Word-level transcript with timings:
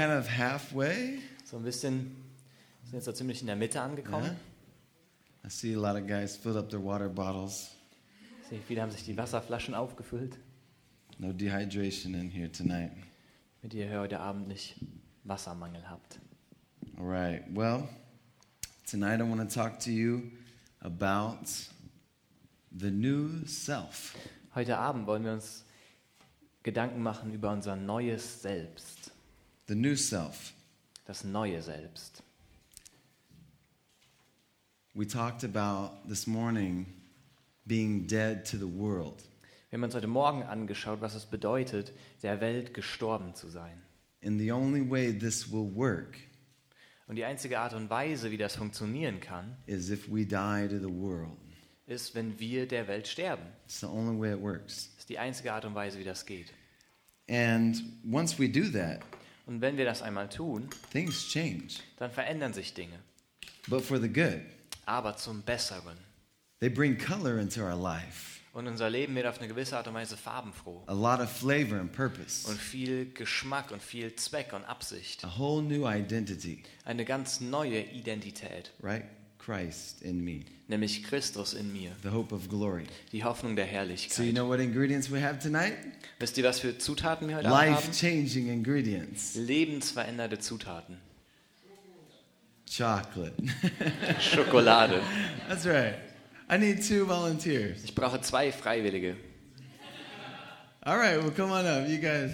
kind 0.00 0.10
of 0.12 0.26
halfway. 0.26 1.20
So 1.44 1.56
ein 1.56 1.62
bisschen, 1.62 2.16
sind 2.84 2.94
jetzt 2.94 3.04
so 3.04 3.12
ziemlich 3.12 3.40
in 3.42 3.46
der 3.46 3.54
Mitte 3.56 3.80
angekommen. 3.80 4.24
Yeah. 4.24 4.36
I 5.44 5.48
see 5.50 5.74
a 5.74 5.78
lot 5.78 5.94
of 5.96 6.06
guys 6.08 6.36
filled 6.36 6.56
up 6.56 6.68
their 6.68 6.80
water 6.82 7.08
bottles. 7.08 7.70
Sehe, 8.50 8.60
Viele 8.66 8.82
haben 8.82 8.90
sich 8.90 9.04
die 9.04 9.16
Wasserflaschen 9.16 9.74
aufgefüllt, 9.74 10.36
No 11.18 11.32
dehydration 11.32 12.14
in 12.14 12.28
here 12.28 12.50
tonight. 12.50 12.90
damit 13.62 13.74
ihr 13.74 14.00
heute 14.00 14.18
Abend 14.18 14.48
nicht 14.48 14.74
Wassermangel 15.22 15.88
habt. 15.88 16.18
All 16.98 17.06
right. 17.06 17.44
Well, 17.54 17.88
tonight 18.90 19.20
I 19.20 19.22
want 19.22 19.48
to 19.48 19.54
talk 19.60 19.78
to 19.80 19.90
you 19.90 20.22
about 20.80 21.46
the 22.76 22.90
new 22.90 23.46
self. 23.46 24.16
Heute 24.56 24.76
Abend 24.76 25.06
wollen 25.06 25.24
wir 25.24 25.32
uns 25.34 25.64
Gedanken 26.64 27.00
machen 27.00 27.32
über 27.32 27.52
unser 27.52 27.76
neues 27.76 28.42
Selbst, 28.42 29.12
The 29.66 29.74
new 29.74 29.96
self. 29.96 30.52
das 31.06 31.24
neue 31.24 31.62
Selbst. 31.62 32.22
We 34.94 35.06
talked 35.06 35.42
about 35.42 36.06
this 36.08 36.26
morning 36.26 36.86
being 37.66 38.06
dead 38.06 38.44
to 38.50 38.56
the 38.56 38.66
world. 38.66 39.22
Wir 39.70 39.78
haben 39.78 39.84
uns 39.84 39.94
heute 39.94 40.06
Morgen 40.06 40.42
angeschaut, 40.42 41.00
was 41.00 41.14
es 41.14 41.26
bedeutet, 41.26 41.92
der 42.22 42.40
Welt 42.40 42.74
gestorben 42.74 43.34
zu 43.34 43.48
sein. 43.48 43.82
And 44.24 44.38
the 44.38 44.52
only 44.52 44.88
way 44.88 45.12
this 45.12 45.50
will 45.50 45.74
work 45.74 46.16
Und 47.06 47.16
die 47.16 47.24
einzige 47.24 47.58
Art 47.58 47.74
und 47.74 47.90
Weise, 47.90 48.30
wie 48.30 48.38
das 48.38 48.56
funktionieren 48.56 49.20
kann, 49.20 49.56
is 49.66 49.90
if 49.90 50.08
we 50.08 50.24
die 50.24 50.68
to 50.68 50.78
the 50.78 50.94
world. 50.94 51.36
ist, 51.86 52.14
wenn 52.14 52.38
wir 52.38 52.66
der 52.66 52.86
Welt 52.88 53.08
sterben. 53.08 53.42
It's 53.66 53.80
the 53.80 53.86
only 53.86 54.18
way 54.18 54.32
it 54.34 54.40
works. 54.40 54.90
Das 54.92 55.00
ist 55.00 55.08
die 55.08 55.18
einzige 55.18 55.52
Art 55.52 55.64
und 55.64 55.74
Weise, 55.74 55.98
wie 55.98 56.04
das 56.04 56.24
geht. 56.24 56.52
And 57.28 57.82
once 58.10 58.38
we 58.38 58.48
do 58.48 58.70
that, 58.70 59.00
Und 59.46 59.60
wenn 59.60 59.76
wir 59.76 59.84
das 59.84 60.00
einmal 60.02 60.28
tun, 60.28 60.68
things 60.92 61.28
change, 61.28 61.74
dann 61.98 62.10
verändern 62.10 62.52
sich 62.54 62.72
Dinge, 62.74 62.98
but 63.66 63.82
for 63.82 63.98
the 64.00 64.08
good. 64.08 64.40
aber 64.86 65.16
zum 65.16 65.42
Besseren. 65.42 65.98
They 66.60 66.70
bring 66.70 66.96
color 66.98 67.38
into 67.38 67.60
our 67.62 67.76
life, 67.76 68.40
Und 68.54 68.66
unser 68.68 68.88
Leben 68.88 69.14
wird 69.16 69.26
auf 69.26 69.38
eine 69.38 69.48
gewisse 69.48 69.76
Art 69.76 69.86
und 69.88 69.94
Weise 69.94 70.16
farbenfroh. 70.16 70.84
a 70.86 70.94
lot 70.94 71.20
of 71.20 71.30
flavor 71.30 71.78
and 71.78 71.92
purpose, 71.92 72.48
Und 72.48 72.58
viel 72.58 73.12
Geschmack 73.12 73.70
und 73.70 73.82
viel 73.82 74.14
Zweck 74.16 74.52
und 74.54 74.64
Absicht. 74.64 75.24
a 75.24 75.38
whole 75.38 75.62
new 75.62 75.86
identity, 75.86 76.62
Eine 76.84 77.04
ganz 77.04 77.40
neue 77.40 77.80
Identität, 77.82 78.70
right? 78.82 79.04
Christ 79.44 80.00
in 80.02 80.24
me, 80.24 80.40
nämlich 80.68 81.02
Christus 81.04 81.52
in 81.52 81.72
mir, 81.72 81.90
the 82.02 82.08
hope 82.10 82.34
of 82.34 82.48
glory. 82.48 82.84
die 83.12 83.22
Hoffnung 83.24 83.56
der 83.56 83.66
So, 83.66 83.70
you 83.70 83.76
Herrlichkeit. 83.78 84.32
know 84.34 84.48
what 84.48 84.60
ingredients 84.60 85.10
we 85.10 85.20
have 85.20 85.38
tonight? 85.38 85.74
Wisst 86.18 86.38
ihr, 86.38 86.44
was 86.44 86.60
für 86.60 86.78
Zutaten 86.78 87.28
wir 87.28 87.36
heute 87.36 87.48
Life 87.48 87.84
haben? 87.84 87.92
changing 87.92 88.48
ingredients 88.48 89.34
Lebensveränderte 89.34 90.38
Zutaten. 90.38 90.96
chocolate. 92.66 93.34
Schokolade. 94.20 95.00
That's 95.48 95.66
right. 95.66 95.94
I 96.48 96.56
need 96.56 96.82
two 96.82 97.04
volunteers. 97.06 97.84
Ich 97.84 97.94
brauche 97.94 98.20
zwei 98.20 98.50
Freiwillige. 98.52 99.16
All 100.86 100.98
right, 100.98 101.18
well, 101.22 101.30
come 101.30 101.50
on 101.52 101.64
up. 101.66 101.88
You 101.88 101.98
guys. 101.98 102.32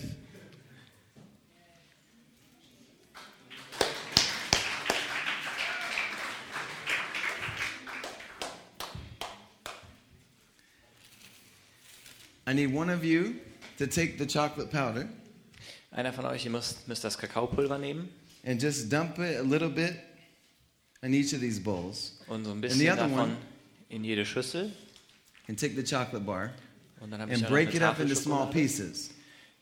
I 12.49 12.53
need 12.55 12.75
one 12.75 12.91
of 12.93 13.05
you 13.05 13.35
to 13.79 13.87
take 13.87 14.17
the 14.19 14.27
chocolate 14.27 14.71
powder 14.71 15.09
Einer 15.93 16.13
von 16.13 16.25
euch, 16.27 16.45
ihr 16.45 16.51
müsst, 16.51 16.87
müsst 16.89 17.03
das 17.05 17.19
Kakaopulver 17.19 17.79
nehmen 17.79 18.09
and 18.45 18.61
just 18.63 18.91
dump 18.93 19.19
it 19.19 19.37
a 19.39 19.43
little 19.43 19.69
bit 19.69 19.95
in 21.03 21.13
each 21.15 21.33
of 21.35 21.41
these 21.41 21.61
bowls 21.61 22.19
und 22.29 22.45
so 22.45 22.53
ein 22.53 22.61
bisschen 22.61 22.87
davon 22.97 23.13
one- 23.19 23.37
in 23.89 24.05
jede 24.05 24.25
Schüssel. 24.25 24.71
and 25.49 25.59
take 25.59 25.75
the 25.75 25.83
chocolate 25.83 26.25
bar 26.25 26.53
Und 27.01 27.11
dann 27.13 27.21
and 27.23 27.49
break 27.49 27.75
it 27.75 27.83
up 27.83 27.99
into 27.99 28.15
small 28.15 28.51
pieces. 28.51 29.11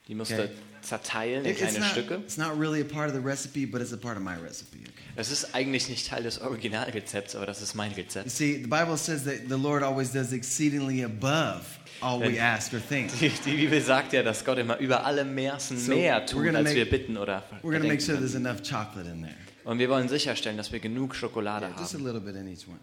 Die 0.07 0.13
musst 0.15 0.31
Okay. 0.33 0.49
Zerteilen 0.81 1.45
in 1.45 1.55
kleine 1.55 1.79
not, 1.79 1.89
Stücke. 1.91 2.15
it's 2.19 2.37
not 2.37 2.57
really 2.59 2.81
a 2.81 2.85
part 2.85 3.07
of 3.09 3.13
the 3.15 3.21
recipe, 3.21 3.65
but 3.65 3.81
it's 3.81 3.93
a 3.93 3.97
part 3.97 4.17
of 4.17 4.23
my 4.23 4.35
recipe. 4.35 4.79
Okay? 4.81 4.91
Das 5.15 5.31
ist 5.31 5.53
eigentlich 5.55 5.89
nicht 5.89 6.07
Teil 6.07 6.23
des 6.23 6.39
Originalrezepts, 6.39 7.35
aber 7.35 7.45
das 7.45 7.61
ist 7.61 7.75
mein 7.75 7.91
You 7.91 7.97
Rezept. 7.97 8.29
see, 8.29 8.55
the 8.61 8.67
Bible 8.67 8.97
says 8.97 9.23
that 9.25 9.47
the 9.49 9.55
Lord 9.57 9.83
always 9.83 10.11
does 10.11 10.31
exceedingly 10.33 11.03
above 11.03 11.61
all 12.01 12.19
we 12.21 12.39
ask 12.41 12.73
or 12.73 12.79
think. 12.79 13.11
Die, 13.19 13.29
die 13.29 13.55
Bibel 13.57 13.81
sagt 13.81 14.13
ja, 14.13 14.23
dass 14.23 14.45
Gott 14.45 14.57
immer 14.57 14.77
über 14.77 15.05
alle 15.05 15.25
Maßen 15.25 15.77
So, 15.77 15.91
mehr 15.93 16.25
tut, 16.25 16.47
als 16.55 16.63
make- 16.63 16.75
wir 16.75 16.89
bitten 16.89 17.17
oder 17.17 17.43
We're 17.61 17.69
going 17.71 17.81
to 17.81 17.87
make 17.87 18.01
sure 18.01 18.17
there's 18.17 18.35
enough 18.35 18.61
chocolate 18.63 19.09
in 19.09 19.21
there. 19.23 19.35
Und 19.65 19.77
wir 19.79 19.89
wollen 19.89 20.07
sicherstellen, 20.07 20.55
dass 20.57 20.71
wir 20.71 20.79
genug 20.79 21.13
Schokolade 21.15 21.65
Yeah, 21.67 21.79
just 21.79 21.93
a 21.93 21.97
haben. 21.97 22.05
little 22.05 22.21
bit 22.21 22.35
in 22.35 22.47
each 22.47 22.67
one. 22.67 22.79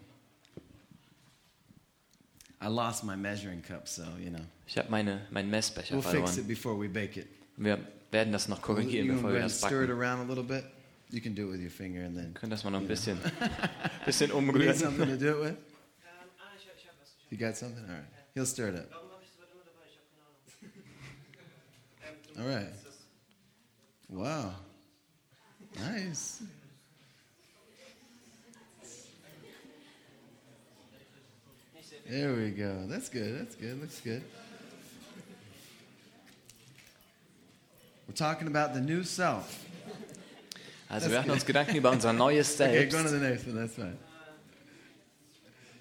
I 2.59 2.67
lost 2.69 3.03
my 3.03 3.15
measuring 3.15 3.61
cup, 3.61 3.87
so, 3.87 4.03
you 4.19 4.29
know. 4.31 4.41
Ich 4.67 4.77
habe 4.77 4.89
meine, 4.89 5.21
meinen 5.31 5.49
Messbecher 5.49 5.93
We'll 5.95 6.01
fix 6.01 6.31
it 6.31 6.43
verloren. 6.43 6.47
before 6.47 6.75
we 6.79 6.87
bake 6.87 7.17
it. 7.19 7.27
Wir 7.57 7.79
werden 8.11 8.31
das 8.31 8.47
noch 8.47 8.59
You 8.59 8.63
korrigieren, 8.63 9.07
bevor 9.07 9.33
wir 9.33 9.41
das 9.41 9.59
backen. 9.59 10.63
You 11.09 11.21
can 11.21 11.33
do 11.33 11.47
it 11.47 11.51
with 11.53 11.61
your 11.61 11.69
finger 11.69 12.05
and 12.05 12.15
then. 12.15 12.33
Können 12.33 12.49
das 12.51 12.63
mal 12.63 12.69
noch 12.71 12.81
ein 12.81 12.87
bisschen, 12.87 13.17
bisschen 14.05 14.29
You 14.31 14.37
umrühren. 14.37 14.75
something 14.75 15.07
to 15.07 15.17
do 15.17 15.41
it 15.41 15.43
with? 15.43 15.57
You 17.29 17.37
got 17.37 17.55
something? 17.55 17.83
All 17.85 17.95
right. 17.95 18.05
He'll 18.35 18.45
stir 18.45 18.69
it 18.69 18.75
up. 18.75 18.91
All 22.39 22.45
right. 22.45 22.73
Wow. 24.09 24.53
Nice. 25.79 26.41
There 32.09 32.33
we 32.33 32.51
go. 32.51 32.85
That's 32.87 33.09
good. 33.09 33.37
That's 33.39 33.55
good. 33.55 33.81
Looks 33.81 33.99
good. 34.01 34.23
We're 38.07 38.13
talking 38.13 38.47
about 38.47 38.73
the 38.73 38.81
new 38.81 39.03
self. 39.03 39.65
Also 40.89 41.09
wir 41.09 41.19
machen 41.19 41.31
uns 41.31 41.45
Gedanken 41.45 41.75
über 41.75 41.91
unser 41.91 42.13
neues 42.13 42.59
Okay, 42.59 42.85
go 42.85 43.03
to 43.03 43.09
the 43.09 43.17
next 43.17 43.45
one. 43.45 43.55
That's 43.55 43.75
fine. 43.75 43.97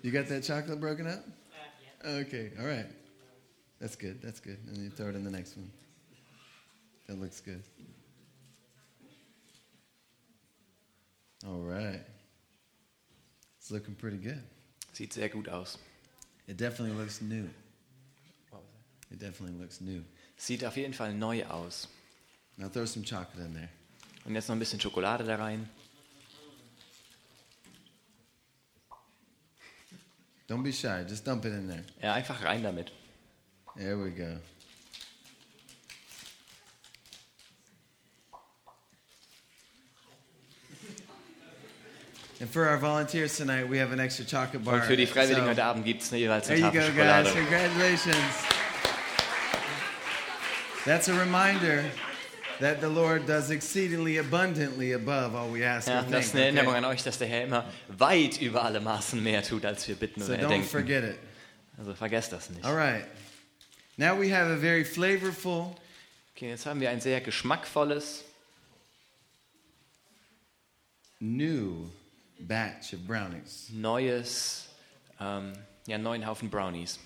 You 0.03 0.11
got 0.11 0.29
that 0.29 0.43
chocolate 0.43 0.81
broken 0.81 1.07
up? 1.07 1.25
Okay, 2.05 2.51
all 2.59 2.67
right. 2.67 2.87
That's 3.81 3.97
good. 3.97 4.21
That's 4.23 4.41
good. 4.41 4.59
And 4.69 4.79
you 4.79 4.91
throw 4.91 5.09
it 5.09 5.15
in 5.15 5.25
the 5.25 5.31
next 5.31 5.57
one. 5.57 5.71
That 7.07 7.21
looks 7.21 7.41
good. 7.41 7.63
All 11.47 11.61
right. 11.61 12.01
It's 13.59 13.71
looking 13.71 13.95
pretty 13.95 14.17
good. 14.17 14.43
Sieht 14.93 15.13
sehr 15.13 15.29
gut 15.29 15.49
aus. 15.49 15.79
It 16.49 16.57
definitely 16.57 16.97
looks 16.97 17.21
new. 17.21 17.49
It 19.11 19.21
definitely 19.21 19.57
looks 19.61 19.81
new. 19.81 20.03
Sieht 20.37 20.65
auf 20.65 20.77
jeden 20.77 20.95
Fall 20.95 21.13
neu 21.13 21.45
aus. 21.45 21.89
Now 22.59 22.69
throw 22.69 22.87
some 22.87 23.05
chocolate 23.05 23.45
in 23.45 23.55
there. 23.55 23.69
Und 24.25 24.35
jetzt 24.35 24.49
noch 24.49 24.57
ein 24.57 24.59
bisschen 24.59 24.81
Schokolade 24.81 25.25
da 25.25 25.37
rein. 25.37 25.69
Don't 30.49 30.63
be 30.63 30.73
shy. 30.73 31.05
Just 31.09 31.27
dump 31.27 31.45
it 31.45 31.53
in 31.53 31.69
there. 31.69 31.85
Ja, 32.01 32.15
einfach 32.15 32.43
rein 32.45 32.63
damit. 32.63 32.93
There 33.77 33.99
we 33.99 34.11
go. 34.11 34.39
And 42.39 42.51
for 42.51 42.69
our 42.69 42.77
volunteers 42.79 43.37
tonight, 43.37 43.69
we 43.69 43.79
have 43.79 43.93
an 43.93 44.01
extra 44.01 44.25
chocolate 44.25 44.65
bar. 44.65 44.75
Und 44.75 44.85
für 44.85 44.97
die 44.97 45.07
Freiwilligen 45.07 45.45
So, 45.45 45.51
heute 45.51 45.65
Abend 45.65 45.85
gibt 45.85 46.03
es 46.03 46.11
jeweils 46.11 46.47
there 46.47 46.57
eine 46.59 46.67
you 46.67 46.73
go, 46.73 46.79
Tafel 46.79 46.95
guys. 46.95 47.29
Schokolade. 47.29 47.33
Congratulations. 47.33 48.45
That's 50.85 51.09
a 51.09 51.19
reminder 51.19 51.85
that 52.61 52.81
the 52.81 52.87
Lord 52.89 53.27
does 53.27 53.51
exceedingly 53.51 54.19
abundantly 54.19 54.93
above 54.95 55.35
all 55.35 55.51
we 55.53 55.65
ask 55.65 55.89
Ja, 55.89 56.01
or 56.01 56.11
das 56.11 56.27
ist 56.27 56.33
think. 56.33 56.35
eine 56.35 56.45
Erinnerung 56.47 56.69
okay? 56.75 56.79
an 56.79 56.85
euch, 56.87 57.03
dass 57.03 57.19
der 57.19 57.29
Herr 57.29 57.45
immer 57.45 57.65
weit 57.89 58.41
über 58.41 58.63
alle 58.65 58.81
Maßen 58.81 59.23
mehr 59.23 59.43
tut, 59.43 59.65
als 59.65 59.87
wir 59.89 59.95
bitten 59.97 60.23
So 60.23 60.33
oder 60.33 60.43
don't 60.45 60.49
denken. 60.49 60.69
forget 60.69 61.05
it. 61.05 61.19
Also 61.79 61.95
vergesst 61.95 62.33
das 62.33 62.51
nicht. 62.51 62.65
All 62.65 62.75
right. 62.75 63.05
Now 63.97 64.19
we 64.19 64.31
have 64.35 64.51
a 64.51 64.57
very 64.57 64.85
flavorful 64.85 65.75
Okay, 66.37 66.51
jetzt 66.51 66.67
haben 66.67 66.81
wir 66.81 66.91
ein 66.91 67.01
sehr 67.01 67.23
geschmackvolles, 67.23 68.23
new 71.21 71.89
batch 72.39 72.93
of 72.93 73.07
brownies. 73.07 73.69
neues, 73.73 74.69
ähm, 75.21 75.53
ja, 75.87 75.97
neuen 75.99 76.27
Haufen 76.27 76.51
Brownies. 76.51 76.99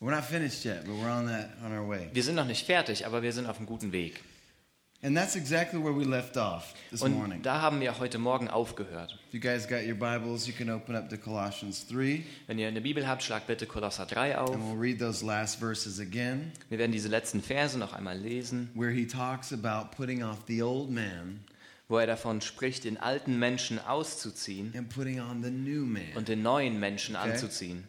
We're 0.00 0.12
not 0.14 0.24
finished 0.24 0.64
yet, 0.64 0.84
but 0.86 0.94
we're 0.94 1.10
on 1.10 1.26
that 1.26 1.50
on 1.64 1.72
our 1.76 1.86
way. 1.86 2.08
Wir 2.12 2.22
sind 2.22 2.36
noch 2.36 2.46
nicht 2.46 2.64
fertig, 2.64 3.04
aber 3.04 3.20
wir 3.22 3.32
sind 3.32 3.46
auf 3.46 3.58
einem 3.58 3.66
guten 3.66 3.92
Weg. 3.92 4.22
And 5.00 5.16
that's 5.16 5.36
exactly 5.36 5.78
where 5.80 5.92
we 5.96 6.04
left 6.04 6.36
off 6.36 6.74
this 6.90 7.02
morning. 7.02 7.36
Und 7.38 7.46
da 7.46 7.60
haben 7.60 7.80
wir 7.80 8.00
heute 8.00 8.18
Morgen 8.18 8.48
aufgehört. 8.48 9.16
If 9.28 9.34
you 9.34 9.38
guys 9.40 9.68
got 9.68 9.86
your 9.86 9.94
Bibles, 9.94 10.48
you 10.48 10.52
can 10.52 10.68
open 10.70 10.96
up 10.96 11.08
to 11.10 11.16
Colossians 11.16 11.86
3, 11.86 12.24
Wenn 12.48 12.58
ihr 12.58 12.66
eine 12.66 12.80
Bibel 12.80 13.06
habt, 13.06 13.22
schlagt 13.22 13.46
bitte 13.46 13.66
Kolosser 13.66 14.06
3 14.06 14.36
auf. 14.38 14.50
and 14.54 14.64
we'll 14.64 14.76
read 14.80 14.98
those 14.98 15.24
last 15.24 15.60
verses 15.60 16.00
again, 16.00 16.50
Wir 16.68 16.78
werden 16.80 16.90
diese 16.90 17.08
letzten 17.08 17.40
Verse 17.42 17.78
noch 17.78 17.92
einmal 17.92 18.18
lesen, 18.18 18.70
where 18.74 18.90
he 18.90 19.06
talks 19.06 19.52
about 19.52 19.94
putting 19.96 20.24
off 20.24 20.38
the 20.48 20.62
old 20.62 20.90
man 20.90 21.40
wo 21.90 21.96
er 21.96 22.06
davon 22.06 22.42
spricht, 22.42 22.84
den 22.84 22.98
alten 22.98 23.38
Menschen 23.38 23.78
auszuziehen 23.78 24.74
and 24.76 24.90
putting 24.90 25.20
on 25.20 25.42
the 25.42 25.50
new 25.50 25.86
man. 25.86 26.02
und 26.16 26.28
den 26.28 26.42
neuen 26.42 26.78
Menschen 26.80 27.16
Okay. 27.16 27.30
anzuziehen. 27.30 27.84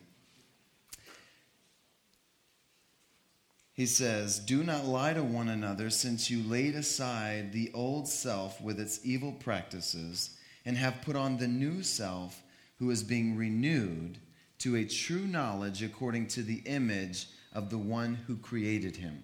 He 3.80 3.86
says, 3.86 4.40
Do 4.40 4.62
not 4.62 4.84
lie 4.84 5.14
to 5.14 5.24
one 5.24 5.48
another, 5.48 5.90
since 5.90 6.30
you 6.30 6.44
laid 6.44 6.76
aside 6.76 7.54
the 7.54 7.72
old 7.74 8.10
self 8.10 8.60
with 8.60 8.78
its 8.78 9.00
evil 9.06 9.32
practices, 9.32 10.32
and 10.66 10.76
have 10.76 11.02
put 11.02 11.16
on 11.16 11.38
the 11.38 11.48
new 11.48 11.82
self, 11.82 12.44
who 12.80 12.90
is 12.90 13.04
being 13.04 13.38
renewed 13.38 14.18
to 14.58 14.76
a 14.76 14.84
true 14.84 15.26
knowledge 15.26 15.82
according 15.82 16.28
to 16.28 16.44
the 16.44 16.62
image 16.66 17.30
of 17.54 17.70
the 17.70 17.78
one 17.78 18.18
who 18.28 18.36
created 18.36 18.98
him. 18.98 19.24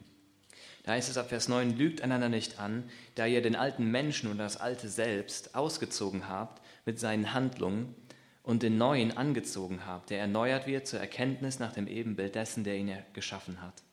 Da 0.86 0.94
heißt 0.94 1.10
es 1.10 1.18
ab 1.18 1.28
Vers 1.28 1.50
9, 1.50 1.76
lügt 1.78 2.02
einander 2.02 2.30
nicht 2.30 2.58
an, 2.58 2.86
da 3.16 3.26
ihr 3.26 3.42
den 3.42 3.58
alten 3.58 3.92
Menschen 3.92 4.32
und 4.32 4.38
das 4.38 4.56
alte 4.56 4.88
Selbst 4.88 5.54
ausgezogen 5.54 6.30
habt 6.30 6.62
mit 6.86 6.98
seinen 6.98 7.34
Handlungen 7.34 7.94
und 8.42 8.64
den 8.64 8.78
neuen 8.78 9.18
angezogen 9.18 9.86
habt, 9.86 10.12
der 10.12 10.20
erneuert 10.20 10.66
wird 10.66 10.88
zur 10.88 11.02
Erkenntnis 11.02 11.60
nach 11.60 11.74
dem 11.74 11.88
Ebenbild 11.88 12.36
dessen, 12.36 12.64
der 12.64 12.78
ihn 12.78 12.94
geschaffen 13.12 13.62
hat. 13.62 13.84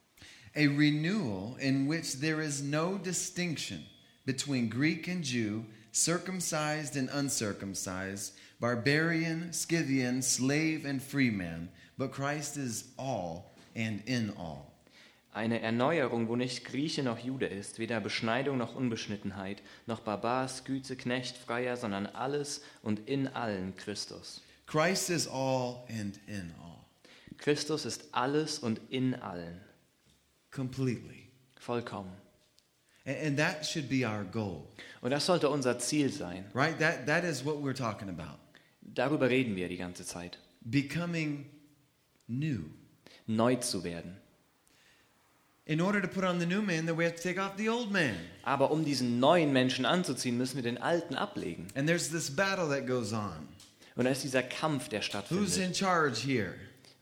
A 0.54 0.66
renewal 0.66 1.56
in 1.60 1.86
which 1.86 2.14
there 2.16 2.40
is 2.40 2.62
no 2.62 2.98
distinction 2.98 3.84
between 4.26 4.68
Greek 4.68 5.08
and 5.08 5.24
Jew, 5.24 5.64
circumcised 5.92 6.96
and 6.96 7.08
uncircumcised, 7.10 8.34
barbarian, 8.60 9.52
Scythian, 9.52 10.22
slave 10.22 10.84
and 10.84 11.02
free 11.02 11.30
man, 11.30 11.68
but 11.98 12.12
Christ 12.12 12.56
is 12.56 12.84
all 12.98 13.54
and 13.74 14.02
in 14.06 14.32
all. 14.38 14.72
Eine 15.34 15.60
Erneuerung, 15.60 16.28
wo 16.28 16.36
nicht 16.36 16.66
Grieche 16.66 17.02
noch 17.02 17.18
Jude 17.18 17.46
ist, 17.46 17.78
weder 17.78 18.00
Beschneidung 18.00 18.58
noch 18.58 18.74
Unbeschnittenheit, 18.74 19.62
noch 19.86 20.00
Barbar, 20.00 20.46
Sküze, 20.46 20.94
Knecht, 20.94 21.38
Freier, 21.38 21.78
sondern 21.78 22.06
alles 22.06 22.60
und 22.82 23.08
in 23.08 23.28
allen 23.28 23.74
Christus. 23.76 24.42
Christ 24.66 25.08
is 25.08 25.26
all 25.26 25.84
and 25.88 26.18
in 26.26 26.52
all, 26.62 26.84
Christus 27.38 27.86
ist 27.86 28.04
alles 28.12 28.58
und 28.58 28.80
in 28.90 29.14
allen, 29.14 29.58
completely. 30.52 31.28
vollkommen. 31.60 32.12
And, 33.04 33.16
and 33.16 33.38
that 33.38 33.66
should 33.66 33.88
be 33.88 34.04
our 34.06 34.22
goal, 34.24 34.68
Und 35.00 35.10
das 35.10 35.26
sollte 35.26 35.48
unser 35.50 35.78
Ziel 35.80 36.10
sein. 36.12 36.44
right? 36.54 36.78
That, 36.78 37.06
that 37.06 37.24
is 37.24 37.44
what 37.44 37.56
we're 37.60 37.74
talking 37.76 38.08
about. 38.08 38.38
Darüber 38.82 39.28
reden 39.28 39.56
wir 39.56 39.68
die 39.68 39.76
ganze 39.78 40.04
Zeit. 40.04 40.38
Becoming 40.64 41.46
new. 42.28 42.64
Neu 43.26 43.56
zu 43.56 43.82
werden. 43.82 44.16
In 45.64 45.80
order 45.80 46.00
to 46.02 46.08
put 46.08 46.24
on 46.24 46.40
the 46.40 46.46
new 46.46 46.60
man, 46.60 46.86
then 46.86 46.96
we 46.96 47.04
have 47.04 47.14
to 47.16 47.22
take 47.22 47.38
off 47.40 47.56
the 47.56 47.68
old 47.68 47.90
man. 47.92 48.16
Aber 48.44 48.70
um 48.72 48.84
diesen 48.84 49.20
neuen 49.20 49.52
Menschen 49.52 49.84
anzuziehen, 49.86 50.36
müssen 50.36 50.56
wir 50.56 50.62
den 50.62 50.78
alten 50.78 51.14
ablegen. 51.14 51.68
And 51.76 51.86
there's 51.88 52.10
this 52.10 52.30
battle 52.34 52.68
that 52.68 52.86
goes 52.86 53.12
on. 53.12 53.48
Und 53.94 54.04
da 54.06 54.10
ist 54.10 54.24
dieser 54.24 54.42
Kampf, 54.42 54.88
der 54.88 55.00
Who's 55.00 55.06
stattfindet. 55.06 55.56
in 55.58 55.74
charge 55.74 56.16
here? 56.20 56.54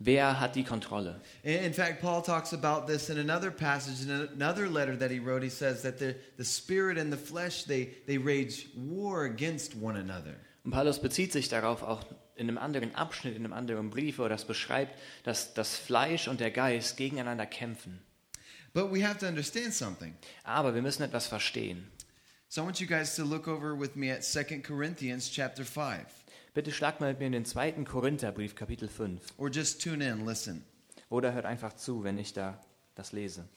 Wer 0.02 0.41
hat 0.41 0.55
die 0.56 0.64
Kontrolle? 0.64 1.20
In 1.43 1.75
fact, 1.75 2.00
Paul 2.00 2.23
talks 2.23 2.55
about 2.55 2.87
this 2.87 3.11
in 3.11 3.19
another 3.19 3.50
passage, 3.50 4.02
in 4.02 4.11
another 4.11 4.67
letter 4.67 4.97
that 4.97 5.11
he 5.11 5.19
wrote. 5.19 5.43
He 5.43 5.50
says 5.50 5.82
that 5.82 5.99
the, 5.99 6.17
the 6.38 6.44
spirit 6.44 6.97
and 6.97 7.12
the 7.12 7.19
flesh, 7.19 7.64
they, 7.64 7.91
they 8.06 8.17
rage 8.17 8.70
war 8.75 9.25
against 9.26 9.75
one 9.76 9.97
another. 9.97 10.37
Und 10.64 10.73
Paulus 10.73 10.99
bezieht 10.99 11.32
sich 11.32 11.50
darauf 11.50 11.82
auch 11.82 12.02
in 12.35 12.49
einem 12.49 12.56
anderen 12.56 12.94
Abschnitt, 12.94 13.37
in 13.37 13.44
einem 13.44 13.52
anderen 13.52 13.91
Brief, 13.91 14.19
wo 14.19 14.23
er 14.23 14.31
das 14.31 14.47
beschreibt, 14.47 14.99
dass 15.25 15.52
das 15.52 15.76
Fleisch 15.76 16.29
und 16.29 16.41
der 16.41 16.50
Geist 16.50 16.97
gegeneinander 16.97 17.44
kämpfen. 17.44 18.00
But 18.73 18.91
we 18.91 19.06
have 19.06 19.19
to 19.19 19.26
understand 19.26 19.75
something. 19.75 20.14
Aber 20.44 20.75
wir 20.75 20.81
müssen 20.81 21.02
etwas 21.02 21.26
verstehen. 21.26 21.91
So 22.49 22.62
I 22.62 22.64
want 22.64 22.81
you 22.81 22.87
guys 22.87 23.17
to 23.17 23.25
look 23.25 23.49
over 23.49 23.79
with 23.79 23.97
me 23.97 24.11
at 24.11 24.25
2 24.25 24.62
Corinthians 24.62 25.31
chapter 25.31 25.64
5. 25.64 26.19
Bitte 26.52 26.73
schlagt 26.73 27.00
mal 27.00 27.11
mit 27.11 27.20
mir 27.20 27.26
in 27.26 27.32
den 27.32 27.44
zweiten 27.44 27.85
Korintherbrief, 27.85 28.56
Kapitel 28.56 28.88
5. 28.88 29.20
Or 29.38 29.49
just 29.50 29.82
tune 29.82 30.05
in, 30.05 30.26
listen. 30.26 30.64
Oder 31.08 31.32
hört 31.32 31.44
einfach 31.44 31.75
zu, 31.75 32.02
wenn 32.02 32.19
ich 32.19 32.32
da 32.32 32.61
das 32.97 33.12
lese. 33.12 33.49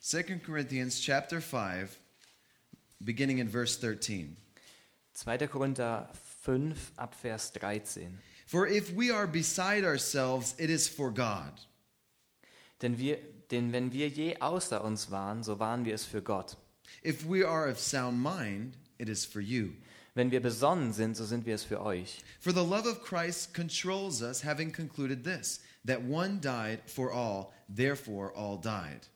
2 0.00 0.40
Corinthians 0.44 1.00
chapter 1.00 1.40
5, 1.40 1.98
beginning 3.00 3.38
in 3.38 3.48
verse 3.48 3.80
13. 3.80 4.36
2. 5.14 5.46
Korinther 5.46 6.10
5 6.42 6.92
ab 6.96 7.14
Vers 7.14 7.52
13. 7.52 8.18
For 8.46 8.66
if 8.66 8.94
we 8.94 9.10
are 9.10 9.26
beside 9.26 9.86
ourselves, 9.86 10.54
it 10.58 10.68
is 10.68 10.86
for 10.86 11.10
God. 11.10 11.52
Denn, 12.82 12.98
wir, 12.98 13.18
denn 13.50 13.72
wenn 13.72 13.92
wir 13.92 14.08
je 14.08 14.36
außer 14.40 14.84
uns 14.84 15.10
waren, 15.10 15.42
so 15.42 15.58
waren 15.58 15.86
wir 15.86 15.94
es 15.94 16.04
für 16.04 16.20
Gott. 16.20 16.58
If 17.02 17.26
we 17.26 17.48
are 17.48 17.70
of 17.70 17.80
sound 17.80 18.22
mind, 18.22 18.76
it 18.98 19.08
is 19.08 19.24
for 19.24 19.40
you. 19.40 19.70
Wenn 20.14 20.30
wir 20.30 20.40
besonnen 20.40 20.92
sind, 20.92 21.16
so 21.16 21.24
sind 21.24 21.44
wir 21.44 21.56
es 21.56 21.64
für 21.64 21.82
euch. 21.82 22.22
For 22.38 22.52
the 22.52 22.60
love 22.60 22.88
of 22.88 23.02
Christ 23.02 23.52
controls 23.52 24.22
us, 24.22 24.44
having 24.44 24.72
concluded 24.72 25.24
this 25.24 25.60
that 25.84 26.02
one 26.02 26.40
died 26.40 26.80
for 26.86 27.12
all, 27.12 27.52
therefore 27.68 28.32
all 28.36 28.56
died. 28.56 29.08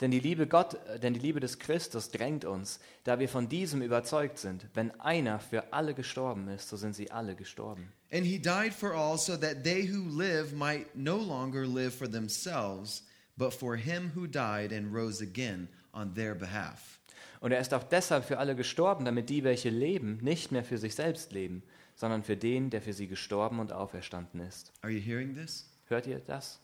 Denn 0.00 0.10
die 0.10 0.20
Liebe 0.20 0.46
Gott, 0.46 0.74
äh, 0.86 0.98
denn 0.98 1.12
die 1.12 1.20
Liebe 1.20 1.40
des 1.40 1.58
Christus 1.58 2.10
drängt 2.10 2.44
uns, 2.44 2.78
da 3.04 3.18
wir 3.18 3.28
von 3.28 3.48
diesem 3.48 3.82
überzeugt 3.82 4.38
sind, 4.38 4.66
wenn 4.74 4.92
einer 5.00 5.40
für 5.40 5.72
alle 5.72 5.92
gestorben 5.92 6.48
ist, 6.48 6.68
so 6.68 6.76
sind 6.76 6.94
sie 6.94 7.10
alle 7.10 7.34
gestorben. 7.34 7.92
And 8.10 8.24
he 8.24 8.38
died 8.38 8.72
for 8.72 8.94
all, 8.94 9.18
so 9.18 9.36
that 9.36 9.64
they 9.64 9.86
who 9.86 10.08
live 10.08 10.54
might 10.54 10.86
no 10.94 11.18
longer 11.18 11.66
live 11.66 11.94
for 11.94 12.08
themselves, 12.08 13.02
but 13.36 13.52
for 13.52 13.76
him 13.76 14.12
who 14.14 14.26
died 14.26 14.72
and 14.72 14.94
rose 14.94 15.20
again 15.20 15.68
on 15.92 16.14
their 16.14 16.34
behalf. 16.34 16.97
Und 17.40 17.52
er 17.52 17.60
ist 17.60 17.72
auch 17.74 17.84
deshalb 17.84 18.24
für 18.24 18.38
alle 18.38 18.56
gestorben, 18.56 19.04
damit 19.04 19.28
die, 19.28 19.44
welche 19.44 19.70
leben, 19.70 20.18
nicht 20.22 20.50
mehr 20.50 20.64
für 20.64 20.78
sich 20.78 20.94
selbst 20.94 21.32
leben, 21.32 21.62
sondern 21.94 22.22
für 22.22 22.36
den, 22.36 22.70
der 22.70 22.82
für 22.82 22.92
sie 22.92 23.06
gestorben 23.06 23.60
und 23.60 23.72
auferstanden 23.72 24.40
ist. 24.40 24.72
Are 24.82 24.92
you 24.92 25.00
hearing 25.00 25.34
this? 25.34 25.68
Hört 25.86 26.06
ihr 26.06 26.18
das? 26.18 26.60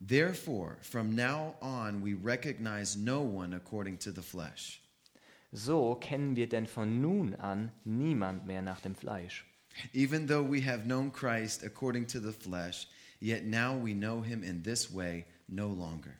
Therefore, 0.00 0.76
from 0.80 1.14
now 1.14 1.56
on, 1.60 2.02
we 2.02 2.14
recognize 2.14 2.96
no 2.96 3.20
one 3.20 3.54
according 3.54 3.98
to 3.98 4.12
the 4.12 4.22
flesh. 4.22 4.80
So 5.52 5.94
kennen 5.96 6.36
wir 6.36 6.48
denn 6.48 6.66
von 6.66 7.00
nun 7.00 7.34
an 7.34 7.72
niemand 7.84 8.46
mehr 8.46 8.62
nach 8.62 8.80
dem 8.80 8.94
Fleisch. 8.94 9.44
Even 9.92 10.26
though 10.26 10.42
we 10.42 10.60
have 10.60 10.84
known 10.84 11.10
Christ 11.10 11.64
according 11.64 12.06
to 12.08 12.20
the 12.20 12.32
flesh, 12.32 12.88
yet 13.20 13.44
now 13.44 13.74
we 13.74 13.92
know 13.92 14.22
him 14.22 14.42
in 14.42 14.62
this 14.62 14.92
way 14.92 15.24
no 15.48 15.68
longer. 15.68 16.14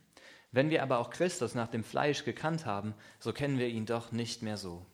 Wenn 0.50 0.70
wir 0.70 0.82
aber 0.82 0.98
auch 0.98 1.10
Christus 1.10 1.54
nach 1.54 1.68
dem 1.68 1.84
Fleisch 1.84 2.24
gekannt 2.24 2.64
haben, 2.64 2.94
so 3.20 3.32
kennen 3.32 3.58
wir 3.58 3.68
ihn 3.68 3.86
doch 3.86 4.12
nicht 4.12 4.42
mehr 4.42 4.56
so. 4.56 4.86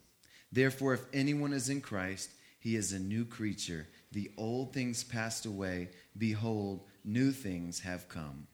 Therefore, 0.52 0.94
if 0.94 1.06
anyone 1.12 1.54
is 1.54 1.68
in 1.68 1.82
Christ, 1.82 2.30
he 2.58 2.76
is 2.76 2.92
a 2.92 2.98
new 2.98 3.24
creature. 3.24 3.86
The 4.12 4.32
old 4.36 4.72
things 4.72 5.04
passed 5.04 5.46
away. 5.46 5.90
Behold, 6.14 6.82
new 7.04 7.32
things 7.32 7.84
have 7.84 8.08
come. 8.08 8.46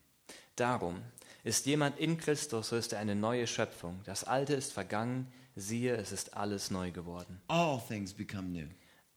Darum, 0.57 1.03
ist 1.43 1.67
jemand 1.67 1.99
in 1.99 2.19
Christus, 2.19 2.69
so 2.69 2.77
ist 2.77 2.93
er 2.93 2.99
eine 2.99 3.15
neue 3.15 3.47
Schöpfung. 3.47 4.01
Das 4.05 4.25
Alte 4.25 4.55
ist 4.55 4.73
vergangen, 4.73 5.27
siehe, 5.57 5.97
es 5.97 6.13
ist 6.13 6.35
alles 6.35 6.71
neu 6.71 6.91
geworden. 6.91 7.41
All 7.49 7.81
things 7.81 8.13
become 8.13 8.49
new. 8.49 8.69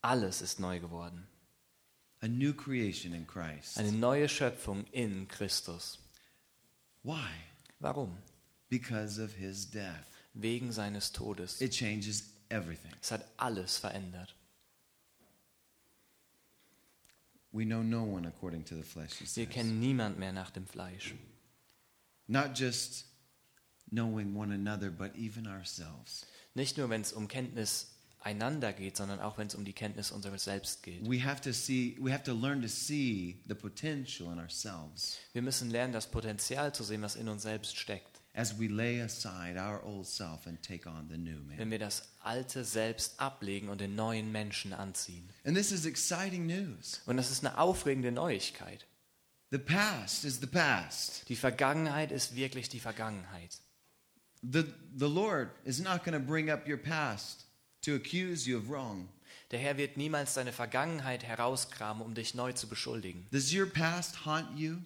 Alles 0.01 0.41
ist 0.41 0.59
neu 0.59 0.79
geworden. 0.79 1.27
A 2.21 2.27
new 2.27 2.53
creation 2.53 3.13
in 3.13 3.27
Christ. 3.27 3.77
Eine 3.77 3.91
neue 3.91 4.29
Schöpfung 4.29 4.85
in 4.91 5.27
Christus. 5.27 5.99
Why? 7.03 7.27
Warum? 7.83 8.17
Because 8.69 9.19
of 9.19 9.33
his 9.33 9.65
death. 9.65 10.09
Wegen 10.33 10.71
seines 10.71 11.11
Todes. 11.11 11.61
It 11.61 11.71
changes 11.71 12.23
everything. 12.49 12.93
Es 13.01 13.11
hat 13.11 13.25
alles 13.37 13.77
verändert. 13.77 14.33
We 17.51 17.65
know 17.65 17.83
no 17.83 18.03
one 18.03 18.25
according 18.25 18.63
to 18.65 18.75
the 18.75 18.83
flesh, 18.83 19.21
Wir 19.35 19.45
kennen 19.45 19.79
niemand 19.79 20.17
mehr 20.17 20.31
nach 20.31 20.49
dem 20.49 20.65
Fleisch. 20.65 21.13
Not 22.27 22.57
just 22.57 23.05
knowing 23.91 24.33
one 24.33 24.51
another, 24.51 24.89
but 24.89 25.15
even 25.15 25.45
ourselves. 25.45 26.25
Nicht 26.55 26.77
nur, 26.77 26.89
wenn 26.89 27.01
es 27.01 27.11
um 27.11 27.27
Kenntnis 27.27 27.92
einander 28.23 28.73
geht, 28.73 28.97
sondern 28.97 29.19
auch 29.19 29.37
wenn 29.37 29.47
es 29.47 29.55
um 29.55 29.65
die 29.65 29.73
Kenntnis 29.73 30.11
unseres 30.11 30.45
Selbst 30.45 30.83
geht. 30.83 31.07
We 31.07 31.23
have 31.23 31.41
to 31.41 31.51
see, 31.51 31.97
we 31.99 32.11
have 32.11 32.23
to 32.23 32.33
learn 32.33 32.61
to 32.61 32.67
see 32.67 33.41
the 33.47 33.55
potential 33.55 34.31
in 34.31 34.39
ourselves 34.39 35.17
Wir 35.33 35.41
müssen 35.41 35.69
lernen, 35.69 35.93
das 35.93 36.07
Potenzial 36.07 36.73
zu 36.73 36.83
sehen, 36.83 37.01
was 37.01 37.15
in 37.15 37.27
uns 37.27 37.43
selbst 37.43 37.77
steckt. 37.77 38.21
as 38.35 38.57
we 38.57 38.67
lay 38.67 38.99
aside 38.99 39.57
our 39.57 39.79
old 39.85 40.07
self 40.07 40.47
and 40.47 40.61
take 40.63 40.87
on 40.87 41.07
the 41.09 41.17
new 41.17 41.37
man. 41.47 41.57
Wenn 41.57 41.69
wir 41.69 41.79
das 41.79 42.09
alte 42.19 42.63
Selbst 42.63 43.19
ablegen 43.19 43.69
und 43.69 43.79
den 43.79 43.95
neuen 43.95 44.31
Menschen 44.31 44.73
anziehen. 44.73 45.29
And 45.45 45.55
this 45.55 45.71
is 45.71 45.85
exciting 45.85 46.47
news. 46.47 47.01
Und 47.05 47.17
das 47.17 47.29
ist 47.29 47.45
eine 47.45 47.57
aufregende 47.57 48.11
Neuigkeit. 48.11 48.87
The 49.51 49.59
past 49.59 50.25
is 50.25 50.39
the 50.39 50.47
past. 50.47 51.29
Die 51.29 51.35
Vergangenheit 51.35 52.11
ist 52.11 52.35
wirklich 52.35 52.69
die 52.69 52.79
Vergangenheit. 52.79 53.59
The, 54.41 54.63
the 54.97 55.05
Lord 55.05 55.51
is 55.63 55.79
not 55.79 56.03
going 56.03 56.19
to 56.19 56.25
bring 56.25 56.49
up 56.49 56.67
your 56.67 56.77
past 56.77 57.45
to 57.83 57.95
accuse 57.95 58.49
you 58.49 58.57
of 58.57 58.69
wrong. 58.69 59.07
Der 59.51 59.59
Herr 59.59 59.77
wird 59.77 59.97
niemals 59.97 60.33
deine 60.33 60.51
Vergangenheit 60.51 61.23
herauskramen, 61.23 62.01
um 62.03 62.15
dich 62.15 62.33
neu 62.33 62.53
zu 62.53 62.67
beschuldigen. 62.67 63.27
Does 63.31 63.53
your 63.53 63.67
past 63.67 64.25
haunt 64.25 64.57
you? 64.57 64.77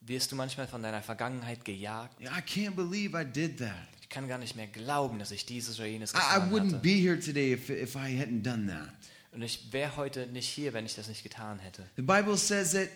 Wirst 0.00 0.32
du 0.32 0.36
manchmal 0.36 0.66
von 0.66 0.82
deiner 0.82 1.02
Vergangenheit 1.02 1.64
gejagt? 1.64 2.20
I 2.20 2.26
can't 2.40 2.74
believe 2.74 3.20
I 3.20 3.24
did 3.24 3.58
that. 3.58 3.88
Ich 4.00 4.08
kann 4.08 4.28
gar 4.28 4.38
nicht 4.38 4.56
mehr 4.56 4.66
glauben, 4.66 5.18
dass 5.18 5.30
ich 5.30 5.46
dieses 5.46 5.78
oder 5.78 5.88
jenes 5.88 6.12
I, 6.12 6.16
I 6.16 6.20
getan 6.20 6.50
wouldn't 6.52 6.72
hatte. 6.74 6.82
be 6.82 6.90
here 6.90 7.18
today 7.18 7.52
if, 7.52 7.70
if 7.70 7.94
I 7.96 8.16
hadn't 8.18 8.42
done 8.42 8.66
that. 8.68 8.92
Und 9.32 9.42
ich 9.42 9.72
wäre 9.72 9.96
heute 9.96 10.26
nicht 10.26 10.48
hier, 10.48 10.72
wenn 10.72 10.84
ich 10.84 10.94
das 10.94 11.08
nicht 11.08 11.22
getan 11.22 11.58
hätte. 11.58 11.88
The 11.96 12.02
Bible 12.02 12.36
says 12.36 12.72
that 12.72 12.88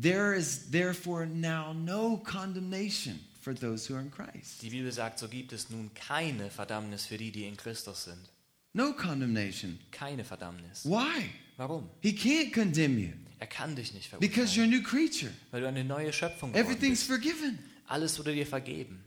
there 0.00 0.34
is 0.34 0.70
therefore 0.70 1.26
now 1.26 1.72
no 1.72 2.18
condemnation 2.18 3.20
for 3.40 3.54
those 3.54 3.88
who 3.88 3.96
are 3.96 4.02
in 4.02 4.10
Christ. 4.10 4.60
Die 4.62 4.70
Bibel 4.70 4.92
sagt, 4.92 5.18
so 5.18 5.28
gibt 5.28 5.52
es 5.52 5.70
nun 5.70 5.92
keine 5.94 6.50
Verdammnis 6.50 7.06
für 7.06 7.16
die, 7.16 7.32
die 7.32 7.46
in 7.46 7.56
Christus 7.56 8.04
sind. 8.04 8.28
No 8.74 8.92
condemnation. 8.94 9.78
Keine 9.90 10.24
Verdammnis. 10.24 10.84
Why? 10.84 11.30
Warum? 11.56 11.88
He 12.00 12.12
can't 12.12 12.52
condemn 12.52 12.98
you 12.98 13.12
Er 13.38 13.46
kann 13.48 13.74
dich 13.74 13.92
nicht 13.92 14.08
because 14.20 14.54
you're 14.56 14.62
a 14.64 14.68
verurteilen, 14.68 14.70
new 14.70 14.82
creature. 14.82 15.32
weil 15.50 15.60
du 15.62 15.68
eine 15.68 15.84
neue 15.84 16.12
Schöpfung 16.12 16.52
geworden 16.52 16.64
Everything's 16.66 17.06
bist. 17.06 17.10
forgiven. 17.10 17.58
Alles 17.86 18.18
wurde 18.18 18.34
dir 18.34 18.46
vergeben. 18.46 19.04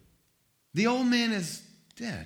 The 0.73 0.87
old 0.87 1.09
man 1.09 1.31
is 1.31 1.63
dead. 1.97 2.25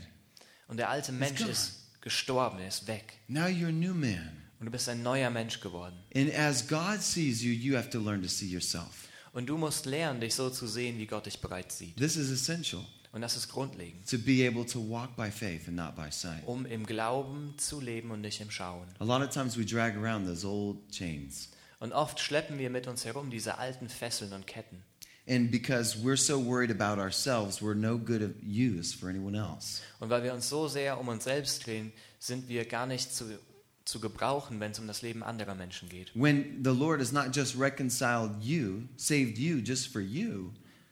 Und 0.67 0.77
der 0.77 0.89
alte 0.89 1.12
Mensch 1.12 1.41
ist 1.41 2.01
gestorben, 2.01 2.60
er 2.60 2.67
ist 2.67 2.88
weg. 2.88 3.19
Now 3.27 3.46
you're 3.46 3.67
a 3.69 3.72
new 3.72 3.93
man. 3.93 4.31
Und 4.60 4.65
du 4.65 4.72
bist 4.72 4.89
ein 4.89 5.01
neuer 5.03 5.29
Mensch 5.29 5.62
geworden. 5.62 5.96
And 6.15 6.34
as 6.34 6.67
God 6.67 7.01
sees 7.01 7.41
you, 7.43 7.51
you 7.51 7.77
have 7.77 7.89
to 7.91 8.00
learn 8.00 8.22
to 8.24 8.27
see 8.27 8.48
yourself. 8.48 9.08
Und 9.31 9.46
du 9.48 9.58
musst 9.58 9.86
lernen, 9.86 10.19
dich 10.19 10.34
so 10.36 10.50
zu 10.50 10.67
sehen, 10.67 10.98
wie 10.98 11.05
Gott 11.05 11.27
dich 11.27 11.39
bereits 11.39 11.77
sieht. 11.77 11.96
This 11.98 12.17
is 12.17 12.29
essential 12.31 12.84
Und 13.11 13.21
das 13.21 13.35
ist 13.35 13.49
grundlegend, 13.49 14.07
to 14.07 14.19
be 14.19 14.47
able 14.47 14.65
to 14.65 14.79
walk 14.79 15.15
by 15.15 15.31
faith 15.31 15.67
and 15.67 15.75
not 15.75 15.95
by 15.95 16.11
sight. 16.11 16.45
um 16.45 16.65
im 16.65 16.85
Glauben 16.85 17.55
zu 17.57 17.81
leben 17.81 18.11
und 18.11 18.21
nicht 18.21 18.39
im 18.39 18.51
Schauen. 18.51 18.87
A 18.99 19.03
lot 19.03 19.21
of 19.21 19.29
times 19.29 19.57
we 19.57 19.65
drag 19.65 19.95
around 19.95 20.27
those 20.27 20.45
old 20.45 20.77
chains. 20.91 21.49
Und 21.79 21.91
oft 21.93 22.19
schleppen 22.19 22.59
wir 22.59 22.69
mit 22.69 22.87
uns 22.87 23.05
herum 23.05 23.31
diese 23.31 23.57
alten 23.57 23.89
Fesseln 23.89 24.33
und 24.33 24.45
Ketten. 24.45 24.83
And 25.27 25.51
because 25.51 25.97
we're 26.03 26.17
so 26.17 26.43
worried 26.43 26.71
about 26.71 26.99
ourselves, 26.99 27.61
we're 27.61 27.75
no 27.75 27.97
good 27.97 28.21
of 28.21 28.31
use 28.43 28.93
for 28.95 29.09
anyone 29.09 29.35
else. 29.37 29.81
Und 29.99 30.09
weil 30.09 30.23
wir 30.23 30.33
uns 30.33 30.49
so 30.49 30.67
sehr 30.67 30.99
um 30.99 31.07
uns 31.07 31.23
selbst 31.23 31.65
drehen, 31.65 31.91
sind 32.19 32.47
wir 32.47 32.65
gar 32.65 32.85
nicht 32.87 33.13
zu, 33.13 33.39
zu 33.85 33.99
gebrauchen, 33.99 34.59
wenn 34.59 34.71
es 34.71 34.79
um 34.79 34.87
das 34.87 35.01
Leben 35.01 35.23
anderer 35.23 35.55
Menschen 35.55 35.87
geht. 35.87 36.11
When 36.15 36.63
the 36.63 36.71
Lord 36.71 36.99
has 36.99 37.11
not 37.11 37.35
just 37.35 37.57
reconciled 37.57 38.43
you, 38.43 38.83
saved 38.97 39.37
you 39.37 39.57
just 39.57 39.87
for 39.91 40.01
you, 40.01 40.51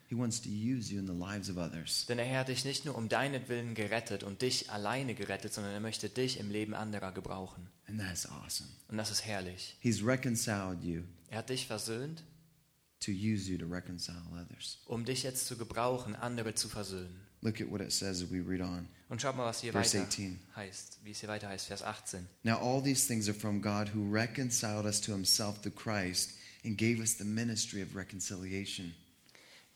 Denn 0.10 0.20
Herr 2.20 2.40
hat 2.40 2.48
dich 2.48 2.66
nicht 2.66 2.86
nur 2.86 2.96
um 2.96 3.10
deinetwillen 3.10 3.76
gerettet 3.76 4.24
und 4.24 4.42
dich 4.42 4.72
alleine 4.72 5.16
gerettet, 5.16 5.54
sondern 5.54 5.74
er 5.74 5.80
möchte 5.80 6.10
dich 6.10 6.40
im 6.40 6.50
Leben 6.50 6.74
anderer 6.74 7.12
gebrauchen. 7.12 7.68
And 7.88 8.00
that's 8.00 8.26
awesome. 8.26 8.70
Und 8.90 8.98
das 8.98 9.12
ist 9.12 9.26
herrlich. 9.26 9.76
He's 9.80 10.06
reconciled 10.06 10.84
you 10.84 11.04
Er 11.30 11.40
hat 11.40 11.50
dich 11.50 11.68
versöhnt, 11.68 12.24
to 13.02 13.12
use 13.12 13.50
you 13.52 13.58
to 13.58 13.66
reconcile 13.66 14.22
others. 14.34 14.80
um 14.86 15.06
dich 15.06 15.24
jetzt 15.24 15.46
zu 15.48 15.58
gebrauchen, 15.58 16.16
andere 16.16 16.56
zu 16.56 16.70
versöhnen. 16.70 17.22
Look 17.42 17.62
at 17.62 17.70
what 17.70 17.82
it 17.82 17.92
says 17.92 18.24
as 18.24 18.32
we 18.32 18.40
read 18.46 18.62
on. 18.62 18.88
Und 19.10 19.22
schaut 19.22 19.38
mal, 19.38 19.46
was 19.46 19.62
hier 19.62 19.72
Verse 19.72 19.96
weiter 19.98 20.08
18. 20.08 20.40
heißt, 20.56 21.00
wie 21.04 21.12
es 21.12 21.20
hier 21.20 21.30
weiter 21.30 21.48
heißt, 21.50 21.68
Vers 21.68 21.84
18. 21.84 22.28
Now, 22.44 22.58
all 22.58 22.82
these 22.84 23.08
things 23.08 23.30
are 23.30 23.38
from 23.38 23.62
God 23.62 23.94
who 23.94 24.10
reconciled 24.12 24.86
us 24.86 25.00
to 25.02 25.12
himself 25.12 25.62
through 25.62 25.76
Christ 25.76 26.32
and 26.66 26.78
gave 26.78 27.00
us 27.00 27.18
the 27.18 27.24
ministry 27.24 27.82
of 27.84 27.96
reconciliation. 27.96 28.96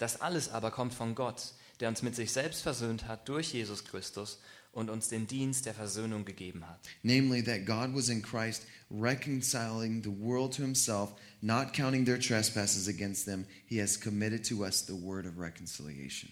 Das 0.01 0.20
alles 0.20 0.50
aber 0.50 0.72
kommt 0.72 0.96
von 0.96 1.13
Gott, 1.13 1.53
der 1.79 1.88
uns 1.88 2.01
mit 2.01 2.15
sich 2.15 2.31
selbst 2.31 2.63
versöhnt 2.63 3.08
hat 3.08 3.29
durch 3.29 3.53
Jesus 3.53 3.86
Christus 3.86 4.39
und 4.72 4.89
uns 4.89 5.10
den 5.10 5.27
Dienst 5.27 5.67
der 5.67 5.75
Versöhnung 5.75 6.25
gegeben 6.25 6.67
hat. 6.67 6.79
Namely, 7.03 7.43
that 7.43 7.67
God 7.67 7.96
was 7.96 8.10
in 8.10 8.24
Christ 8.24 8.65
reconciling 8.89 10.01
the 10.01 10.10
world 10.10 10.55
to 10.55 10.63
himself, 10.63 11.12
not 11.41 11.72
counting 11.75 12.03
their 12.03 12.20
trespasses 12.20 12.88
against 12.88 13.25
them. 13.25 13.46
He 13.67 13.79
has 13.79 13.96
committed 13.96 14.43
to 14.50 14.63
us 14.63 14.84
the 14.88 15.00
word 15.00 15.27
of 15.27 15.38
reconciliation. 15.38 16.31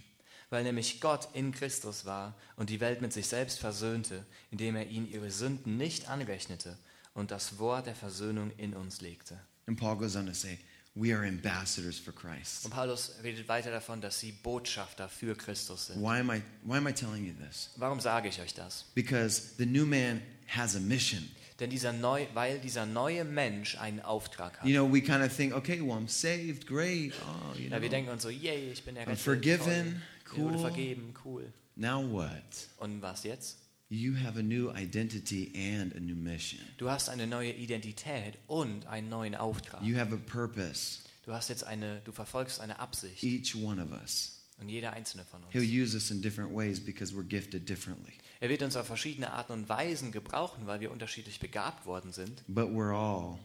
Weil 0.50 0.64
nämlich 0.64 1.00
Gott 1.00 1.30
in 1.34 1.52
Christus 1.52 2.06
war 2.06 2.36
und 2.56 2.72
die 2.72 2.80
Welt 2.80 3.02
mit 3.02 3.14
sich 3.14 3.28
selbst 3.28 3.60
versöhnte, 3.60 4.26
indem 4.50 4.78
er 4.78 4.88
ihnen 4.88 5.08
ihre 5.08 5.30
Sünden 5.30 5.78
nicht 5.78 6.10
anrechnete 6.10 6.76
und 7.14 7.30
das 7.30 7.60
Wort 7.60 7.86
der 7.86 7.94
Versöhnung 7.94 8.50
in 8.58 8.74
uns 8.74 9.02
legte. 9.02 9.40
And 9.68 9.80
Paul 9.80 9.96
goes 9.96 10.16
on 10.16 10.26
to 10.26 10.34
say, 10.34 10.58
We 10.96 11.14
are 11.14 11.24
ambassadors 11.26 11.98
for 12.00 12.12
Christ. 12.14 12.66
Und 12.66 12.72
Paulus 12.72 13.12
redet 13.24 13.48
weiter 13.48 13.72
davon, 13.72 14.02
dass 14.02 14.20
sie 14.20 14.32
Botschafter 14.32 15.08
für 15.08 15.36
Christus 15.36 15.88
sind. 15.88 16.02
Why 16.02 16.20
am 16.20 16.30
I, 16.32 16.42
why 16.64 16.78
am 16.78 16.88
I 16.88 16.92
telling 16.94 17.26
you 17.26 17.34
this? 17.34 17.70
Warum 17.78 18.00
sage 18.00 18.28
ich 18.28 18.42
euch 18.42 18.54
das? 18.54 18.86
Because 18.96 19.54
the 19.58 19.66
new 19.66 19.86
man 19.86 20.22
has 20.48 20.76
a 20.76 20.80
mission. 20.80 21.24
Denn 21.60 21.70
dieser 21.70 21.92
neu, 21.94 22.26
weil 22.34 22.60
dieser 22.60 22.86
neue 22.86 23.24
Mensch 23.26 23.78
einen 23.78 24.00
Auftrag 24.00 24.58
hat. 24.60 24.66
You 24.68 24.74
know, 24.74 24.92
we 24.92 25.02
kind 25.02 25.24
of 25.24 25.34
think, 25.36 25.54
okay, 25.54 25.80
well, 25.82 25.98
I'm 25.98 26.08
saved, 26.08 26.66
great. 26.66 27.14
Oh, 27.22 27.54
you 27.58 27.66
Ja, 27.70 27.72
wir 27.72 27.80
know, 27.82 27.90
denken 27.90 28.10
uns 28.12 28.24
so, 28.24 28.30
yay, 28.30 28.72
ich 28.72 28.84
bin 28.84 28.96
errettet. 28.96 29.20
forgiven, 29.20 30.02
toll. 30.26 30.38
Mir 30.38 30.44
wurde 30.46 30.56
cool. 30.56 30.62
vergeben, 30.62 31.14
cool. 31.26 31.54
now 31.76 32.02
what? 32.02 32.32
Und 32.78 33.02
was 33.02 33.24
jetzt? 33.24 33.58
You 33.92 34.14
have 34.24 34.38
a 34.38 34.44
new 34.44 34.70
identity 34.72 35.52
and 35.56 35.96
a 35.96 36.00
new 36.00 36.16
mission. 36.16 36.60
Du 36.78 36.90
hast 36.92 37.10
eine 37.10 37.26
neue 37.26 37.52
Identität 37.54 38.38
und 38.48 38.86
einen 38.86 39.10
neuen 39.10 39.34
Auftrag. 39.36 39.82
You 39.82 39.98
have 39.98 40.14
a 40.14 40.18
purpose, 40.18 41.00
Du 41.26 41.34
hast 41.34 41.50
jetzt 41.50 41.64
eine, 41.64 42.00
du 42.06 42.12
verfolgst 42.12 42.60
eine 42.60 42.78
Absicht. 42.80 43.24
each 43.24 43.56
one 43.56 43.82
of 43.84 43.92
us. 43.92 44.36
Und 44.60 44.70
jeder 44.70 44.94
einzelne 44.94 45.24
von 45.26 45.42
He'll 45.52 45.62
uns. 45.62 45.72
use 45.72 45.96
us 45.96 46.12
in 46.12 46.22
different 46.22 46.54
ways 46.56 46.80
because 46.80 47.14
we're 47.16 47.24
gifted 47.28 47.68
differently. 47.68 48.14
Er 48.42 48.50
wird 48.50 48.62
uns 48.62 48.76
auf 48.76 48.86
verschiedene 48.88 49.32
Arten 49.32 49.54
und 49.54 49.70
Weisen 49.70 50.12
gebrauchen, 50.12 50.68
weil 50.68 50.82
wir 50.82 50.92
unterschiedlich 50.92 51.40
begabt 51.40 51.86
worden 51.88 52.12
sind. 52.12 52.44
But 52.48 52.66
we're 52.70 52.94
all 52.94 53.40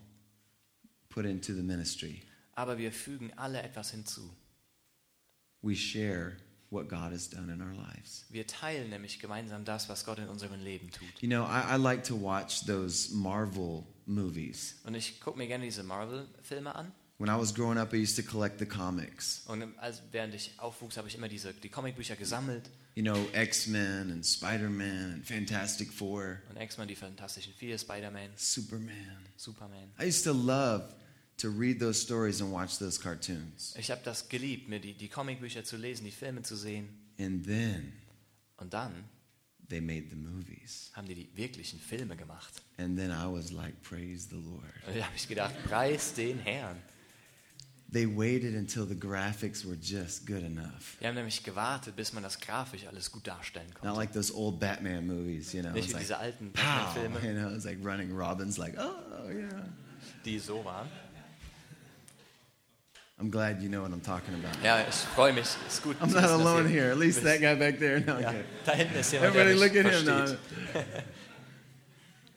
put 1.08 1.24
into 1.24 1.54
the 1.54 1.62
ministry. 1.62 2.22
Aber 2.52 2.76
wir 2.78 2.92
fügen 2.92 3.32
alle 3.36 3.62
etwas 3.62 3.92
hinzu. 3.92 4.28
We 5.62 5.74
share 5.74 6.36
what 6.74 6.88
God 6.88 7.12
has 7.12 7.30
done 7.30 7.50
in 7.50 7.62
our 7.62 7.72
lives. 7.72 8.26
Wir 8.30 8.46
teilen 8.46 8.90
nämlich 8.90 9.20
gemeinsam 9.20 9.64
das, 9.64 9.88
was 9.88 10.04
Gott 10.04 10.18
in 10.18 10.28
unserem 10.28 10.62
Leben 10.62 10.90
tut. 10.90 11.08
You 11.20 11.28
know, 11.28 11.44
I, 11.44 11.74
I 11.74 11.76
like 11.76 12.04
to 12.04 12.20
watch 12.20 12.66
those 12.66 13.14
Marvel 13.14 13.84
movies. 14.06 14.74
Und 14.84 14.94
ich 14.94 15.20
gucke 15.20 15.38
mir 15.38 15.46
gerne 15.46 15.64
diese 15.64 15.82
Marvel-Filme 15.82 16.74
an. 16.74 16.92
When 17.18 17.28
I 17.28 17.38
was 17.38 17.54
growing 17.54 17.78
up, 17.78 17.94
I 17.94 17.96
used 18.02 18.16
to 18.16 18.22
collect 18.22 18.58
the 18.58 18.66
comics. 18.66 19.44
Und 19.46 19.78
als, 19.78 20.02
während 20.10 20.34
ich 20.34 20.52
aufwuchs, 20.58 20.96
habe 20.96 21.06
ich 21.06 21.14
immer 21.14 21.28
diese, 21.28 21.54
die 21.54 21.68
Comicbücher 21.68 22.16
gesammelt. 22.16 22.68
You 22.96 23.02
know, 23.02 23.16
X 23.32 23.66
Men 23.66 24.10
and 24.12 24.26
Spider 24.26 24.68
Man 24.68 25.14
and 25.14 25.26
Fantastic 25.26 25.92
Four, 25.92 26.38
Und 26.50 26.60
X-Men, 26.60 26.86
die 26.86 26.94
Fantastischen 26.94 27.52
Vier, 27.54 27.76
Spider-Man, 27.78 28.30
Superman. 28.36 29.18
Superman. 29.36 29.92
I 30.00 30.06
used 30.06 30.24
to 30.24 30.32
love 30.32 30.94
to 31.38 31.50
read 31.50 31.80
those 31.80 32.00
stories 32.00 32.40
and 32.40 32.52
watch 32.52 32.78
those 32.78 33.00
cartoons. 33.00 33.74
Ich 33.78 33.90
habe 33.90 34.00
das 34.04 34.28
geliebt, 34.28 34.68
mir 34.68 34.80
die, 34.80 34.94
die 34.94 35.08
Comicbücher 35.08 35.64
zu 35.64 35.76
lesen, 35.76 36.04
die 36.04 36.10
Filme 36.12 36.42
zu 36.42 36.56
sehen. 36.56 36.88
And 37.18 37.44
then 37.44 37.92
Und 38.56 38.72
dann 38.72 39.04
they 39.68 39.80
made 39.80 40.08
the 40.10 40.16
movies. 40.16 40.90
haben 40.94 41.06
die 41.08 41.14
die 41.14 41.30
wirklichen 41.36 41.78
Filme 41.80 42.16
gemacht. 42.16 42.62
And 42.76 42.96
then 42.96 43.10
I 43.10 43.26
was 43.26 43.50
like, 43.50 43.80
praise 43.82 44.28
the 44.28 44.36
Lord. 44.36 44.64
Und 44.86 44.96
da 44.96 45.04
habe 45.04 45.16
ich 45.16 45.26
gedacht, 45.28 45.54
preis 45.64 46.14
den 46.14 46.38
Herrn. 46.38 46.76
They 47.92 48.06
waited 48.06 48.56
until 48.56 48.86
the 48.88 48.94
graphics 48.98 49.64
were 49.64 49.76
just 49.76 50.26
good 50.26 50.42
enough. 50.42 50.96
Wir 50.98 51.08
haben 51.08 51.14
nämlich 51.14 51.44
gewartet, 51.44 51.94
bis 51.94 52.12
man 52.12 52.24
das 52.24 52.40
grafisch 52.40 52.86
alles 52.88 53.12
gut 53.12 53.26
darstellen 53.26 53.68
Not 53.68 53.80
konnte. 53.82 53.96
like 53.96 54.12
those 54.12 54.34
old 54.34 54.58
Batman 54.58 55.06
movies, 55.06 55.52
you 55.52 55.62
know. 55.62 55.70
Nicht 55.70 55.88
wie 55.90 55.92
like, 55.92 56.02
diese 56.02 56.18
alten 56.18 56.50
Batman-Filme, 56.50 57.20
you 57.24 57.32
know, 57.34 57.54
it's 57.54 57.64
like 57.64 57.78
running 57.84 58.10
Robin's 58.12 58.58
like, 58.58 58.76
oh, 58.78 59.28
yeah. 59.30 59.68
die 60.24 60.40
so 60.40 60.64
waren. 60.64 60.88
I'm 63.20 63.30
glad 63.30 63.62
you 63.62 63.68
know 63.68 63.82
what 63.82 63.92
I'm 63.92 64.00
talking 64.00 64.34
about. 64.34 64.56
Ja, 64.62 64.80
ich 64.88 64.94
freue 64.94 65.32
mich. 65.32 65.46
Ist 65.68 65.82
gut. 65.82 65.96
I'm 66.00 66.12
not 66.12 66.24
alone 66.24 66.66
here. 66.68 66.90
At 66.90 66.98
least 66.98 67.22
that 67.22 67.40
guy 67.40 67.54
back 67.54 67.78
there. 67.78 68.00
No, 68.00 68.18
Ja, 68.18 68.30
okay. 68.30 68.44
da 68.66 68.72
hinten 68.72 68.96
ist 68.98 69.12
jemand, 69.12 69.34
Everybody 69.36 69.54
look 69.54 69.76
at 69.76 69.92
him 69.92 70.04
now. 70.04 70.36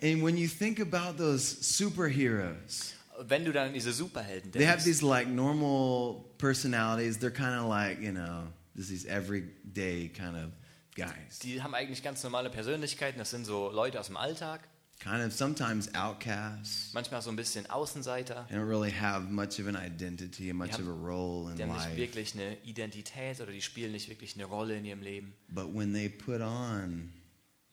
And 0.02 0.22
when 0.22 0.38
you 0.38 0.48
think 0.48 0.80
about 0.80 1.18
those 1.18 1.42
superheroes, 1.62 2.94
Wenn 3.28 3.44
du 3.44 3.52
dann 3.52 3.70
an 3.70 3.74
diese 3.74 3.92
Superhelden 3.92 4.52
they 4.52 4.64
have 4.66 4.78
denkst, 4.78 4.86
these 4.86 5.02
like 5.04 5.28
normal 5.28 6.24
personalities. 6.38 7.18
They're 7.18 7.32
kind 7.32 7.60
of 7.60 7.66
like, 7.68 8.00
you 8.00 8.12
know, 8.12 8.44
just 8.76 8.90
these 8.90 9.08
everyday 9.08 10.10
kind 10.10 10.36
of 10.38 10.52
guys. 10.96 11.40
die 11.42 11.60
haben 11.64 11.74
eigentlich 11.74 12.04
ganz 12.04 12.22
normale 12.24 12.52
Persönlichkeiten. 12.52 13.18
Das 13.18 13.32
sind 13.32 13.46
so 13.46 13.72
Leute 13.72 14.00
aus 14.00 14.06
dem 14.08 14.18
Alltag. 14.18 14.62
Kind 15.00 15.24
of 15.24 15.32
sometimes 15.32 15.94
outcasts. 15.94 16.92
Manchmal 16.94 17.22
so 17.22 17.30
ein 17.30 17.36
bisschen 17.36 17.70
Außenseiter. 17.70 18.46
They 18.50 18.58
don't 18.58 18.68
really 18.68 18.92
have 18.92 19.30
much 19.30 19.60
of 19.60 19.68
an 19.68 19.76
identity 19.76 20.50
and 20.50 20.58
much 20.58 20.72
Die 20.76 20.82
of 20.82 20.88
a 20.88 20.92
role 20.92 21.54
Die 21.56 21.62
in 21.62 21.70
haben 21.70 21.76
nicht 21.78 21.86
life. 21.88 21.98
wirklich 21.98 22.34
eine 22.34 22.58
Identität 22.64 23.40
oder 23.40 23.52
die 23.52 23.62
spielen 23.62 23.92
nicht 23.92 24.10
wirklich 24.10 24.34
eine 24.36 24.46
Rolle 24.46 24.76
in 24.78 24.86
ihrem 24.86 25.02
Leben. 25.04 25.34
But 25.50 25.74
when 25.74 25.94
they 25.94 26.10
put 26.10 26.42
on 26.42 27.14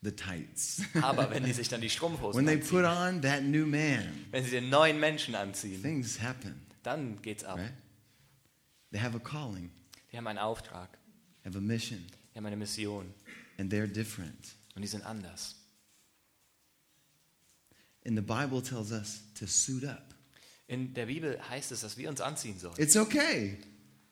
the 0.02 0.12
tights, 0.12 0.82
Aber 1.02 1.30
wenn 1.30 1.44
die 1.44 1.52
sich 1.54 1.68
dann 1.70 1.80
die 1.80 1.88
Strumpfhosen 1.88 2.38
when 2.38 2.44
they 2.46 2.56
anziehen, 2.56 2.70
put 2.82 2.84
on 2.84 3.22
that 3.22 3.42
new 3.42 3.64
man, 3.66 4.26
wenn 4.30 4.44
sie 4.44 4.50
den 4.50 4.68
neuen 4.68 5.00
Menschen 5.00 5.34
anziehen, 5.34 5.80
things 5.82 6.20
happen, 6.20 6.54
dann 6.82 7.20
geht's 7.22 7.42
ab. 7.42 7.56
right? 7.58 7.72
They 8.92 9.00
have 9.00 9.16
a 9.16 9.20
calling, 9.20 9.70
Die 10.12 10.18
haben 10.18 10.26
einen 10.26 10.38
Auftrag. 10.38 10.90
have 11.44 11.56
a 11.56 11.60
mission. 11.60 12.04
die 12.34 12.38
haben 12.38 12.44
eine 12.46 12.56
Mission 12.56 13.14
and 13.58 13.72
they're 13.72 13.86
different. 13.86 14.54
und 14.76 14.82
die 14.82 14.88
sind 14.88 15.02
anders. 15.06 15.56
And 18.06 18.16
the 18.16 18.22
Bible 18.22 18.60
tells 18.62 18.92
us 18.92 19.22
to 19.38 19.46
suit 19.46 19.84
up. 19.84 20.14
In 20.66 20.94
der 20.94 21.06
Bibel 21.06 21.38
heißt 21.50 21.72
es, 21.72 21.80
dass 21.80 21.96
wir 21.96 22.08
uns 22.08 22.20
anziehen 22.20 22.58
sollen. 22.58 22.74
It's 22.78 22.96
okay. 22.96 23.58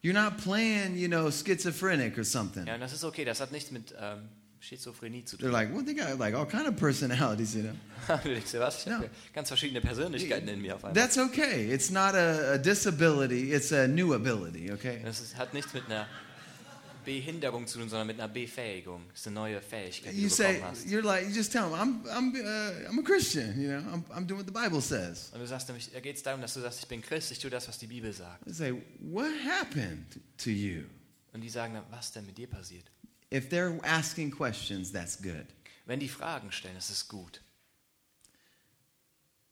You're 0.02 0.12
not 0.14 0.36
playing, 0.38 0.96
you 0.96 1.08
know, 1.08 1.30
schizophrenic 1.30 2.18
or 2.18 2.24
something. 2.24 2.66
Ja, 2.66 2.74
und 2.74 2.80
das 2.80 2.92
ist 2.92 3.04
okay, 3.04 3.24
das 3.24 3.40
hat 3.40 3.52
nichts 3.52 3.70
mit 3.70 3.94
ähm, 3.98 4.28
Schizophrenie 4.58 5.24
zu 5.24 5.36
They're 5.36 5.42
tun. 5.42 5.52
like, 5.52 5.74
well, 5.74 5.84
they 5.84 5.94
got 5.94 6.18
like 6.18 6.34
all 6.34 6.46
kind 6.46 6.66
of 6.66 6.76
personalities, 6.76 7.54
you 7.54 7.62
know. 7.62 8.16
du 8.22 8.34
denkst 8.34 8.54
was? 8.54 8.86
Ich 8.86 8.92
habe 8.92 9.10
ganz 9.32 9.48
verschiedene 9.48 9.80
Persönlichkeiten 9.80 10.48
in 10.48 10.60
mir 10.60 10.76
auf 10.76 10.84
einmal. 10.84 11.00
That's 11.00 11.18
okay. 11.18 11.72
It's 11.72 11.90
not 11.90 12.14
a, 12.14 12.54
a 12.54 12.58
disability, 12.58 13.52
it's 13.52 13.72
a 13.72 13.86
new 13.86 14.14
ability, 14.14 14.72
okay? 14.72 15.00
Das 15.04 15.20
ist, 15.20 15.36
hat 15.36 15.54
nichts 15.54 15.72
mit 15.74 15.86
einer 15.86 16.06
Behinderung 17.04 17.66
zu 17.66 17.78
tun, 17.78 17.88
sondern 17.88 18.06
mit 18.06 18.18
einer 18.20 18.32
Befähigung. 18.32 19.04
Das 19.10 19.20
ist 19.20 19.26
eine 19.28 19.34
neue 19.34 19.60
Fähigkeit, 19.60 20.12
die 20.12 20.22
You 20.22 20.28
du 20.28 20.34
say, 20.34 20.54
bekommen 20.54 20.70
hast. 20.72 20.86
you're 20.86 21.02
like, 21.02 21.26
you 21.28 21.34
just 21.34 21.52
tell 21.52 21.70
them, 21.70 21.74
I'm, 21.74 22.06
I'm, 22.10 22.34
uh, 22.34 22.88
I'm 22.90 22.98
a 22.98 23.02
Christian, 23.02 23.60
you 23.60 23.68
know, 23.68 23.78
I'm, 23.92 24.04
I'm 24.14 24.26
doing 24.26 24.38
what 24.40 24.46
the 24.46 24.52
Bible 24.52 24.80
says. 24.80 25.30
Und 25.32 25.40
du 25.40 25.46
sagst 25.46 25.68
nämlich, 25.68 25.90
da 25.92 26.00
geht 26.00 26.16
es 26.16 26.22
darum, 26.22 26.40
dass 26.40 26.54
du 26.54 26.60
sagst, 26.60 26.80
ich 26.80 26.88
bin 26.88 27.02
Christ, 27.02 27.30
ich 27.32 27.38
tue 27.38 27.50
das, 27.50 27.68
was 27.68 27.78
die 27.78 27.86
Bibel 27.86 28.12
sagt. 28.12 28.46
I 28.46 28.52
say, 28.52 28.72
what 29.00 29.30
happened 29.44 30.20
to 30.38 30.50
you? 30.50 30.84
Und 31.32 31.40
die 31.40 31.48
sagen 31.50 31.74
dann, 31.74 31.84
was 31.90 32.12
denn 32.12 32.26
mit 32.26 32.36
dir 32.38 32.46
passiert? 32.48 32.84
If 33.32 33.48
they're 33.48 33.82
asking 33.84 34.30
questions, 34.30 34.92
that's 34.92 35.20
good 35.20 35.46
Wenn 35.86 36.00
die 36.00 36.08
Fragen 36.08 36.52
stellen, 36.52 36.76
ist 36.76 37.08
gut. 37.08 37.40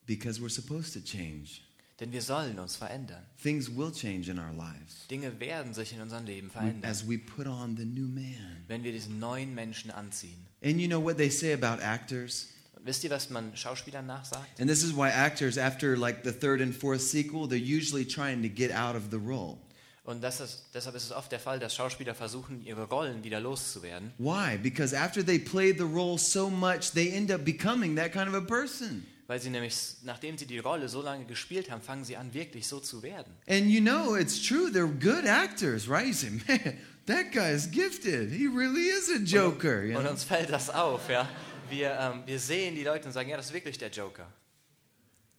because 0.06 0.40
we're 0.40 0.48
supposed 0.50 0.92
to 0.92 1.00
change. 1.00 1.62
Denn 2.00 2.12
wir 2.12 2.22
sollen 2.22 2.58
uns 2.58 2.76
verändern. 2.76 3.22
Things 3.42 3.68
will 3.68 3.92
change 3.92 4.30
in 4.30 4.38
our 4.38 4.52
lives 4.52 5.06
Dinge 5.10 5.38
werden 5.38 5.74
sich 5.74 5.92
in 5.92 6.00
unserem 6.00 6.24
Leben 6.24 6.50
verändern, 6.50 6.90
as 6.90 7.06
we 7.06 7.18
put 7.18 7.46
on 7.46 7.76
the 7.76 7.84
new 7.84 8.08
man. 8.08 8.64
wenn 8.68 8.82
wir 8.82 8.92
diesen 8.92 9.18
neuen 9.18 9.54
Menschen 9.54 9.90
anziehen. 9.90 10.46
And 10.62 10.80
you 10.80 10.88
know 10.88 11.02
what 11.02 11.16
they 11.16 11.30
say 11.30 11.52
about 11.52 11.82
actors? 11.82 12.48
Wisst 12.82 13.04
ihr, 13.04 13.10
was 13.10 13.28
man 13.28 13.54
Schauspielern 13.54 14.06
nachsagt? 14.06 14.58
And 14.58 14.68
this 14.68 14.82
is 14.82 14.94
why 14.94 15.10
actors, 15.10 15.58
after 15.58 15.96
like 15.96 16.24
the 16.24 16.32
third 16.32 16.62
and 16.62 16.74
fourth 16.74 17.02
sequel, 17.02 17.46
they're 17.46 17.58
usually 17.58 18.06
trying 18.06 18.42
to 18.42 18.48
get 18.48 18.72
out 18.72 18.96
of 18.96 19.10
the 19.10 19.18
role. 19.18 19.58
Und 20.04 20.24
ist, 20.24 20.64
deshalb 20.74 20.96
ist 20.96 21.04
es 21.04 21.12
oft 21.12 21.30
der 21.30 21.38
Fall, 21.38 21.58
dass 21.58 21.74
Schauspieler 21.74 22.14
versuchen, 22.14 22.64
ihre 22.64 22.84
Rollen 22.84 23.22
wieder 23.22 23.38
loszuwerden. 23.38 24.12
Why? 24.18 24.56
Because 24.56 24.96
after 24.96 25.24
they 25.24 25.38
played 25.38 25.76
the 25.76 25.84
role 25.84 26.18
so 26.18 26.48
much, 26.48 26.92
they 26.92 27.12
end 27.12 27.30
up 27.30 27.44
becoming 27.44 27.96
that 27.96 28.12
kind 28.12 28.26
of 28.26 28.34
a 28.34 28.40
person. 28.40 29.06
Weil 29.30 29.40
sie 29.40 29.50
nämlich, 29.50 29.76
nachdem 30.02 30.36
sie 30.36 30.44
die 30.44 30.58
Rolle 30.58 30.88
so 30.88 31.02
lange 31.02 31.24
gespielt 31.24 31.70
haben, 31.70 31.82
fangen 31.82 32.04
sie 32.04 32.16
an, 32.16 32.34
wirklich 32.34 32.66
so 32.66 32.80
zu 32.80 33.04
werden. 33.04 33.32
And 33.46 33.70
you 33.70 33.80
know, 33.80 34.16
it's 34.16 34.44
true, 34.44 34.72
they're 34.72 34.88
good 34.88 35.24
actors, 35.24 35.88
right? 35.88 36.06
You 36.08 36.12
say, 36.14 36.30
man, 36.30 36.78
that 37.06 37.30
guy 37.30 37.52
is 37.52 37.70
gifted. 37.70 38.32
He 38.32 38.48
really 38.48 38.88
is 38.88 39.08
a 39.08 39.20
joker. 39.20 39.82
Und 39.82 40.02
know? 40.02 40.10
uns 40.10 40.24
fällt 40.24 40.50
das 40.50 40.68
auf, 40.68 41.08
ja. 41.08 41.28
Wir, 41.68 41.96
ähm, 41.96 42.24
wir 42.26 42.40
sehen 42.40 42.74
die 42.74 42.82
Leute 42.82 43.06
und 43.06 43.12
sagen, 43.12 43.30
ja, 43.30 43.36
das 43.36 43.46
ist 43.46 43.52
wirklich 43.52 43.78
der 43.78 43.90
Joker. 43.90 44.26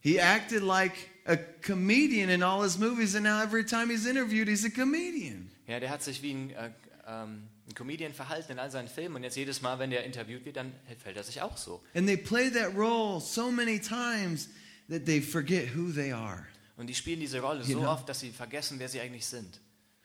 He 0.00 0.18
acted 0.18 0.62
like 0.62 0.94
a 1.26 1.36
comedian 1.60 2.30
in 2.30 2.42
all 2.42 2.62
his 2.62 2.78
movies, 2.78 3.14
and 3.14 3.24
now 3.24 3.42
every 3.42 3.62
time 3.62 3.90
he's 3.90 4.06
interviewed, 4.06 4.48
he's 4.48 4.64
a 4.64 4.70
comedian. 4.70 5.50
Ja, 5.66 5.80
der 5.80 5.90
hat 5.90 6.02
sich 6.02 6.22
wie 6.22 6.32
ein, 6.32 6.48
äh, 6.48 6.70
ähm, 7.06 7.42
ein 7.68 7.74
Comedian 7.74 8.12
verhalten 8.12 8.52
in 8.52 8.58
all 8.58 8.70
seinen 8.70 8.88
Filmen 8.88 9.16
und 9.16 9.22
jetzt 9.22 9.36
jedes 9.36 9.62
Mal, 9.62 9.78
wenn 9.78 9.90
der 9.90 10.04
interviewt 10.04 10.44
wird, 10.44 10.56
dann 10.56 10.72
fällt 11.02 11.16
er 11.16 11.22
sich 11.24 11.40
auch 11.42 11.56
so. 11.56 11.82
And 11.94 12.06
they 12.06 12.16
play 12.16 12.50
that 12.50 12.74
role 12.76 13.20
so 13.20 13.50
many 13.50 13.78
times 13.80 14.48
that 14.88 15.04
they 15.06 15.20
forget 15.22 15.74
who 15.74 15.92
they 15.92 16.12
are. 16.12 16.46
Und 16.76 16.88
die 16.88 16.94
spielen 16.94 17.20
diese 17.20 17.40
Rolle 17.40 17.60
You 17.64 17.74
so 17.74 17.80
know. 17.80 17.88
oft, 17.90 18.08
dass 18.08 18.20
sie 18.20 18.30
vergessen, 18.30 18.78
wer 18.78 18.88
sie 18.88 19.00
eigentlich 19.00 19.26
sind. 19.26 19.60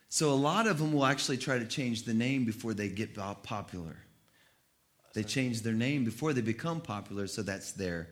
So 0.09 0.31
a 0.31 0.35
lot 0.37 0.71
of 0.71 0.77
them 0.77 0.93
will 0.93 1.03
actually 1.03 1.37
try 1.39 1.59
to 1.59 1.65
change 1.65 2.03
the 2.05 2.13
name 2.13 2.45
before 2.45 2.75
they 2.75 2.89
get 2.89 3.13
po- 3.13 3.35
popular. 3.41 3.95
They 5.13 5.23
change 5.23 5.63
their 5.63 5.73
name 5.73 6.05
before 6.05 6.33
they 6.33 6.43
become 6.43 6.79
popular, 6.81 7.27
so 7.27 7.41
that's 7.43 7.73
their 7.73 8.07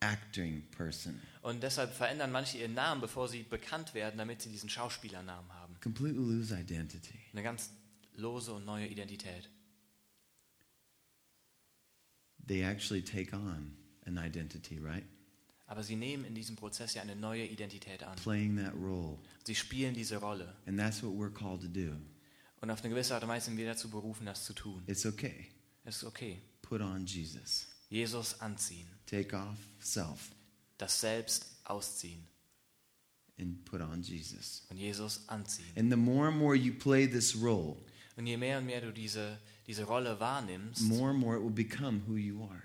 acting 0.00 0.62
person. 0.76 1.20
Und 1.42 1.62
deshalb 1.62 1.94
verändern 1.94 2.32
manche 2.32 2.58
ihren 2.58 2.74
Namen, 2.74 3.00
bevor 3.00 3.28
sie 3.28 3.44
bekannt 3.44 3.94
werden, 3.94 4.18
damit 4.18 4.42
sie 4.42 4.50
diesen 4.50 4.68
Schauspielernamen 4.68 5.50
haben. 5.54 5.76
Completely 5.80 6.18
lose 6.18 6.52
identity. 6.54 7.14
Eine 7.32 7.42
ganz 7.44 7.70
lose 8.18 8.52
und 8.52 8.64
neue 8.64 8.86
Identität. 8.86 9.48
They 12.46 12.62
actually 12.62 13.02
take 13.02 13.34
on 13.34 13.76
an 14.06 14.18
identity, 14.18 14.78
right? 14.78 15.04
Aber 15.66 15.82
sie 15.82 15.96
nehmen 15.96 16.24
in 16.24 16.34
diesem 16.34 16.56
Prozess 16.56 16.94
ja 16.94 17.02
eine 17.02 17.14
neue 17.14 17.44
Identität 17.46 18.02
an. 18.02 18.16
Playing 18.16 18.56
that 18.56 18.74
role. 18.74 19.18
Sie 19.44 19.54
spielen 19.54 19.94
diese 19.94 20.16
Rolle. 20.16 20.54
And 20.66 20.78
that's 20.78 21.02
what 21.02 21.12
we're 21.12 21.32
called 21.32 21.60
to 21.60 21.68
do. 21.68 21.94
Und 22.60 22.70
auf 22.70 22.80
eine 22.80 22.88
gewisse 22.88 23.14
Art 23.14 23.22
und 23.22 23.28
Weise 23.28 23.46
sind 23.46 23.58
wir 23.58 23.66
dazu 23.66 23.90
berufen, 23.90 24.24
das 24.26 24.44
zu 24.44 24.54
tun. 24.54 24.82
It's 24.86 25.04
okay. 25.04 25.48
Es 25.84 25.96
ist 25.98 26.04
okay. 26.04 26.40
Put 26.62 26.80
on 26.80 27.04
Jesus. 27.06 27.66
Jesus 27.90 28.40
anziehen. 28.40 28.88
Take 29.06 29.36
off 29.36 29.58
self 29.80 30.30
Das 30.78 31.00
Selbst 31.00 31.46
ausziehen. 31.64 32.26
and 33.38 33.64
put 33.66 33.80
on 33.80 34.02
Jesus. 34.02 34.64
Und 34.70 34.78
Jesus 34.78 35.20
anziehen. 35.28 35.66
And 35.76 35.90
the 35.90 35.96
more 35.96 36.28
and 36.28 36.36
more 36.38 36.56
you 36.56 36.72
play 36.72 37.06
this 37.06 37.36
role, 37.36 37.76
Und 38.18 38.26
je 38.26 38.36
mehr 38.36 38.58
und 38.58 38.66
mehr 38.66 38.80
du 38.80 38.92
diese, 38.92 39.38
diese 39.66 39.84
Rolle 39.84 40.18
wahrnimmst, 40.18 40.82
more 40.82 41.10
and 41.10 41.18
more 41.20 41.36
it 41.36 41.42
will 41.42 41.50
become 41.50 42.02
who 42.06 42.16
you 42.16 42.42
are. 42.42 42.62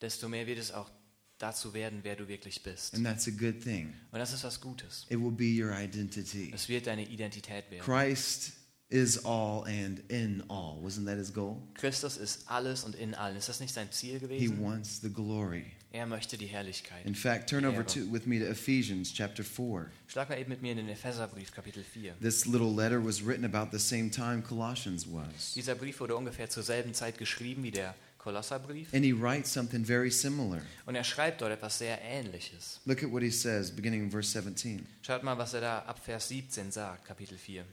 desto 0.00 0.28
mehr 0.28 0.46
wird 0.46 0.58
es 0.58 0.72
auch 0.72 0.90
dazu 1.38 1.72
werden, 1.74 2.00
wer 2.02 2.16
du 2.16 2.26
wirklich 2.28 2.62
bist. 2.62 2.94
And 2.94 3.04
that's 3.04 3.28
a 3.28 3.30
good 3.30 3.62
thing. 3.62 3.94
Und 4.10 4.18
das 4.18 4.32
ist 4.32 4.42
was 4.42 4.60
Gutes. 4.60 5.06
It 5.08 5.18
will 5.20 5.30
be 5.30 5.44
your 5.62 5.72
identity. 5.78 6.50
Es 6.52 6.68
wird 6.68 6.86
deine 6.88 7.06
Identität 7.08 7.70
werden. 7.70 7.84
Christ 7.84 8.52
is 8.88 9.24
all 9.24 9.64
and 9.66 10.00
in 10.10 10.42
all. 10.48 10.82
Wasn't 10.82 11.06
that 11.06 11.18
his 11.18 11.32
goal? 11.32 11.62
Christus 11.74 12.16
ist 12.16 12.48
alles 12.50 12.82
und 12.84 12.94
in 12.96 13.14
allen. 13.14 13.36
Ist 13.36 13.48
das 13.48 13.60
nicht 13.60 13.74
sein 13.74 13.92
Ziel 13.92 14.14
He 14.14 14.18
gewesen? 14.20 14.60
wants 14.62 15.00
the 15.00 15.12
glory. 15.12 15.72
Er 15.92 16.06
möchte 16.06 16.36
die 16.36 16.46
Herrlichkeit. 16.46 17.06
In 17.06 17.14
fact, 17.14 17.48
turn 17.48 17.64
over 17.64 17.84
to, 17.86 18.00
with 18.12 18.26
me 18.26 18.38
to 18.38 18.46
Ephesians 18.46 19.12
chapter 19.12 19.42
4. 19.42 19.90
Schlag 20.08 20.28
mal 20.28 20.38
eben 20.38 20.50
mit 20.50 20.60
mir 20.60 20.72
in 20.72 20.78
den 20.78 20.88
Epheserbrief, 20.88 21.52
Kapitel 21.52 21.82
4. 21.82 22.14
This 22.20 22.46
little 22.46 22.74
letter 22.74 23.02
was 23.02 23.24
written 23.24 23.44
about 23.44 23.70
the 23.70 23.78
same 23.78 24.10
time 24.10 24.42
Colossians 24.42 25.06
was. 25.06 25.54
Dieser 25.54 25.74
Brief 25.74 26.00
wurde 26.00 26.16
ungefähr 26.16 26.50
zur 26.50 26.62
selben 26.62 26.92
Zeit 26.92 27.16
geschrieben 27.18 27.62
wie 27.62 27.70
der 27.70 27.94
Kolosserbrief. 28.18 28.92
And 28.92 29.04
he 29.04 29.12
writes 29.12 29.52
something 29.52 29.84
very 29.84 30.10
similar. 30.10 30.60
Und 30.84 30.96
er 30.96 31.04
schreibt 31.04 31.40
dort 31.40 31.52
etwas 31.52 31.78
sehr 31.78 31.98
Ähnliches. 32.02 32.80
Look 32.84 33.02
at 33.02 33.10
what 33.10 33.22
he 33.22 33.30
says, 33.30 33.70
beginning 33.70 34.02
in 34.02 34.10
verse 34.10 34.28
17. 34.28 34.86
Schaut 35.02 35.22
mal, 35.22 35.38
was 35.38 35.54
er 35.54 35.60
da 35.60 35.78
ab 35.86 35.98
Vers 36.04 36.28
17 36.28 36.72
sagt, 36.72 37.06
Kapitel 37.06 37.38
4. 37.38 37.64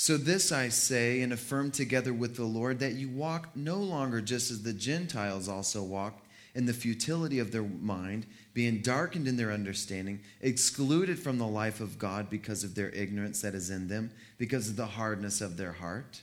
So 0.00 0.16
this 0.16 0.52
I 0.52 0.70
say 0.70 1.22
and 1.22 1.32
affirm 1.32 1.72
together 1.72 2.12
with 2.12 2.36
the 2.36 2.46
Lord 2.46 2.78
that 2.78 2.94
you 2.94 3.08
walk 3.08 3.48
no 3.56 3.78
longer 3.78 4.20
just 4.20 4.50
as 4.50 4.62
the 4.62 4.72
Gentiles 4.72 5.48
also 5.48 5.82
walked 5.82 6.27
in 6.54 6.66
the 6.66 6.72
futility 6.72 7.38
of 7.38 7.50
their 7.50 7.62
mind, 7.62 8.26
being 8.54 8.82
darkened 8.82 9.28
in 9.28 9.36
their 9.36 9.52
understanding, 9.52 10.20
excluded 10.40 11.18
from 11.18 11.38
the 11.38 11.46
life 11.46 11.80
of 11.80 11.98
God 11.98 12.28
because 12.30 12.64
of 12.64 12.74
their 12.74 12.90
ignorance 12.90 13.40
that 13.42 13.54
is 13.54 13.70
in 13.70 13.88
them, 13.88 14.10
because 14.38 14.68
of 14.68 14.76
the 14.76 14.96
hardness 14.96 15.40
of 15.40 15.56
their 15.56 15.72
heart. 15.72 16.22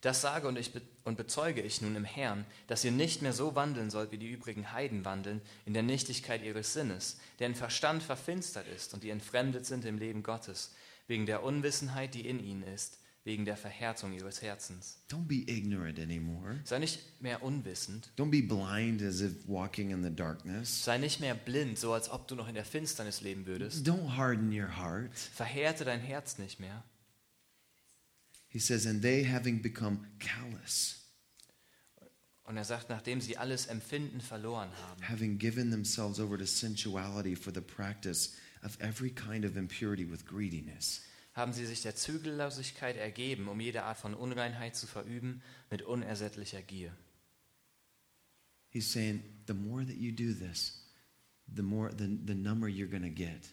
Das 0.00 0.20
sage 0.20 0.46
und, 0.46 0.56
ich 0.56 0.70
und 1.04 1.16
bezeuge 1.16 1.60
ich 1.60 1.82
nun 1.82 1.96
im 1.96 2.04
Herrn, 2.04 2.44
dass 2.68 2.84
ihr 2.84 2.92
nicht 2.92 3.20
mehr 3.20 3.32
so 3.32 3.56
wandeln 3.56 3.90
sollt, 3.90 4.12
wie 4.12 4.18
die 4.18 4.30
übrigen 4.30 4.72
Heiden 4.72 5.04
wandeln, 5.04 5.40
in 5.66 5.74
der 5.74 5.82
Nichtigkeit 5.82 6.44
ihres 6.44 6.72
Sinnes, 6.72 7.18
deren 7.40 7.56
Verstand 7.56 8.02
verfinstert 8.04 8.68
ist 8.68 8.94
und 8.94 9.02
die 9.02 9.10
entfremdet 9.10 9.66
sind 9.66 9.84
im 9.84 9.98
Leben 9.98 10.22
Gottes, 10.22 10.72
wegen 11.08 11.26
der 11.26 11.42
Unwissenheit, 11.42 12.14
die 12.14 12.28
in 12.28 12.38
ihnen 12.38 12.62
ist, 12.62 12.98
wegen 13.28 13.44
der 13.44 13.58
Verhärtung 13.58 14.14
ihres 14.14 14.40
Herzens. 14.40 14.96
Don't 15.10 15.26
be 15.28 15.44
ignorant 15.46 15.98
anymore. 15.98 16.58
Sei 16.64 16.78
nicht 16.78 16.98
mehr 17.20 17.42
unwissend, 17.42 18.10
Don't 18.16 18.30
be 18.30 18.40
blind 18.42 19.02
as 19.02 19.20
if 19.20 19.46
walking 19.46 19.90
in 19.90 20.02
the 20.02 20.10
darkness. 20.10 20.82
sei 20.84 20.96
nicht 20.96 21.20
mehr 21.20 21.34
blind, 21.34 21.78
so 21.78 21.92
als 21.92 22.08
ob 22.10 22.26
du 22.26 22.34
noch 22.34 22.48
in 22.48 22.54
der 22.54 22.64
Finsternis 22.64 23.20
leben 23.20 23.44
würdest. 23.46 23.86
Don't 23.86 24.16
harden 24.16 24.50
your 24.50 24.78
heart. 24.78 25.14
Verhärte 25.14 25.84
dein 25.84 26.00
Herz 26.00 26.38
nicht 26.38 26.58
mehr. 26.58 26.82
He 28.48 28.58
says, 28.58 28.86
and 28.86 29.02
they 29.02 29.22
having 29.24 29.60
become 29.60 29.98
callous, 30.18 30.94
Und 32.44 32.56
er 32.56 32.64
sagt, 32.64 32.88
nachdem 32.88 33.20
sie 33.20 33.36
alles 33.36 33.66
Empfinden 33.66 34.22
verloren 34.22 34.70
haben, 34.88 35.02
having 35.02 35.36
given 35.38 35.70
themselves 35.70 36.18
over 36.18 36.38
to 36.38 36.46
sensuality 36.46 37.36
for 37.36 37.52
the 37.52 37.60
practice 37.60 38.32
of 38.62 38.80
every 38.80 39.10
kind 39.10 39.44
of 39.44 39.54
impurity 39.58 40.10
with 40.10 40.24
greediness. 40.24 41.02
Haben 41.38 41.52
sie 41.54 41.64
sich 41.64 41.80
der 41.82 41.94
Zügellosigkeit 41.96 42.96
ergeben, 42.96 43.48
um 43.48 43.58
jede 43.60 43.84
Art 43.84 43.96
von 43.98 44.14
Unreinheit 44.14 44.76
zu 44.76 44.86
verüben 44.86 45.42
mit 45.70 45.82
unersättlicher 45.82 46.60
Gier. 46.62 46.94
He's 48.70 48.90
saying, 48.92 49.22
the 49.46 49.54
more 49.54 49.84
that 49.84 49.96
you 49.96 50.12
do 50.12 50.34
this, 50.34 50.84
the 51.54 51.62
more 51.62 51.90
the, 51.90 52.06
the 52.26 52.34
number 52.34 52.68
you're 52.68 52.90
going 52.90 53.02
to 53.02 53.08
get. 53.10 53.48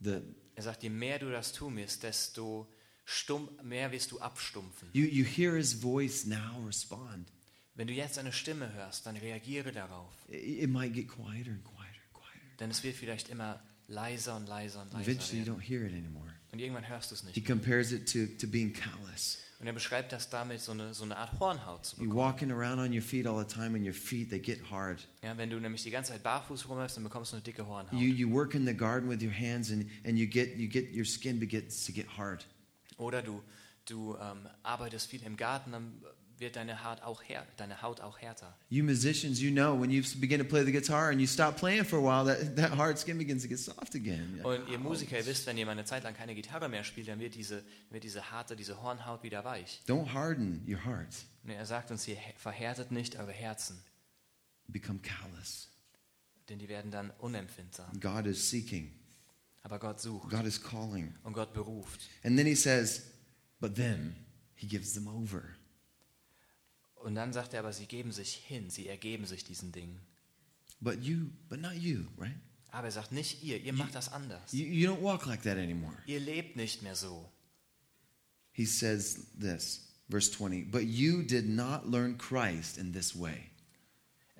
The, 0.00 0.22
Er 0.56 0.62
sagt, 0.62 0.82
je 0.82 0.88
mehr 0.90 1.18
du 1.18 1.30
das 1.30 1.52
tun 1.52 1.76
wirst, 1.76 2.02
desto 2.02 2.66
stumm, 3.04 3.48
mehr 3.62 3.92
wirst 3.92 4.10
du 4.12 4.18
abstumpfen. 4.20 4.88
you, 4.92 5.04
you 5.06 5.24
hear 5.24 5.54
his 5.56 5.74
voice 5.74 6.24
now, 6.26 6.64
respond. 6.66 7.28
Wenn 7.74 7.86
du 7.86 7.94
jetzt 7.94 8.18
eine 8.18 8.32
Stimme 8.32 8.72
hörst, 8.74 9.06
dann 9.06 9.16
reagiere 9.16 9.72
darauf. 9.72 10.12
It, 10.28 10.62
it 10.64 10.70
might 10.70 10.92
get 10.94 11.08
quieter 11.08 11.50
and 11.50 11.64
quieter 11.64 12.00
and 12.04 12.12
quieter. 12.14 12.56
Denn 12.58 12.70
es 12.70 12.82
wird 12.82 12.96
vielleicht 12.96 13.28
immer 13.28 13.62
leiser 13.86 14.36
und 14.36 14.46
leiser 14.48 14.82
und 14.82 14.92
leiser 14.92 15.06
Eventually, 15.10 15.40
you 15.40 15.46
werden. 15.46 15.60
don't 15.60 15.62
hear 15.66 15.84
it 15.86 15.92
anymore. 15.92 16.32
Und 16.52 16.58
irgendwann 16.58 16.88
hörst 16.88 17.10
du 17.10 17.14
es 17.14 17.20
He 17.22 17.26
nicht. 17.28 17.46
compares 17.46 17.92
it 17.92 18.10
to, 18.12 18.26
to 18.40 18.46
being 18.50 18.72
callous. 18.72 19.38
Und 19.60 19.66
er 19.66 19.72
beschreibt 19.74 20.10
das 20.10 20.30
damit, 20.30 20.60
so 20.60 20.72
eine, 20.72 20.94
so 20.94 21.04
eine 21.04 21.16
Art 21.18 21.38
Hornhaut 21.38 21.84
zu 21.84 21.96
You're 21.96 22.04
bekommen. 22.04 22.16
walking 22.16 22.50
around 22.50 22.78
on 22.80 22.92
your 22.94 23.02
feet 23.02 23.26
all 23.26 23.38
the 23.38 23.44
time, 23.54 23.76
and 23.76 23.84
your 23.84 23.92
feet 23.92 24.30
they 24.30 24.38
get 24.40 24.58
hard. 24.70 25.06
Ja, 25.22 25.36
wenn 25.36 25.50
du 25.50 25.60
nämlich 25.60 25.82
die 25.82 25.90
ganze 25.90 26.12
Zeit 26.12 26.22
barfuß 26.22 26.66
rumläufst, 26.68 26.96
dann 26.96 27.04
bekommst 27.04 27.32
du 27.32 27.36
eine 27.36 27.42
dicke 27.42 27.66
Hornhaut. 27.66 27.92
You 27.92 28.08
you 28.08 28.30
work 28.32 28.54
in 28.54 28.64
the 28.66 28.74
garden 28.74 29.08
with 29.10 29.22
your 29.22 29.32
hands, 29.32 29.70
and 29.70 29.86
and 30.04 30.16
you 30.18 30.26
get 30.26 30.56
you 30.56 30.66
get 30.68 30.90
your 30.96 31.04
skin 31.04 31.38
begins 31.38 31.84
to 31.84 31.92
get 31.92 32.06
hard. 32.16 32.46
Oder 32.96 33.20
du, 33.22 33.42
du 33.86 34.16
ähm, 34.16 34.48
arbeitest 34.62 35.08
viel 35.10 35.22
im 35.24 35.36
Garten, 35.36 35.72
dann 35.72 36.02
wird 36.40 36.56
deine 36.56 36.82
Haut, 36.84 37.02
auch 37.02 37.22
här, 37.22 37.46
deine 37.56 37.82
Haut 37.82 38.00
auch 38.00 38.18
härter. 38.18 38.56
You 38.70 38.82
musicians, 38.82 39.40
you 39.40 39.50
know 39.50 39.78
when 39.78 39.90
you 39.90 40.02
begin 40.18 40.38
to 40.38 40.44
play 40.44 40.64
the 40.64 40.72
guitar 40.72 41.10
and 41.10 41.20
you 41.20 41.26
stop 41.26 41.56
playing 41.56 41.84
for 41.84 41.98
a 41.98 42.02
while, 42.02 42.24
that 42.26 42.56
that 42.56 42.76
hard 42.76 42.98
skin 42.98 43.18
begins 43.18 43.42
to 43.42 43.48
get 43.48 43.58
soft 43.58 43.94
again. 43.94 44.40
Und 44.42 44.68
ihr 44.68 44.78
Musiker, 44.78 45.18
ihr 45.18 45.26
wisst, 45.26 45.46
wenn 45.46 45.58
ihr 45.58 45.66
mal 45.66 45.72
eine 45.72 45.84
Zeit 45.84 46.02
lang 46.04 46.14
keine 46.14 46.34
Gitarre 46.34 46.68
mehr 46.68 46.82
spielt, 46.84 47.08
dann 47.08 47.20
wird 47.20 47.34
diese, 47.34 47.62
wird 47.90 48.02
diese 48.04 48.30
harte, 48.30 48.56
diese 48.56 48.82
Hornhaut 48.82 49.22
wieder 49.22 49.44
weich. 49.44 49.80
Don't 49.86 50.12
harden 50.12 50.64
your 50.66 50.84
heart. 50.84 51.14
Und 51.44 51.50
er 51.50 51.66
sagt 51.66 51.90
uns 51.90 52.04
hier, 52.04 52.16
verhärtet 52.36 52.90
nicht 52.90 53.16
eure 53.16 53.32
Herzen, 53.32 53.78
Become 54.66 55.00
callous. 55.00 55.68
denn 56.48 56.58
die 56.58 56.68
werden 56.68 56.90
dann 56.90 57.10
unempfindsam. 57.18 58.00
God 58.00 58.26
is 58.26 58.50
seeking. 58.50 58.92
Aber 59.62 59.78
Gott 59.78 60.00
sucht 60.00 60.30
God 60.30 60.44
is 60.46 60.62
calling. 60.62 61.14
und 61.22 61.34
Gott 61.34 61.52
beruft. 61.52 62.00
And 62.24 62.36
then 62.36 62.46
he 62.46 62.54
says, 62.54 63.02
but 63.60 63.74
then 63.74 64.16
he 64.54 64.66
gives 64.66 64.94
them 64.94 65.06
over. 65.06 65.42
Und 67.00 67.14
dann 67.14 67.32
sagt 67.32 67.54
er 67.54 67.60
aber, 67.60 67.72
sie 67.72 67.86
geben 67.86 68.12
sich 68.12 68.34
hin, 68.34 68.70
sie 68.70 68.86
ergeben 68.86 69.26
sich 69.26 69.44
diesen 69.44 69.72
Dingen. 69.72 69.98
But 70.80 71.02
you, 71.02 71.30
but 71.48 71.60
not 71.60 71.74
you, 71.74 72.04
right? 72.18 72.36
Aber 72.70 72.86
er 72.86 72.92
sagt 72.92 73.12
nicht 73.12 73.42
ihr, 73.42 73.60
ihr 73.60 73.72
macht 73.72 73.94
das 73.94 74.12
anders. 74.12 74.52
You, 74.52 74.64
you 74.64 74.88
don't 74.88 75.02
walk 75.02 75.26
like 75.26 75.42
that 75.42 75.56
anymore. 75.56 75.96
Ihr 76.06 76.20
lebt 76.20 76.56
nicht 76.56 76.82
mehr 76.82 76.94
so. 76.94 77.28
He 78.52 78.64
says 78.64 79.26
this, 79.38 79.88
verse 80.08 80.30
20, 80.30 80.70
but 80.70 80.84
you 80.84 81.22
did 81.22 81.48
not 81.48 81.86
learn 81.86 82.16
Christ 82.16 82.78
in 82.78 82.92
this 82.92 83.18
way. 83.18 83.50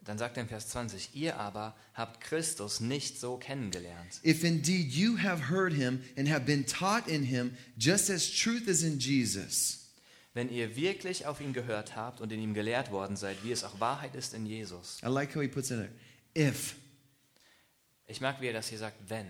Dann 0.05 0.18
sagt 0.18 0.37
er 0.37 0.44
in 0.44 0.49
Vers 0.49 0.68
20, 0.68 1.14
ihr 1.14 1.38
aber 1.38 1.77
habt 1.94 2.20
Christus 2.20 2.81
nicht 2.81 3.20
so 3.20 3.37
kennengelernt. 3.37 4.20
If 4.25 4.44
indeed 4.44 4.92
you 4.92 5.18
have 5.18 5.51
heard 5.51 5.73
him 5.73 6.03
and 6.16 6.29
have 6.29 6.46
been 6.46 6.66
taught 6.66 7.07
in 7.07 7.23
him, 7.23 7.57
just 7.79 8.11
as 8.11 8.31
truth 8.31 8.66
is 8.66 8.83
in 8.83 8.99
Jesus, 8.99 9.79
Wenn 10.32 10.48
ihr 10.48 10.76
wirklich 10.76 11.26
auf 11.26 11.40
ihn 11.40 11.52
gehört 11.52 11.96
habt 11.96 12.20
und 12.20 12.30
in 12.32 12.40
ihm 12.40 12.54
gelehrt 12.54 12.92
worden 12.92 13.16
seid, 13.16 13.42
wie 13.42 13.50
es 13.50 13.64
auch 13.64 13.80
Wahrheit 13.80 14.14
ist 14.14 14.32
in 14.32 14.46
Jesus. 14.46 15.00
I 15.02 15.08
like 15.08 15.34
how 15.34 15.42
he 15.42 15.48
puts 15.48 15.68
there, 15.68 15.90
if. 16.36 16.76
Ich 18.06 18.20
mag, 18.20 18.40
wie 18.40 18.46
er 18.46 18.52
das 18.52 18.68
hier 18.68 18.78
sagt, 18.78 18.96
wenn. 19.08 19.26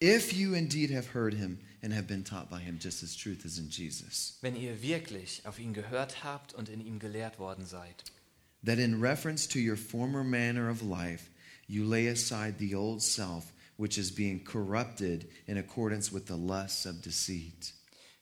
If 0.00 0.32
you 0.32 0.54
indeed 0.54 0.94
have 0.94 1.14
heard 1.14 1.34
him 1.34 1.58
and 1.82 1.92
have 1.94 2.06
been 2.06 2.24
taught 2.24 2.50
by 2.50 2.60
him, 2.60 2.78
just 2.80 3.02
as 3.02 3.16
truth 3.16 3.44
is 3.44 3.58
in 3.58 3.70
Jesus. 3.70 4.38
Wenn 4.42 4.54
ihr 4.54 4.82
wirklich 4.82 5.42
auf 5.46 5.58
ihn 5.58 5.72
gehört 5.72 6.22
habt 6.22 6.54
und 6.54 6.68
in 6.68 6.80
ihm 6.80 6.98
gelehrt 6.98 7.38
worden 7.38 7.64
seid. 7.64 8.04
that 8.66 8.78
in 8.80 9.00
reference 9.00 9.46
to 9.46 9.60
your 9.60 9.76
former 9.76 10.24
manner 10.24 10.68
of 10.68 10.82
life, 10.82 11.30
you 11.68 11.84
lay 11.84 12.08
aside 12.08 12.58
the 12.58 12.74
old 12.74 13.00
self, 13.00 13.52
which 13.76 13.96
is 13.96 14.10
being 14.10 14.40
corrupted 14.40 15.28
in 15.46 15.56
accordance 15.56 16.10
with 16.10 16.26
the 16.26 16.36
lusts 16.36 16.84
of 16.84 17.00
deceit. 17.00 17.72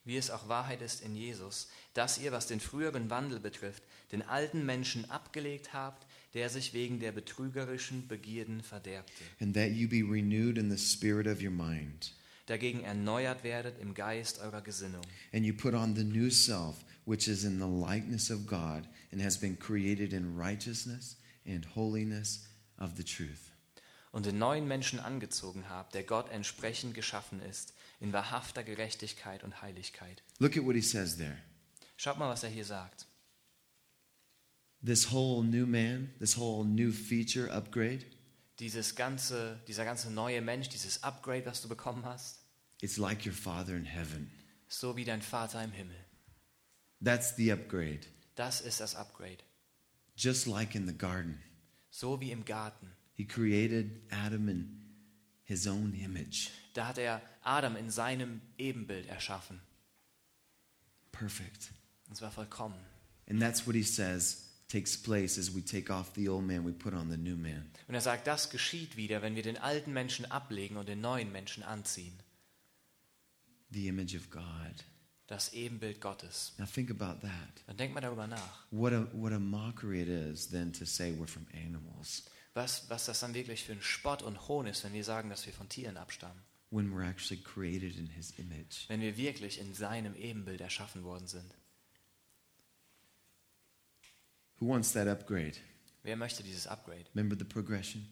Wie 0.04 0.16
es 0.16 0.30
auch 0.30 0.48
Wahrheit 0.48 0.82
ist 0.82 1.00
in 1.02 1.16
Jesus, 1.16 1.68
dass 1.94 2.18
ihr, 2.18 2.30
was 2.30 2.46
den 2.46 2.60
früheren 2.60 3.08
Wandel 3.08 3.40
betrifft, 3.40 3.82
den 4.12 4.22
alten 4.22 4.66
Menschen 4.66 5.10
abgelegt 5.10 5.72
habt, 5.72 6.06
der 6.34 6.50
sich 6.50 6.74
wegen 6.74 7.00
der 7.00 7.12
betrügerischen 7.12 8.06
Begierden 8.06 8.62
verderbte. 8.62 9.12
And 9.40 9.54
that 9.54 9.70
you 9.70 9.88
be 9.88 10.02
renewed 10.02 10.58
in 10.58 10.70
the 10.70 10.78
spirit 10.78 11.26
of 11.26 11.42
your 11.42 11.50
mind, 11.50 12.12
Dagegen 12.46 12.84
erneuert 12.84 13.42
werdet 13.44 13.78
im 13.80 13.94
Geist 13.94 14.38
eurer 14.40 14.60
Gesinnung. 14.60 15.00
and 15.32 15.46
you 15.46 15.54
put 15.54 15.72
on 15.72 15.96
the 15.96 16.04
new 16.04 16.28
self, 16.30 16.84
which 17.06 17.26
is 17.26 17.44
in 17.44 17.58
the 17.58 17.64
likeness 17.66 18.30
of 18.30 18.46
God, 18.46 18.86
and 19.12 19.22
has 19.22 19.38
been 19.38 19.58
created 19.58 20.12
in 20.12 20.36
righteousness 20.38 21.16
and 21.46 21.64
holiness 21.74 22.44
of 22.78 22.90
the 22.98 23.04
truth. 23.04 23.50
Und 24.12 24.26
den 24.26 24.38
neuen 24.38 24.68
Menschen 24.68 25.00
angezogen 25.00 25.64
habt, 25.70 25.94
der 25.94 26.02
Gott 26.04 26.30
entsprechend 26.30 26.94
geschaffen 26.94 27.40
ist, 27.42 27.72
in 28.04 28.12
wahrhafter 28.12 28.62
Gerechtigkeit 28.62 29.42
und 29.42 29.62
Heiligkeit. 29.62 30.22
Look 30.38 30.56
at 30.56 30.64
what 30.64 30.74
he 30.76 30.82
says 30.82 31.16
there. 31.16 31.38
Schaut 31.96 32.18
mal, 32.18 32.28
was 32.28 32.42
er 32.44 32.50
hier 32.50 32.64
sagt. 32.64 33.06
This 34.84 35.10
whole 35.10 35.42
new 35.42 35.66
man, 35.66 36.12
this 36.18 36.36
whole 36.36 36.64
new 36.64 36.92
feature 36.92 37.50
upgrade, 37.50 38.04
Dieses 38.60 38.94
ganze, 38.94 39.60
dieser 39.66 39.84
ganze 39.84 40.10
neue 40.12 40.40
Mensch, 40.40 40.68
dieses 40.68 41.02
Upgrade, 41.02 41.44
was 41.46 41.60
du 41.62 41.68
bekommen 41.68 42.04
hast, 42.04 42.38
it's 42.82 42.98
like 42.98 43.26
your 43.26 43.32
Father 43.32 43.74
in 43.74 43.84
heaven. 43.84 44.30
so 44.68 44.96
wie 44.96 45.04
dein 45.04 45.22
Vater 45.22 45.62
im 45.64 45.72
Himmel. 45.72 45.96
That's 47.02 47.34
the 47.36 47.50
upgrade. 47.50 48.06
Das 48.36 48.60
ist 48.60 48.80
das 48.80 48.94
Upgrade. 48.94 49.38
Just 50.16 50.46
like 50.46 50.74
in 50.74 50.86
the 50.86 50.96
garden. 50.96 51.42
So 51.90 52.20
wie 52.20 52.30
im 52.30 52.44
Garten. 52.44 52.92
He 53.14 53.24
created 53.26 54.02
Adam 54.12 54.48
in 54.48 54.83
his 55.44 55.66
own 55.66 55.94
image. 55.94 56.50
Da 56.74 56.88
hat 56.88 56.98
er 56.98 57.22
Adam 57.42 57.76
in 57.76 57.90
seinem 57.90 58.40
Ebenbild 58.58 59.06
erschaffen. 59.06 59.60
Perfect. 61.12 61.72
Und 62.08 62.16
zwar 62.16 62.32
vollkommen. 62.32 62.78
And 63.28 63.40
that's 63.40 63.66
what 63.66 63.74
he 63.74 63.82
says 63.82 64.44
takes 64.68 64.96
place 64.96 65.38
as 65.38 65.54
we 65.54 65.62
take 65.62 65.90
off 65.90 66.12
the 66.14 66.28
old 66.28 66.44
man, 66.44 66.64
we 66.64 66.72
put 66.72 66.94
on 66.94 67.10
the 67.10 67.16
new 67.16 67.36
man. 67.36 67.70
Und 67.86 67.94
er 67.94 68.00
sagt, 68.00 68.26
das 68.26 68.50
geschieht 68.50 68.96
wieder, 68.96 69.22
wenn 69.22 69.36
wir 69.36 69.42
den 69.42 69.56
alten 69.56 69.92
Menschen 69.92 70.30
ablegen 70.30 70.76
und 70.76 70.88
den 70.88 71.00
neuen 71.00 71.30
Menschen 71.30 71.62
anziehen. 71.62 72.18
The 73.70 73.88
image 73.88 74.16
of 74.16 74.30
God. 74.30 74.84
Das 75.26 75.52
Ebenbild 75.52 76.00
Gottes. 76.00 76.52
Now 76.58 76.66
think 76.66 76.90
about 76.90 77.26
that. 77.26 77.62
Dann 77.66 77.76
denkt 77.76 77.94
mal 77.94 78.00
darüber 78.00 78.26
nach. 78.26 78.66
What 78.70 78.92
a 78.92 79.06
what 79.12 79.32
a 79.32 79.38
mockery 79.38 80.02
it 80.02 80.08
is 80.08 80.48
then 80.50 80.72
to 80.72 80.84
say 80.84 81.12
we're 81.12 81.26
from 81.26 81.46
animals 81.54 82.24
Was, 82.54 82.88
was 82.88 83.06
das 83.06 83.20
dann 83.20 83.34
wirklich 83.34 83.64
für 83.64 83.72
ein 83.72 83.82
Spott 83.82 84.22
und 84.22 84.48
Hohn 84.48 84.66
ist, 84.66 84.84
wenn 84.84 84.92
wir 84.92 85.04
sagen, 85.04 85.28
dass 85.28 85.44
wir 85.46 85.52
von 85.52 85.68
Tieren 85.68 85.96
abstammen. 85.96 86.42
when 86.70 86.92
we're 86.92 87.08
actually 87.08 87.40
created 87.40 87.96
in 87.96 88.08
his 88.08 88.32
image. 88.38 88.88
Wenn 88.88 89.00
wir 89.00 89.16
wirklich 89.16 89.60
in 89.60 89.74
seinem 89.74 90.14
Ebenbild 90.16 90.60
erschaffen 90.60 91.04
worden 91.04 91.28
sind. 91.28 91.54
Who 94.58 94.68
wants 94.68 94.92
that 94.92 95.06
upgrade? 95.06 95.56
Wer 96.02 96.16
möchte 96.16 96.42
dieses 96.42 96.66
Upgrade? 96.66 97.04
Remember 97.14 97.36
the 97.38 97.44
progression? 97.44 98.08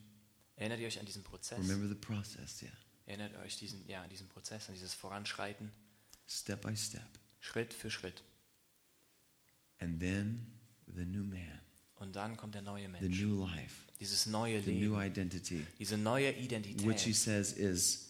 Erinnert 0.55 0.79
ihr 0.79 0.87
euch 0.87 0.99
an 0.99 1.05
diesen 1.05 1.23
Prozess? 1.23 1.59
Remember 1.59 1.87
the 1.87 1.95
process, 1.95 2.61
yeah. 2.61 2.71
Erinnert 3.05 3.35
euch 3.43 3.57
diesen, 3.57 3.85
ja, 3.87 4.01
an 4.01 4.09
diesen 4.09 4.29
Prozess, 4.29 4.67
an 4.69 4.75
dieses 4.75 4.93
Voranschreiten, 4.93 5.71
Step 6.27 6.61
by 6.61 6.75
step. 6.75 7.07
Schritt 7.41 7.73
für 7.73 7.91
Schritt. 7.91 8.23
And 9.79 9.99
then 9.99 10.53
the 10.87 11.03
new 11.05 11.23
man, 11.23 11.59
Und 12.03 12.15
dann 12.17 12.35
kommt 12.35 12.53
der 12.53 12.61
neue 12.61 12.83
the 12.83 12.89
Mensch. 12.89 13.21
new 13.21 13.45
life, 13.45 13.85
Dieses 13.99 14.25
neue 14.25 14.61
the 14.61 14.71
new 14.73 14.91
Leben, 14.99 15.01
identity. 15.01 15.65
diese 15.79 15.97
neue 15.97 16.27
which 16.35 16.37
he 16.37 16.43
Identität. 16.45 17.15
says 17.15 17.53
is 17.53 18.09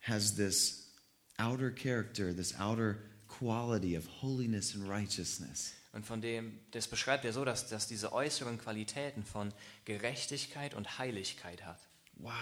has 0.00 0.34
this 0.36 0.90
outer 1.38 1.70
character, 1.70 2.34
this 2.36 2.54
outer 2.60 2.98
quality 3.28 3.96
of 3.96 4.06
holiness 4.20 4.74
and 4.74 4.86
righteousness. 4.88 5.72
Und 5.92 6.04
von 6.04 6.20
dem, 6.20 6.60
das 6.72 6.86
beschreibt 6.86 7.24
er 7.24 7.32
so, 7.32 7.44
dass, 7.44 7.68
dass 7.68 7.88
diese 7.88 8.12
äußeren 8.12 8.58
Qualitäten 8.58 9.24
von 9.24 9.52
Gerechtigkeit 9.86 10.74
und 10.74 10.98
Heiligkeit 10.98 11.64
hat. 11.64 11.80
Wow. 12.16 12.32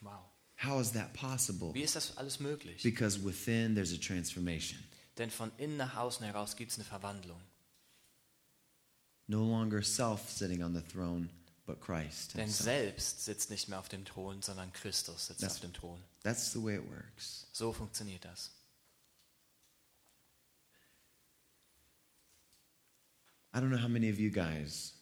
Wow. 0.00 0.20
How 0.62 0.80
is 0.80 0.92
that 0.92 1.12
possible? 1.14 1.74
Wie 1.74 1.82
ist 1.82 1.96
das 1.96 2.16
alles 2.16 2.38
möglich? 2.40 2.82
Because 2.82 3.22
within 3.24 3.74
there's 3.74 3.92
a 3.92 3.98
transformation. 3.98 4.78
Denn 5.18 5.30
von 5.30 5.50
innen 5.58 5.76
nach 5.78 5.96
außen 5.96 6.24
heraus 6.24 6.56
gibt 6.56 6.70
es 6.70 6.78
eine 6.78 6.84
Verwandlung. 6.84 7.40
No 9.28 9.42
longer 9.42 9.82
self 9.82 10.30
sitting 10.30 10.62
on 10.62 10.72
the 10.74 10.80
throne, 10.82 11.28
but 11.66 11.80
Christ. 11.80 12.34
Denn 12.34 12.42
himself. 12.44 12.64
selbst 12.64 13.24
sitzt 13.24 13.50
nicht 13.50 13.68
mehr 13.68 13.78
auf 13.80 13.88
dem 13.88 14.04
Thron, 14.04 14.40
sondern 14.42 14.72
Christus 14.72 15.26
sitzt 15.26 15.42
Das- 15.42 15.54
auf 15.54 15.60
dem 15.60 15.72
Thron. 15.72 16.00
That's 16.22 16.52
the 16.52 16.62
way 16.62 16.76
it 16.76 16.88
works. 16.88 17.46
So 17.52 17.72
funktioniert 17.72 18.24
das. 18.24 18.50
I 23.54 23.58
don't 23.58 23.70
know 23.70 23.78
how 23.78 23.88
many 23.88 24.10
of 24.10 24.18
you 24.20 24.30
guys 24.30 24.92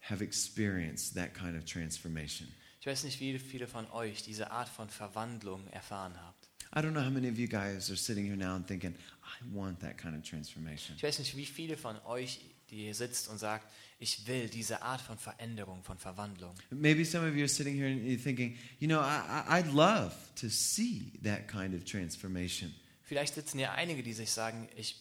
have 0.00 0.20
experienced 0.22 1.14
that 1.14 1.32
kind 1.34 1.56
of 1.56 1.64
transformation. 1.64 2.48
Ich 2.80 2.86
weiß 2.86 3.04
nicht, 3.04 3.20
wie 3.20 3.38
viele 3.38 3.66
von 3.66 3.88
euch 3.90 4.22
diese 4.22 4.50
Art 4.50 4.68
von 4.68 4.88
Verwandlung 4.88 5.66
erfahren 5.68 6.14
habt. 6.20 6.48
I 6.74 6.78
don't 6.80 6.92
know 6.92 7.02
how 7.04 7.10
many 7.10 7.28
of 7.28 7.36
you 7.38 7.46
guys 7.46 7.90
are 7.90 7.96
sitting 7.96 8.24
here 8.26 8.36
now 8.36 8.54
and 8.54 8.66
thinking, 8.66 8.94
I 9.22 9.44
want 9.54 9.80
that 9.80 9.98
kind 9.98 10.16
of 10.16 10.22
transformation. 10.28 10.96
Ich 10.96 11.02
weiß 11.02 11.18
nicht, 11.18 11.36
wie 11.36 11.46
viele 11.46 11.76
von 11.76 11.98
euch, 12.04 12.40
die 12.70 12.84
hier 12.84 12.94
sitzt 12.94 13.28
und 13.28 13.38
sagt, 13.38 13.66
ich 13.98 14.26
will 14.26 14.48
diese 14.48 14.82
Art 14.82 15.00
von 15.00 15.18
Veränderung, 15.18 15.82
von 15.82 15.98
Verwandlung. 15.98 16.54
Maybe 16.70 17.04
some 17.04 17.28
of 17.28 17.34
you 17.34 17.42
are 17.42 17.48
sitting 17.48 17.74
here 17.76 17.86
and 17.88 18.02
you're 18.02 18.22
thinking, 18.22 18.56
you 18.78 18.88
know, 18.88 19.00
I, 19.00 19.60
I'd 19.60 19.72
love 19.72 20.14
to 20.36 20.48
see 20.48 21.12
that 21.22 21.48
kind 21.48 21.74
of 21.74 21.84
transformation. 21.84 22.74
Vielleicht 23.02 23.34
sitzen 23.34 23.58
hier 23.58 23.72
einige, 23.72 24.02
die 24.02 24.12
sich 24.12 24.30
sagen, 24.30 24.68
ich 24.76 24.96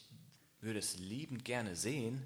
würde 0.61 0.79
es 0.79 0.97
liebend 0.97 1.45
gerne 1.45 1.75
sehen, 1.75 2.21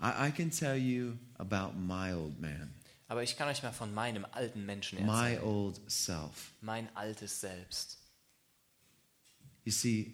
I, 0.00 0.28
I 0.28 0.30
can 0.30 0.50
tell 0.50 0.76
you 0.76 1.16
about 1.38 1.78
my 1.78 2.12
old 2.12 2.40
man, 2.40 2.74
aber 3.08 3.22
ich 3.22 3.36
kann 3.36 3.48
euch 3.48 3.62
mal 3.62 3.72
von 3.72 3.94
meinem 3.94 4.26
alten 4.32 4.66
Menschen 4.66 4.98
my 5.06 5.32
erzählen. 5.34 5.42
old 5.42 5.80
self. 5.90 6.52
Mein 6.60 6.88
altes 6.96 7.40
Selbst. 7.40 7.98
You 9.64 9.72
see, 9.72 10.12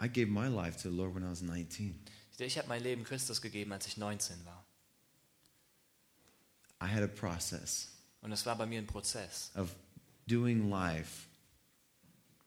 I 0.00 0.08
gave 0.08 0.28
my 0.30 0.46
life 0.48 0.76
to 0.82 0.90
the 0.90 0.94
Lord 0.96 1.14
when 1.14 1.24
I 1.24 1.30
was 1.30 1.42
19. 1.42 1.98
Ich 2.46 2.56
habe 2.58 2.68
mein 2.68 2.82
Leben 2.82 3.04
Christus 3.04 3.40
gegeben, 3.42 3.72
als 3.72 3.86
ich 3.86 3.96
19 3.96 4.44
war. 4.44 4.64
I 6.82 6.86
had 6.86 7.02
a 7.02 7.08
process 7.08 7.88
Und 8.20 8.32
es 8.32 8.46
war 8.46 8.56
bei 8.56 8.66
mir 8.66 8.78
ein 8.78 8.86
Prozess, 8.86 9.50
of 9.56 9.74
doing 10.26 10.68
life 10.70 11.26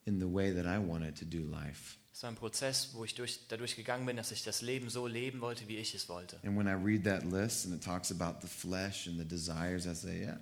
in 0.06 0.20
the 0.20 0.26
way 0.32 0.54
that 0.54 0.66
I 0.66 0.78
wanted 0.78 1.18
to 1.20 1.26
do 1.26 1.46
life. 1.46 1.98
es 2.14 2.24
war 2.24 2.30
ein 2.32 2.36
Prozess, 2.36 2.94
wo 2.94 3.04
ich 3.04 3.16
durch, 3.16 3.48
dadurch 3.50 3.76
gegangen 3.76 4.06
bin, 4.06 4.16
dass 4.18 4.32
ich 4.32 4.44
das 4.44 4.62
Leben 4.62 4.90
so 4.90 5.08
leben 5.08 5.42
wollte, 5.42 5.68
wie 5.68 5.78
ich 5.78 5.94
es 5.96 6.08
wollte. 6.08 6.38
And 6.44 6.58
when 6.58 6.68
I 6.68 6.72
read 6.82 7.04
that 7.04 7.24
list 7.24 7.66
and 7.66 7.76
it 7.76 7.84
talks 7.84 8.12
about 8.12 8.40
the 8.42 8.48
flesh 8.48 9.08
and 9.08 9.18
the 9.18 9.26
desires, 9.28 9.86
I 9.86 9.94
say, 9.94 10.22
yeah, 10.22 10.38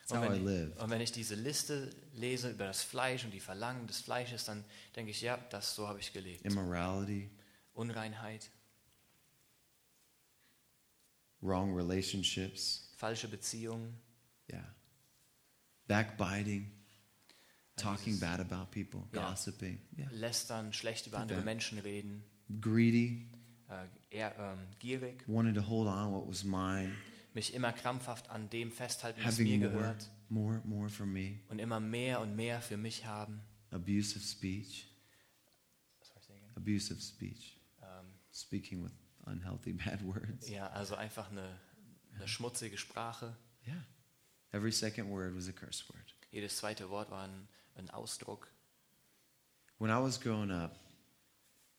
that's 0.00 0.12
Und 0.12 0.18
how 0.18 0.24
I 0.26 0.32
wenn, 0.32 0.44
live. 0.44 0.76
und 0.82 0.90
wenn 0.90 1.00
ich 1.00 1.12
diese 1.12 1.34
Liste 1.34 1.90
lese 2.14 2.50
über 2.50 2.66
das 2.66 2.82
Fleisch 2.82 3.24
und 3.24 3.30
die 3.32 3.40
Verlangen 3.40 3.86
des 3.86 4.00
Fleisches, 4.00 4.44
dann 4.44 4.62
denke 4.96 5.10
ich, 5.10 5.22
ja, 5.22 5.38
das 5.50 5.74
so 5.74 5.88
habe 5.88 6.00
ich 6.00 6.12
gelebt. 6.12 6.44
Immorality, 6.44 7.30
Unreinheit, 7.74 8.50
wrong 11.42 11.74
relationships, 11.74 12.92
falsche 12.96 13.28
Beziehungen, 13.28 13.94
yeah, 14.50 14.62
backbiting, 15.88 16.70
talking 17.76 18.18
bad 18.18 18.40
about 18.40 18.70
people, 18.70 19.02
Ja. 19.12 19.30
gossiping, 19.30 19.78
yeah, 19.98 20.08
Lästern, 20.10 20.72
schlecht 20.72 21.06
über 21.06 21.18
andere 21.18 21.42
Menschen 21.42 21.78
reden, 21.78 22.22
greedy, 22.60 23.28
äh, 23.68 23.86
eher 24.10 24.34
ähm, 24.38 24.58
gierig, 24.78 25.24
wanted 25.26 25.54
to 25.54 25.62
hold 25.66 25.88
on 25.88 26.12
what 26.12 26.28
was 26.28 26.44
mine, 26.44 26.92
mich 27.34 27.54
immer 27.54 27.72
krampfhaft 27.72 28.30
an 28.30 28.48
dem 28.50 28.70
festhalten, 28.70 29.20
was 29.24 29.38
mir 29.38 29.44
having 29.56 29.60
more, 29.60 29.70
gehört. 29.72 30.10
more, 30.28 30.62
more 30.64 30.88
for 30.88 31.06
me, 31.06 31.40
und 31.48 31.58
immer 31.58 31.80
mehr 31.80 32.20
und 32.20 32.36
mehr 32.36 32.60
für 32.62 32.76
mich 32.76 33.04
haben. 33.06 33.40
abusive 33.70 34.20
speech, 34.22 34.86
abusive 36.54 37.00
speech, 37.00 37.58
Ähm, 37.82 38.06
speaking 38.32 38.82
with 38.84 38.92
unhealthy 39.26 39.72
bad 39.84 40.02
words. 40.04 40.48
ja, 40.48 40.68
also 40.70 40.94
einfach 40.94 41.30
eine, 41.30 41.58
eine 42.14 42.28
schmutzige 42.28 42.78
Sprache. 42.78 43.36
Yeah. 43.66 43.84
Every 44.52 44.72
second 44.72 45.10
word 45.10 45.34
was 45.34 45.48
a 45.48 45.52
curse 45.52 45.84
word. 45.88 46.14
Jedes 46.30 46.56
zweite 46.56 46.88
Wort 46.90 47.10
war 47.10 47.24
ein, 47.24 47.48
ein 47.76 47.90
Ausdruck. 47.90 48.48
When 49.78 49.90
I 49.90 50.00
was 50.02 50.20
growing 50.20 50.50
up, 50.50 50.78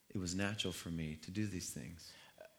it 0.10 0.22
was 0.22 0.34
natural 0.34 0.74
for 0.74 0.92
me 0.92 1.20
to 1.22 1.32
do 1.32 1.48
these 1.48 1.72
things. 1.72 2.12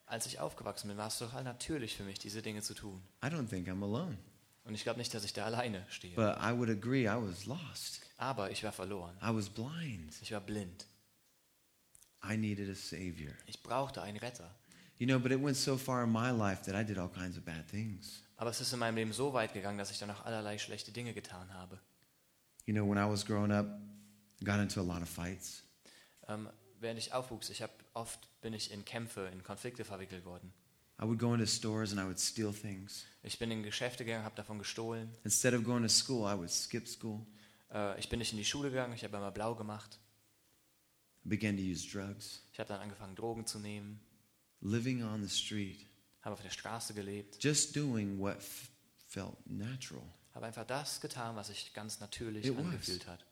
Als 0.07 0.27
ich 0.27 0.39
aufgewachsen 0.39 0.89
bin, 0.89 0.97
war 0.97 1.09
es 1.09 1.19
total 1.19 1.45
natürlich 1.45 1.97
für 1.97 2.05
mich, 2.05 2.19
diese 2.19 2.43
Dinge 2.43 2.63
zu 2.63 2.75
tun. 2.75 3.03
I 3.23 3.29
don't 3.29 3.49
think 3.49 3.69
I'm 3.69 3.83
alone. 3.83 4.19
Und 4.65 4.75
ich 4.75 4.83
glaube 4.83 4.99
nicht, 4.99 5.13
dass 5.13 5.25
ich 5.25 5.33
da 5.33 5.45
alleine 5.45 5.85
stehe. 5.91 6.15
But 6.15 6.37
I 6.39 6.57
would 6.57 6.71
agree 6.71 7.05
I 7.07 7.17
was 7.21 7.45
lost. 7.47 8.01
Aber 8.17 8.51
ich 8.51 8.63
war 8.65 8.73
verloren. 8.73 9.17
I 9.23 9.35
was 9.35 9.49
blind. 9.51 10.15
Ich 10.23 10.33
war 10.33 10.41
blind. 10.41 10.87
I 12.27 12.37
needed 12.37 12.71
a 12.71 12.75
savior. 12.75 13.35
Ich 13.47 13.63
brauchte 13.63 14.01
einen 14.03 14.17
Retter. 14.17 14.55
You 15.05 15.11
know, 15.11 15.19
but 15.19 15.33
it 15.33 15.41
went 15.43 15.59
so 15.59 15.77
far 15.77 16.03
in 16.03 16.09
my 16.09 16.31
life 16.31 16.63
that 16.65 16.75
I 16.75 16.83
did 16.83 16.97
all 16.97 17.11
kinds 17.11 17.37
of 17.37 17.45
bad 17.45 17.69
things. 17.69 18.23
Aber 18.39 18.49
es 18.49 18.63
ist 18.63 18.73
in 18.73 18.79
meinem 18.79 18.95
Leben 18.95 19.13
so 19.13 19.35
weit 19.35 19.53
gegangen, 19.53 19.77
dass 19.77 19.91
ich 19.91 19.99
dann 19.99 20.11
auch 20.11 20.25
allerlei 20.25 20.57
schlechte 20.57 20.93
Dinge 20.93 21.13
getan 21.13 21.53
habe. 21.53 21.79
You 22.65 22.73
know, 22.73 22.89
when 22.89 22.97
I 22.97 23.07
was 23.07 23.23
growing 23.23 23.53
up, 23.53 23.67
I 24.41 24.45
got 24.47 24.61
into 24.61 24.81
a 24.81 24.83
lot 24.83 25.03
of 25.03 25.11
fights. 25.11 25.63
Ähm, 26.27 26.49
während 26.81 26.99
ich 26.99 27.13
aufwuchs, 27.13 27.51
ich 27.51 27.61
habe 27.61 27.75
oft 27.93 28.19
bin 28.41 28.55
ich 28.55 28.73
in 28.73 28.87
Kämpfe, 28.87 29.29
in 29.31 29.43
Konflikte 29.43 29.85
verwickelt 29.85 30.25
worden. 30.25 30.55
I 30.99 31.05
would 31.05 31.19
go 31.19 31.35
into 31.35 31.45
stores 31.45 31.93
and 31.93 32.01
I 32.01 32.05
would 32.05 32.19
steal 32.19 32.55
things. 32.55 33.05
Ich 33.23 33.39
bin 33.39 33.51
in 33.51 33.63
Geschäfte 33.63 34.07
gegangen, 34.07 34.25
habe 34.25 34.37
davon 34.37 34.59
gestohlen. 34.59 35.11
Instead 35.23 35.53
of 35.53 35.65
going 35.65 35.83
to 35.83 35.91
school, 35.91 36.27
I 36.27 36.35
would 36.35 36.51
skip 36.51 36.89
school. 36.89 37.27
Äh, 37.71 38.01
ich 38.01 38.09
bin 38.09 38.21
nicht 38.21 38.33
in 38.33 38.39
die 38.39 38.45
Schule 38.47 38.71
gegangen, 38.71 38.95
ich 38.95 39.05
habe 39.05 39.15
immer 39.19 39.33
blau 39.33 39.55
gemacht. 39.55 39.99
I 41.27 41.29
began 41.29 41.59
to 41.59 41.63
use 41.63 41.87
drugs. 41.87 42.43
Ich 42.55 42.59
habe 42.59 42.69
dann 42.69 42.81
angefangen, 42.81 43.15
Drogen 43.15 43.45
zu 43.45 43.59
nehmen, 43.59 44.01
Living 44.65 45.03
on 45.05 45.23
the 45.23 45.29
street. 45.29 45.87
habe 46.23 46.33
auf 46.35 46.43
der 46.43 46.51
Straße 46.51 46.95
gelebt, 46.95 47.43
Just 47.43 47.77
doing 47.77 48.19
what 48.19 48.39
felt 49.09 49.35
natural. 49.47 50.03
habe 50.35 50.47
einfach 50.47 50.67
das 50.67 51.01
getan, 51.01 51.37
was 51.37 51.47
sich 51.49 51.73
ganz 51.75 52.01
natürlich 52.01 52.45
It 52.47 52.57
was. 52.57 52.65
angefühlt 52.65 53.07
hat. 53.07 53.25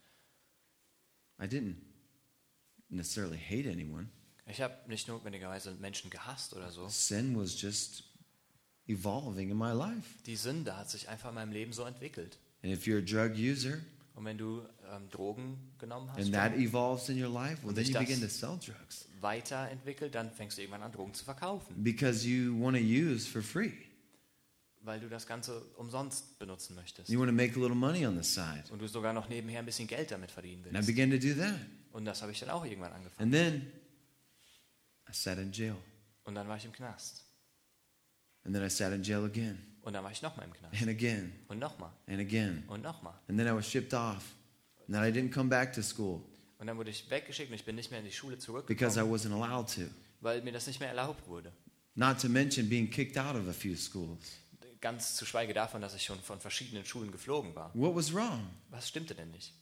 I 1.40 1.46
didn't 1.46 1.76
necessarily 2.88 3.38
hate 3.38 3.68
anyone. 3.68 4.08
Ich 4.46 4.60
habe 4.60 4.74
nicht 4.88 5.08
notwendigerweise 5.08 5.72
Menschen 5.74 6.10
gehasst 6.10 6.54
oder 6.54 6.70
so. 6.70 6.88
Sin 6.88 7.36
was 7.36 7.60
just 7.60 8.04
evolving 8.86 9.50
in 9.50 9.56
my 9.56 9.72
life. 9.72 10.06
Die 10.26 10.36
Sünde 10.36 10.76
hat 10.76 10.90
sich 10.90 11.08
einfach 11.08 11.30
in 11.30 11.34
meinem 11.36 11.52
Leben 11.52 11.72
so 11.72 11.84
entwickelt. 11.84 12.38
And 12.62 12.72
if 12.72 12.84
you're 12.86 12.98
a 12.98 13.00
drug 13.00 13.36
user 13.36 13.78
Und 14.14 14.24
wenn 14.26 14.36
du 14.36 14.62
ähm, 14.90 15.08
Drogen 15.10 15.56
genommen 15.78 16.10
hast, 16.10 16.18
and 16.20 16.34
that 16.34 16.54
evolves 16.56 17.08
in 17.08 17.20
your 17.22 17.32
life, 17.32 17.64
well, 17.64 17.74
then 17.74 17.86
you 17.86 17.98
begin 17.98 18.20
to 18.20 18.28
sell 18.28 18.58
drugs 18.58 19.06
weiterentwickelt, 19.22 20.14
dann 20.14 20.30
fängst 20.30 20.58
du 20.58 20.62
irgendwann 20.62 20.82
an, 20.82 20.92
Drogen 20.92 21.14
zu 21.14 21.24
verkaufen, 21.24 21.82
because 21.82 22.26
you 22.26 22.58
want 22.60 22.76
to 22.76 22.82
use 22.82 23.28
for 23.28 23.42
free. 23.42 23.72
weil 24.84 24.98
du 25.00 25.08
das 25.08 25.26
Ganze 25.26 25.62
umsonst 25.76 26.38
benutzen 26.40 26.74
möchtest. 26.74 27.08
You 27.08 27.18
want 27.20 27.28
to 27.30 27.34
make 27.34 27.52
a 27.56 27.60
little 27.60 27.76
money 27.76 28.04
on 28.06 28.20
the 28.20 28.28
side. 28.28 28.64
Und 28.70 28.80
du 28.82 28.88
sogar 28.88 29.12
noch 29.12 29.28
nebenher 29.28 29.60
ein 29.60 29.64
bisschen 29.66 29.86
Geld 29.86 30.10
damit 30.10 30.30
verdienen 30.32 30.64
And 30.64 30.72
I 30.72 30.74
willst. 30.78 30.86
began 30.88 31.10
to 31.10 31.18
do 31.18 31.34
that. 31.34 31.54
Und 31.92 32.04
das 32.04 32.20
habe 32.22 32.32
ich 32.32 32.40
dann 32.40 32.50
auch 32.50 32.64
irgendwann 32.64 32.92
angefangen. 32.92 33.22
And 33.22 33.32
then 33.32 33.72
I 35.08 35.12
sat 35.12 35.38
in 35.38 35.52
jail. 35.52 35.76
Und 36.24 36.34
dann 36.34 36.48
war 36.48 36.56
ich 36.56 36.64
im 36.64 36.72
Knast. 36.72 37.24
And 38.44 38.54
then 38.54 38.64
I 38.64 38.70
sat 38.70 38.92
in 38.92 39.02
jail 39.04 39.24
again 39.24 39.58
Und 39.82 39.92
dann 39.92 40.02
war 40.02 40.10
ich 40.10 40.20
nochmal 40.22 40.46
im 40.46 40.52
Knast. 40.52 40.74
and 40.80 40.88
again 40.90 41.32
Und 41.48 41.58
nochmal. 41.60 41.92
and 42.08 42.20
again. 42.20 42.64
Und 42.66 42.82
nochmal. 42.82 43.14
And 43.28 43.38
then 43.38 43.46
I 43.46 43.52
was 43.54 43.68
shipped 43.70 43.94
off. 43.94 44.34
And 44.86 44.96
then 44.96 45.04
I 45.04 45.12
didn't 45.12 45.32
come 45.32 45.48
back 45.48 45.72
to 45.74 45.82
school 45.82 46.22
Und 46.62 46.68
dann 46.68 46.78
wurde 46.78 46.90
ich 46.90 47.10
weggeschickt 47.10 47.50
und 47.50 47.56
ich 47.56 47.64
bin 47.64 47.74
nicht 47.74 47.90
mehr 47.90 47.98
in 47.98 48.06
die 48.06 48.12
Schule 48.12 48.36
because 48.36 48.44
I 48.44 49.02
zurückgekommen, 49.02 49.12
wasn't 49.12 49.32
allowed 49.32 49.74
to. 49.74 49.80
weil 50.20 50.42
mir 50.42 50.52
das 50.52 50.68
nicht 50.68 50.78
mehr 50.78 50.90
erlaubt 50.90 51.26
wurde. 51.26 51.52
Not 51.96 52.20
to 52.20 52.28
mention 52.28 52.68
being 52.68 52.88
kicked 52.88 53.18
out 53.18 53.34
of 53.34 53.48
a 53.48 53.52
few 53.52 53.74
schools. 53.74 54.38
Ganz 54.80 55.16
zu 55.16 55.26
schweige 55.26 55.54
davon, 55.54 55.80
dass 55.82 55.92
ich 55.96 56.04
schon 56.04 56.20
von 56.20 56.38
verschiedenen 56.38 56.84
Schulen 56.84 57.10
geflogen 57.10 57.52
war. 57.56 57.72
What 57.74 57.96
was 57.96 58.14
wrong? 58.14 58.48
Was 58.70 58.88
stimmte 58.88 59.12
denn 59.12 59.32
nicht? 59.32 59.52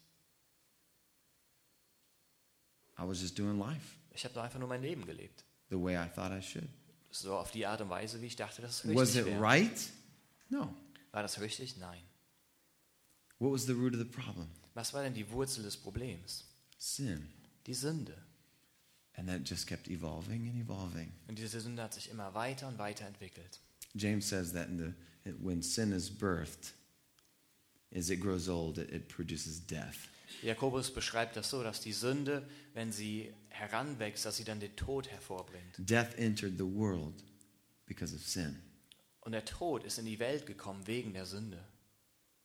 I 2.98 3.04
was 3.08 3.22
just 3.22 3.38
doing 3.38 3.58
life 3.58 3.96
Ich 4.12 4.22
habe 4.26 4.34
doch 4.34 4.42
einfach 4.42 4.58
nur 4.58 4.68
mein 4.68 4.82
Leben 4.82 5.06
gelebt. 5.06 5.42
the 5.70 5.80
way 5.80 5.96
I 5.96 6.06
thought 6.14 6.32
I 6.32 6.42
should. 6.42 6.68
So 7.10 7.34
auf 7.34 7.50
die 7.50 7.64
Art 7.64 7.80
und 7.80 7.88
Weise, 7.88 8.20
wie 8.20 8.26
ich 8.26 8.36
dachte, 8.36 8.60
dass 8.60 8.84
es 8.84 8.94
Was 8.94 9.14
richtig 9.14 9.20
it 9.22 9.26
wäre. 9.28 9.40
right? 9.40 9.88
No. 10.50 10.74
War 11.12 11.22
das 11.22 11.40
richtig? 11.40 11.78
Nein. 11.78 12.02
What 13.38 13.52
was 13.52 13.64
the 13.64 13.72
root 13.72 13.94
of 13.94 14.00
the 14.00 14.04
problem? 14.04 14.48
Was 14.74 14.92
war 14.92 15.02
denn 15.02 15.14
die 15.14 15.30
Wurzel 15.30 15.62
des 15.62 15.78
Problems? 15.78 16.44
Sin. 16.80 17.28
Die 17.66 17.74
Sünde. 17.74 18.16
And 19.14 19.28
that 19.28 19.44
just 19.44 19.66
kept 19.66 19.88
evolving 19.88 20.48
and 20.48 20.56
evolving. 20.56 21.12
Und 21.28 21.38
diese 21.38 21.60
Sünde 21.60 21.82
hat 21.82 21.92
sich 21.92 22.08
immer 22.08 22.32
weiter 22.32 22.68
und 22.68 22.78
weiter 22.78 23.06
entwickelt. 23.06 23.60
James 23.94 24.26
says 24.26 24.52
that 24.54 24.68
the, 24.78 24.94
when 25.40 25.60
sin 25.62 25.92
is 25.92 26.10
birthed, 26.10 26.72
as 27.94 28.08
it 28.08 28.18
grows 28.18 28.48
old, 28.48 28.78
it, 28.78 28.90
it 28.90 29.08
produces 29.08 29.60
death. 29.60 30.08
Jakobus 30.42 30.90
beschreibt 30.90 31.36
das 31.36 31.50
so, 31.50 31.62
dass 31.62 31.82
die 31.82 31.92
Sünde, 31.92 32.48
wenn 32.72 32.92
sie 32.92 33.30
heranwächst, 33.48 34.24
dass 34.24 34.38
sie 34.38 34.44
dann 34.44 34.60
den 34.60 34.74
Tod 34.74 35.08
hervorbringt. 35.08 35.74
Death 35.76 36.16
entered 36.16 36.56
the 36.56 36.64
world 36.64 37.22
because 37.84 38.14
of 38.14 38.26
sin. 38.26 38.56
Und 39.20 39.32
der 39.32 39.44
Tod 39.44 39.84
ist 39.84 39.98
in 39.98 40.06
die 40.06 40.18
Welt 40.18 40.46
gekommen 40.46 40.86
wegen 40.86 41.12
der 41.12 41.26
Sünde. 41.26 41.62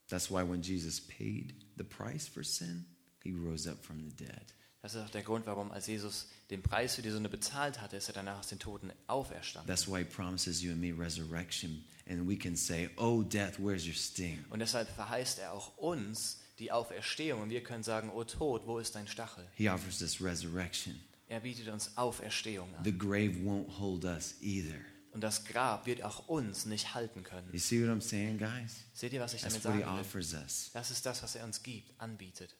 That's 0.09 0.29
why 0.29 0.43
when 0.43 0.61
Jesus 0.61 0.99
paid 0.99 1.55
the 1.77 1.85
price 1.85 2.27
for 2.27 2.43
sin, 2.43 2.85
he 3.25 3.33
rose 3.33 3.69
up 3.69 3.83
from 3.83 3.99
the 3.99 4.15
dead. 4.15 4.53
Das 4.81 4.93
ist 4.93 5.01
auch 5.01 5.09
der 5.09 5.23
Grund, 5.23 5.47
warum, 5.47 5.71
als 5.71 5.87
Jesus 5.87 6.27
den 6.51 6.61
Preis 6.61 6.93
für 6.93 7.01
die 7.01 7.09
Sünde 7.09 7.27
bezahlt 7.27 7.81
hatte, 7.81 7.97
ist 7.97 8.07
er 8.07 8.13
danach 8.13 8.37
aus 8.37 8.47
den 8.49 8.59
Toten 8.59 8.93
auferstanden. 9.07 9.67
That's 9.67 9.87
why 9.87 9.99
he 9.99 10.05
promises 10.05 10.61
you 10.61 10.71
and 10.71 10.79
me 10.79 10.93
resurrection. 10.95 11.83
And 12.07 12.29
we 12.29 12.37
can 12.37 12.55
say, 12.55 12.91
Oh, 12.97 13.23
death, 13.23 13.57
where's 13.57 13.87
your 13.87 13.95
sting? 13.95 14.45
Und 14.51 14.59
deshalb 14.59 14.87
verheißt 14.87 15.39
er 15.39 15.53
auch 15.53 15.75
uns 15.77 16.39
die 16.59 16.71
Auferstehung. 16.71 17.41
Und 17.41 17.49
wir 17.49 17.63
können 17.63 17.81
sagen, 17.81 18.11
O 18.11 18.23
Tod, 18.23 18.67
wo 18.67 18.77
ist 18.77 18.93
dein 18.93 19.07
Stachel? 19.07 19.47
He 19.55 19.67
offers 19.69 20.03
us 20.03 20.21
resurrection. 20.21 20.99
Er 21.27 21.39
bietet 21.39 21.67
uns 21.69 21.97
Auferstehung 21.97 22.69
The 22.83 22.91
an. 22.91 22.99
grave 22.99 23.31
won't 23.43 23.79
hold 23.79 24.05
us 24.05 24.35
either. 24.41 24.77
Und 25.13 25.21
das 25.21 25.45
Grab 25.45 25.87
wird 25.87 26.03
auch 26.03 26.27
uns 26.27 26.65
nicht 26.65 26.93
halten 26.93 27.23
können. 27.23 27.49
You 27.51 27.57
see 27.57 27.81
what 27.81 27.89
I'm 27.89 28.01
saying, 28.01 28.37
guys? 28.37 28.83
Seht 28.93 29.13
ihr, 29.13 29.21
was 29.21 29.33
ich 29.33 29.41
That's 29.41 29.61
damit 29.61 29.83
us. 29.87 30.69
Das 30.73 30.91
ist 30.91 31.05
das, 31.05 31.23
was 31.23 31.35
er 31.35 31.45
uns 31.45 31.63
gibt, 31.63 31.99
anbietet. 31.99 32.55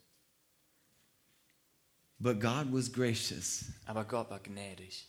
But 2.25 2.39
God 2.39 2.73
was 2.73 2.91
gracious. 2.91 3.65
Aber 3.85 4.03
Gott 4.03 4.31
war 4.31 4.39
gnädig. 4.39 5.05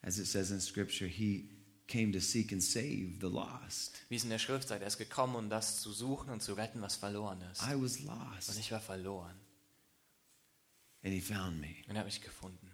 As 0.00 0.18
it 0.18 0.26
says 0.26 0.50
in 0.50 0.60
Scripture, 0.62 1.06
he 1.06 1.50
came 1.86 2.10
to 2.12 2.20
seek 2.20 2.52
and 2.52 2.62
save 2.62 3.18
the 3.20 3.28
lost. 3.28 3.98
Wie 4.08 4.16
es 4.16 4.24
in 4.24 4.30
der 4.30 4.38
Schrift 4.38 4.68
sagt, 4.68 4.80
er 4.80 4.86
ist 4.88 4.96
gekommen, 4.96 5.36
um 5.36 5.50
das 5.50 5.82
zu 5.82 5.92
suchen 5.92 6.30
und 6.30 6.42
zu 6.42 6.54
retten, 6.54 6.80
was 6.80 6.96
verloren 6.96 7.42
ist. 7.52 7.60
I 7.62 7.74
was 7.74 7.98
Und 7.98 8.06
lost. 8.06 8.58
ich 8.58 8.72
war 8.72 8.80
verloren. 8.80 9.34
And 11.04 11.12
he 11.12 11.20
found 11.20 11.60
me. 11.60 11.74
Und 11.86 11.96
er 11.96 11.98
hat 11.98 12.06
mich 12.06 12.22
gefunden. 12.22 12.70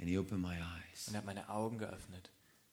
And 0.00 0.08
he 0.08 0.18
opened 0.18 0.42
my 0.42 0.56
eyes 0.56 1.06
Und 1.06 1.14
er 1.14 1.18
hat 1.18 1.26
meine 1.26 1.48
Augen 1.48 1.78
geöffnet, 1.78 2.30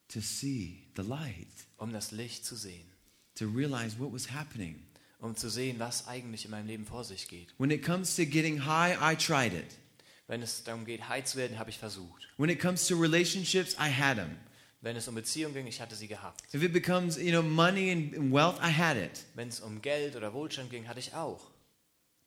to 0.08 0.20
see 0.20 0.88
the 0.96 1.04
light, 1.04 1.48
um 1.78 1.94
das 1.94 2.10
Licht 2.12 2.44
zu 2.44 2.56
sehen. 2.56 2.88
to 3.36 3.46
realize 3.48 4.00
what 4.00 4.12
was 4.12 4.32
happening. 4.32 4.82
Um 5.20 5.36
zu 5.36 5.48
sehen, 5.50 5.78
was 5.78 6.08
eigentlich 6.08 6.46
in 6.46 6.52
meinem 6.52 6.66
Leben 6.66 6.86
vor 6.88 7.04
sich 7.04 7.28
geht. 7.28 7.54
When 7.60 7.70
it 7.70 7.86
comes 7.86 8.16
to 8.16 8.26
getting 8.26 8.66
high, 8.66 8.98
I 9.00 9.16
tried 9.16 9.54
it. 9.54 9.78
Wenn 10.28 10.42
es 10.42 10.64
darum 10.64 10.86
geht, 10.86 11.10
high 11.10 11.24
zu 11.24 11.38
werden, 11.38 11.60
habe 11.60 11.70
ich 11.70 11.78
versucht. 11.78 12.28
When 12.38 12.50
it 12.50 12.60
comes 12.60 12.88
to 12.88 12.96
relationships, 13.00 13.74
I 13.74 13.90
had 13.92 14.18
them. 14.18 14.38
Wenn 14.82 14.96
es 14.96 15.08
um 15.08 15.16
Beziehungen 15.16 15.54
ging, 15.54 15.68
ich 15.68 15.80
hatte 15.80 15.96
sie 15.96 16.08
gehabt. 16.08 16.54
If 16.54 16.64
it 16.64 16.74
becomes, 16.74 17.18
you 17.18 17.32
know, 17.32 17.42
money 17.42 17.92
and 17.92 18.34
wealth, 18.34 18.58
I 18.62 18.72
had 18.72 18.98
it. 18.98 19.26
Wenn 19.36 19.48
es 19.48 19.60
um 19.60 19.82
Geld 19.82 20.16
oder 20.16 20.34
Wohlstand 20.34 20.70
ging, 20.70 20.88
hatte 20.88 21.00
ich 21.00 21.14
auch. 21.14 21.52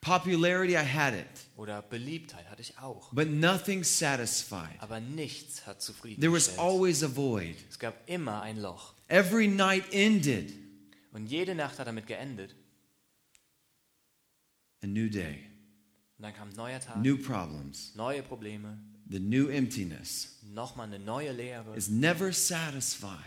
Popularity, 0.00 0.74
I 0.74 0.84
had 0.84 1.14
it. 1.14 1.26
Oder 1.56 1.82
Beliebtheit 1.82 2.48
hatte 2.48 2.62
ich 2.62 2.78
auch. 2.78 3.12
But 3.12 3.28
nothing 3.28 3.82
satisfied. 3.82 4.76
Aber 4.78 5.00
nichts 5.00 5.66
hat 5.66 5.80
There 6.20 6.32
was 6.32 6.58
always 6.58 7.02
a 7.02 7.08
void. 7.08 7.56
Es 7.68 7.78
gab 7.78 8.08
immer 8.08 8.42
ein 8.42 8.60
Loch. 8.60 8.94
Every 9.08 9.48
night 9.48 9.84
ended 9.92 10.52
Und 11.12 11.26
jede 11.26 11.54
Nacht 11.54 11.78
hat 11.78 11.86
damit 11.86 12.06
geendet. 12.06 12.54
a 14.82 14.86
new 14.86 15.08
day, 15.08 15.40
Und 16.18 16.22
dann 16.22 16.34
kam 16.34 16.48
ein 16.48 16.54
neuer 16.56 16.80
Tag, 16.80 16.96
new 16.96 17.18
problems, 17.18 17.94
neue 17.94 18.22
Probleme, 18.22 18.78
the 19.10 19.20
new 19.20 19.48
emptiness 19.48 20.38
nochmal 20.52 20.86
eine 20.86 20.98
neue 20.98 21.32
Lehre. 21.32 21.76
is 21.76 21.88
never 21.88 22.32
satisfied 22.32 23.20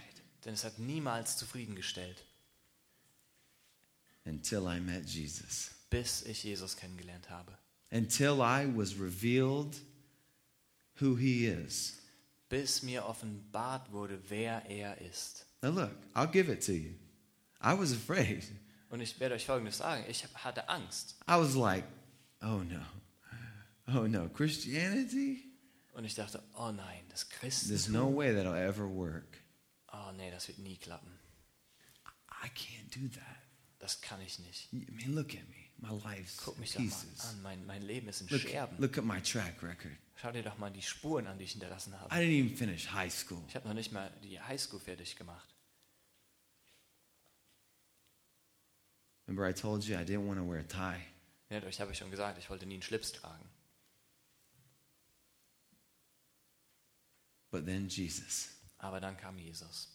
Denn 0.45 0.53
es 0.53 0.63
hat 0.63 0.79
niemals 0.79 1.37
zufriedengestellt, 1.37 2.23
until 4.25 4.67
I 4.67 4.79
met 4.79 5.05
Jesus. 5.09 5.71
bis 5.89 6.23
ich 6.23 6.43
Jesus 6.43 6.75
kennengelernt 6.75 7.29
habe. 7.29 7.51
Until 7.91 8.41
I 8.41 8.65
was 8.65 8.99
revealed 8.99 9.75
who 10.99 11.15
he 11.15 11.45
is. 11.47 11.97
Bis 12.49 12.81
mir 12.83 13.05
offenbart 13.05 13.91
wurde, 13.91 14.19
wer 14.29 14.65
er 14.69 14.99
ist. 15.01 15.45
Now 15.61 15.69
look, 15.69 15.91
I'll 16.15 16.27
give 16.31 16.51
it 16.51 16.65
to 16.65 16.73
you. 16.73 16.93
I 17.61 17.73
was 17.77 17.91
afraid. 17.91 18.43
Und 18.89 19.01
ich 19.01 19.19
werde 19.19 19.35
euch 19.35 19.45
Folgendes 19.45 19.77
sagen. 19.77 20.03
Ich 20.07 20.25
hatte 20.35 20.67
Angst. 20.69 21.15
I 21.27 21.33
was 21.33 21.55
like, 21.55 21.83
oh 22.41 22.63
no. 22.63 22.81
Oh 23.87 24.07
no, 24.07 24.29
Christianity? 24.29 25.43
Und 25.93 26.05
ich 26.05 26.15
dachte, 26.15 26.41
oh 26.57 26.71
nein, 26.71 27.03
das 27.09 27.27
There's 27.27 27.39
Christentum. 27.67 27.93
no 27.93 28.15
way 28.15 28.33
that'll 28.33 28.55
ever 28.55 28.87
work. 28.87 29.41
Oh 29.91 30.11
nee, 30.15 30.29
das 30.31 30.47
wird 30.47 30.59
nie 30.59 30.77
klappen. 30.77 31.11
I 32.43 32.47
can't 32.49 32.89
do 32.95 33.07
that. 33.19 33.35
Das 33.79 33.99
kann 34.01 34.21
ich 34.21 34.39
nicht. 34.39 34.71
I 34.73 34.85
mean, 34.91 35.15
look 35.15 35.33
at 35.33 35.47
me. 35.49 35.55
My 35.81 35.91
life's 36.03 36.37
Guck 36.43 36.59
mich 36.59 36.73
doch 36.73 36.79
mal 36.81 36.85
pieces. 36.85 37.25
an. 37.29 37.41
Mein, 37.41 37.65
mein 37.65 37.81
Leben 37.81 38.07
ist 38.09 38.21
in 38.21 38.27
Look, 38.27 38.41
Scherben. 38.41 38.77
look 38.79 38.97
at 38.97 39.03
my 39.05 39.21
track 39.21 39.61
record. 39.63 39.97
Schau 40.21 40.31
dir 40.31 40.43
doch 40.43 40.57
mal 40.57 40.69
die 40.69 40.81
Spuren 40.81 41.27
an, 41.27 41.37
die 41.37 41.45
ich 41.45 41.51
hinterlassen 41.53 41.97
habe. 41.99 42.13
I 42.13 42.19
didn't 42.19 42.45
even 42.45 42.55
finish 42.57 42.91
high 42.91 43.11
school. 43.11 43.41
Ich 43.47 43.55
habe 43.55 43.67
noch 43.67 43.73
nicht 43.73 43.91
mal 43.93 44.11
die 44.21 44.39
Highschool 44.39 44.79
fertig 44.81 45.15
gemacht. 45.15 45.55
Remember, 49.27 49.47
I 49.47 49.53
told 49.53 49.83
you 49.85 49.95
I 49.95 50.03
didn't 50.03 50.27
want 50.27 50.39
to 50.39 50.43
wear 50.43 50.59
a 50.59 50.63
tie. 50.63 50.99
Erinnert 51.49 51.67
euch, 51.67 51.81
habe 51.81 51.91
ich 51.91 51.97
schon 51.97 52.11
gesagt, 52.11 52.37
ich 52.37 52.49
wollte 52.49 52.65
nie 52.65 52.75
einen 52.75 52.83
Schlips 52.83 53.11
tragen. 53.11 53.49
But 57.51 57.65
then 57.65 57.87
Jesus, 57.89 58.49
Aber 58.77 58.99
dann 58.99 59.17
kam 59.17 59.37
Jesus. 59.39 59.89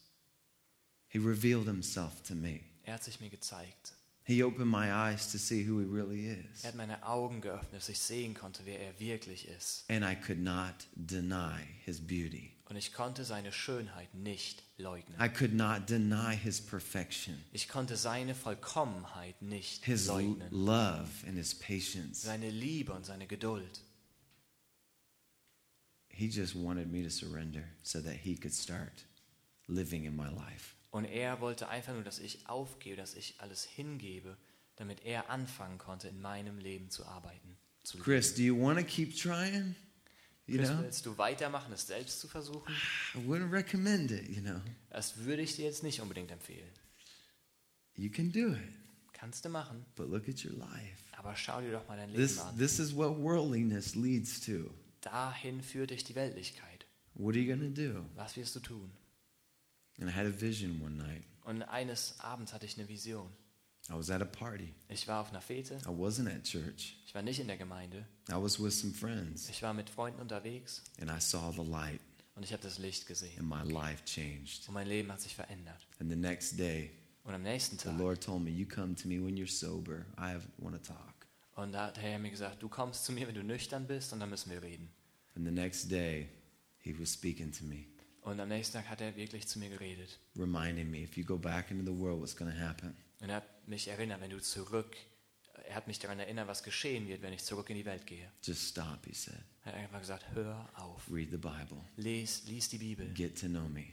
He 1.07 1.19
revealed 1.19 1.67
Himself 1.67 2.23
to 2.25 2.35
me. 2.35 2.61
Er 2.83 2.95
hat 2.95 3.05
sich 3.05 3.21
mir 3.21 3.31
gezeigt. 3.31 3.95
He 4.25 4.43
opened 4.43 4.71
my 4.71 4.90
eyes 4.90 5.31
to 5.31 5.38
see 5.38 5.64
who 5.64 5.79
He 5.79 5.87
really 5.87 6.27
is. 6.29 6.64
Er 6.64 6.69
hat 6.69 6.75
meine 6.75 7.07
Augen 7.07 7.40
geöffnet, 7.40 7.75
dass 7.75 7.88
ich 7.88 8.01
sehen 8.01 8.35
konnte, 8.35 8.64
wer 8.64 8.81
er 8.81 8.99
wirklich 8.99 9.47
ist. 9.47 9.88
And 9.88 10.05
I 10.05 10.17
could 10.17 10.40
not 10.40 10.75
deny 10.97 11.61
His 11.85 12.01
beauty. 12.01 12.54
Und 12.66 12.77
ich 12.77 12.92
konnte 12.94 13.24
seine 13.24 13.53
Schönheit 13.53 14.14
nicht 14.14 14.62
leugnen. 14.79 15.18
I 15.20 15.29
could 15.29 15.53
not 15.53 15.88
deny 15.88 16.35
His 16.37 16.61
perfection, 16.61 17.38
Ich 17.53 17.68
konnte 17.68 17.96
seine 17.96 18.35
Vollkommenheit 18.35 19.40
nicht 19.42 19.85
His 19.85 20.07
leugnen. 20.07 20.48
love, 20.50 21.11
and 21.27 21.37
His 21.37 21.55
patience. 21.55 22.22
Seine 22.22 22.48
Liebe 22.50 22.92
und 22.92 23.05
seine 23.05 23.27
Geduld. 23.27 23.83
He 26.09 26.29
just 26.29 26.55
wanted 26.55 26.90
me 26.90 27.03
to 27.03 27.11
surrender 27.11 27.64
so 27.83 28.00
that 28.00 28.14
He 28.14 28.37
could 28.37 28.55
start 28.55 29.05
living 29.68 30.05
in 30.05 30.16
my 30.16 30.29
life. 30.31 30.74
Und 30.90 31.05
er 31.07 31.40
wollte 31.40 31.68
einfach 31.68 31.92
nur, 31.92 32.05
dass 32.05 32.20
ich 32.20 32.48
aufgebe, 32.48 32.96
dass 32.96 33.14
ich 33.14 33.35
alles 33.40 33.64
hingebe, 33.64 34.37
damit 34.77 35.05
er 35.05 35.29
anfangen 35.29 35.77
konnte, 35.79 36.09
in 36.09 36.20
meinem 36.20 36.59
Leben 36.59 36.88
zu 36.88 37.05
arbeiten. 37.05 37.57
Zu 37.83 37.98
Chris, 37.98 38.35
do 38.35 38.42
you 38.42 38.57
want 38.57 38.79
to 38.79 38.85
keep 38.85 39.14
trying? 39.16 39.74
You 40.46 40.59
know, 40.59 40.83
willst 40.83 41.07
du 41.07 41.16
weitermachen, 41.16 41.72
es 41.72 41.87
selbst 41.87 42.20
zu 42.20 42.28
versuchen? 42.28 42.74
I 43.14 43.18
wouldn't 43.26 43.50
recommend 43.50 44.11
it, 44.11 44.28
you 44.28 44.42
know. 44.42 44.61
Das 44.90 45.16
würde 45.18 45.42
ich 45.42 45.57
dir 45.57 45.64
jetzt 45.64 45.83
nicht 45.83 46.00
unbedingt 46.00 46.30
empfehlen. 46.30 46.70
You 47.96 48.11
can 48.11 48.30
do 48.33 48.48
it, 48.52 48.59
Kannst 49.12 49.44
du 49.44 49.48
machen, 49.48 49.87
but 49.96 50.11
look 50.11 50.28
at 50.28 50.44
your 50.44 50.52
life. 50.52 50.98
aber 51.16 51.35
schau 51.35 51.61
dir 51.62 51.72
doch 51.72 51.87
mal 51.88 51.96
dein 51.96 52.12
This, 52.12 52.37
Leben 52.37 52.48
an. 52.48 52.59
this 52.59 52.78
is 52.78 52.94
what 52.94 53.16
worldliness 53.18 53.94
leads 53.94 54.40
to. 54.40 54.70
Dahin 55.00 55.62
führt 55.62 55.90
dich 55.90 56.04
die 56.04 56.14
Weltlichkeit. 56.14 56.87
What 57.14 57.35
are 57.37 57.40
you 57.42 57.57
to 57.57 57.68
do? 57.70 58.04
Was 58.16 58.37
wirst 58.37 58.54
du 58.57 58.61
tun? 58.61 58.90
And 59.98 60.11
I 60.11 60.12
had 60.12 60.26
a 60.26 60.40
vision 60.40 60.83
one 60.83 60.96
night. 60.96 61.22
Und 61.44 61.62
eines 61.62 62.18
Abends 62.20 62.52
hatte 62.52 62.66
ich 62.66 62.76
eine 62.78 62.88
Vision. 62.88 63.30
I 63.90 63.94
was 63.94 64.11
at 64.11 64.23
a 64.23 64.25
party. 64.25 64.73
Ich 64.88 65.07
war 65.09 65.20
auf 65.20 65.29
einer 65.31 65.40
Fete, 65.42 65.75
I 65.85 65.88
wasn't 65.88 66.35
at 66.35 66.42
church. 66.44 66.97
ich 67.07 67.14
war 67.14 67.23
nicht 67.23 67.38
in 67.38 67.47
der 67.49 67.57
Gemeinde, 67.59 68.07
I 68.31 68.33
was 68.35 68.59
with 68.62 68.79
some 68.81 68.94
friends, 68.94 69.49
ich 69.51 69.62
war 69.62 69.75
mit 69.75 69.90
Freunden 69.90 70.20
unterwegs 70.20 70.83
and 71.01 71.11
I 71.11 71.20
saw 71.20 71.53
the 71.53 71.68
light, 71.70 72.01
und 72.35 72.42
ich 72.44 72.53
habe 72.53 72.62
das 72.62 72.79
Licht 72.79 73.07
gesehen. 73.07 73.38
and 73.38 73.49
my 73.49 73.70
life 73.73 74.03
changed. 74.05 74.66
Und 74.68 74.75
mein 74.75 74.87
Leben 74.87 75.12
hat 75.12 75.20
sich 75.20 75.35
verändert. 75.35 75.87
And 76.01 76.11
the 76.11 76.16
next 76.16 76.59
day, 76.59 76.90
Und 77.25 77.35
am 77.35 77.42
nächsten 77.42 77.79
the 77.79 77.85
Tag, 77.85 77.99
Lord 77.99 78.23
told 78.25 78.42
me, 78.42 78.51
You 78.51 78.66
come 78.66 78.94
to 78.94 79.07
me 79.09 79.16
when 79.23 79.37
you're 79.37 79.47
sober. 79.51 80.07
I 80.18 80.37
want 80.59 80.75
to 80.83 80.92
talk. 80.92 81.27
und 81.57 81.73
da 81.73 81.87
hat 81.88 81.97
der 81.97 82.03
Herr 82.05 82.18
mir 82.18 82.31
gesagt, 82.31 82.62
du 82.62 82.68
kommst 82.70 83.05
zu 83.05 83.12
mir, 83.12 83.29
wenn 83.29 83.35
du 83.35 83.44
nüchtern 83.44 83.87
bist 83.87 84.12
und 84.14 84.20
dann 84.20 84.31
müssen 84.31 84.51
wir 84.51 84.62
reden. 84.62 84.88
And 85.37 85.44
the 85.47 85.53
next 85.53 85.90
day, 85.90 86.29
He 86.81 86.94
was 86.99 87.12
speaking 87.12 87.53
to 87.53 87.64
me, 87.64 87.85
Und 88.23 88.40
am 88.40 88.49
nächsten 88.49 88.79
Tag 88.79 88.88
hat 88.88 89.01
er 89.03 89.14
wirklich 89.16 89.47
zu 89.47 89.59
mir 89.59 89.68
geredet. 89.68 90.18
reminding 90.37 90.90
me, 90.90 91.03
If 91.03 91.16
you 91.18 91.25
go 91.25 91.37
back 91.38 91.70
into 91.70 91.85
the 91.85 91.99
world, 91.99 92.20
what's 92.20 92.35
going 92.35 92.51
to 92.51 92.59
happen? 92.59 92.94
Und 93.20 93.29
er 93.31 93.37
hat 93.37 93.54
mich 93.68 93.88
erinnert, 93.88 94.20
wenn 94.20 94.31
du 94.31 94.40
zurück, 94.40 94.96
er 95.68 95.77
hat 95.77 95.87
mich 95.87 95.98
daran 95.98 96.18
erinnert, 96.18 96.46
was 96.48 96.62
geschehen 96.62 97.07
wird, 97.09 97.22
wenn 97.22 97.33
ich 97.33 97.42
zurück 97.44 97.70
in 97.70 97.77
die 97.77 97.85
Welt 97.85 98.07
gehe. 98.07 98.31
Just 98.42 98.68
stop, 98.70 99.05
He 99.07 99.14
said. 99.14 99.38
Er 99.64 99.72
hat 99.72 99.79
einfach 99.81 100.00
gesagt, 100.00 100.27
hör 100.35 100.68
auf, 100.74 101.03
Read 101.11 101.31
the 101.31 101.37
Bible. 101.38 101.81
lies, 101.96 102.42
lies 102.46 102.68
die 102.68 102.79
Bibel, 102.79 103.09
Get 103.14 103.38
to 103.40 103.46
know 103.46 103.68
me. 103.68 103.85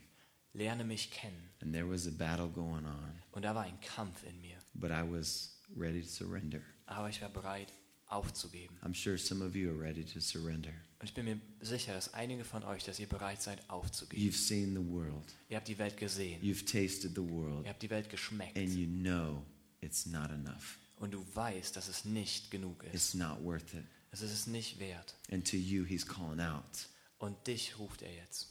lerne 0.53 0.83
mich 0.83 1.11
kennen. 1.11 1.49
And 1.61 1.71
there 1.73 1.89
was 1.89 2.07
a 2.07 2.11
battle 2.11 2.49
going 2.49 2.85
on, 2.85 3.21
Und 3.31 3.43
da 3.43 3.55
war 3.55 3.63
ein 3.63 3.79
Kampf 3.79 4.23
in 4.25 4.39
mir. 4.41 4.57
but 4.73 4.91
I 4.91 5.01
was 5.03 5.59
ready 5.75 6.01
to 6.01 6.07
surrender. 6.07 6.61
Aber 6.87 7.07
ich 7.09 7.21
war 7.21 7.29
bereit, 7.29 7.71
aufzugeben. 8.07 8.77
I'm 8.83 8.93
sure 8.93 9.17
some 9.17 9.41
of 9.45 9.55
you 9.55 9.69
are 9.69 9.79
ready 9.79 10.03
to 10.03 10.19
surrender. 10.19 10.73
Und 10.99 11.07
ich 11.07 11.13
bin 11.13 11.25
mir 11.25 11.39
sicher, 11.61 11.93
dass 11.93 12.13
einige 12.13 12.43
von 12.43 12.63
euch, 12.63 12.83
dass 12.83 12.99
ihr 12.99 13.07
bereit 13.07 13.41
seid, 13.41 13.67
aufzugeben. 13.69 14.21
You've 14.21 14.35
seen 14.37 14.73
the 14.75 14.85
world, 14.91 15.23
Ihr 15.47 15.55
habt 15.57 15.67
die 15.69 15.77
Welt 15.77 15.95
gesehen. 15.95 16.41
you've 16.41 16.65
tasted 16.65 17.15
the 17.15 17.21
world, 17.21 17.63
Ihr 17.65 17.69
habt 17.69 17.81
die 17.81 17.89
Welt 17.89 18.09
geschmeckt. 18.09 18.57
and 18.57 18.69
you 18.73 18.85
know 18.87 19.45
it's 19.81 20.05
not 20.05 20.29
enough. 20.31 20.77
Und 20.97 21.11
du 21.11 21.25
weißt, 21.35 21.75
dass 21.75 21.87
es 21.87 22.05
nicht 22.05 22.51
genug 22.51 22.83
ist. 22.83 22.93
It's 22.93 23.13
not 23.13 23.43
worth 23.43 23.73
it. 23.73 23.83
Es 24.11 24.21
ist 24.21 24.31
es 24.31 24.47
nicht 24.47 24.79
wert. 24.79 25.15
And 25.31 25.49
to 25.49 25.57
you, 25.57 25.83
He's 25.85 26.05
calling 26.05 26.39
out. 26.41 26.87
Und 27.17 27.47
dich 27.47 27.77
ruft 27.79 28.01
er 28.01 28.13
jetzt. 28.13 28.47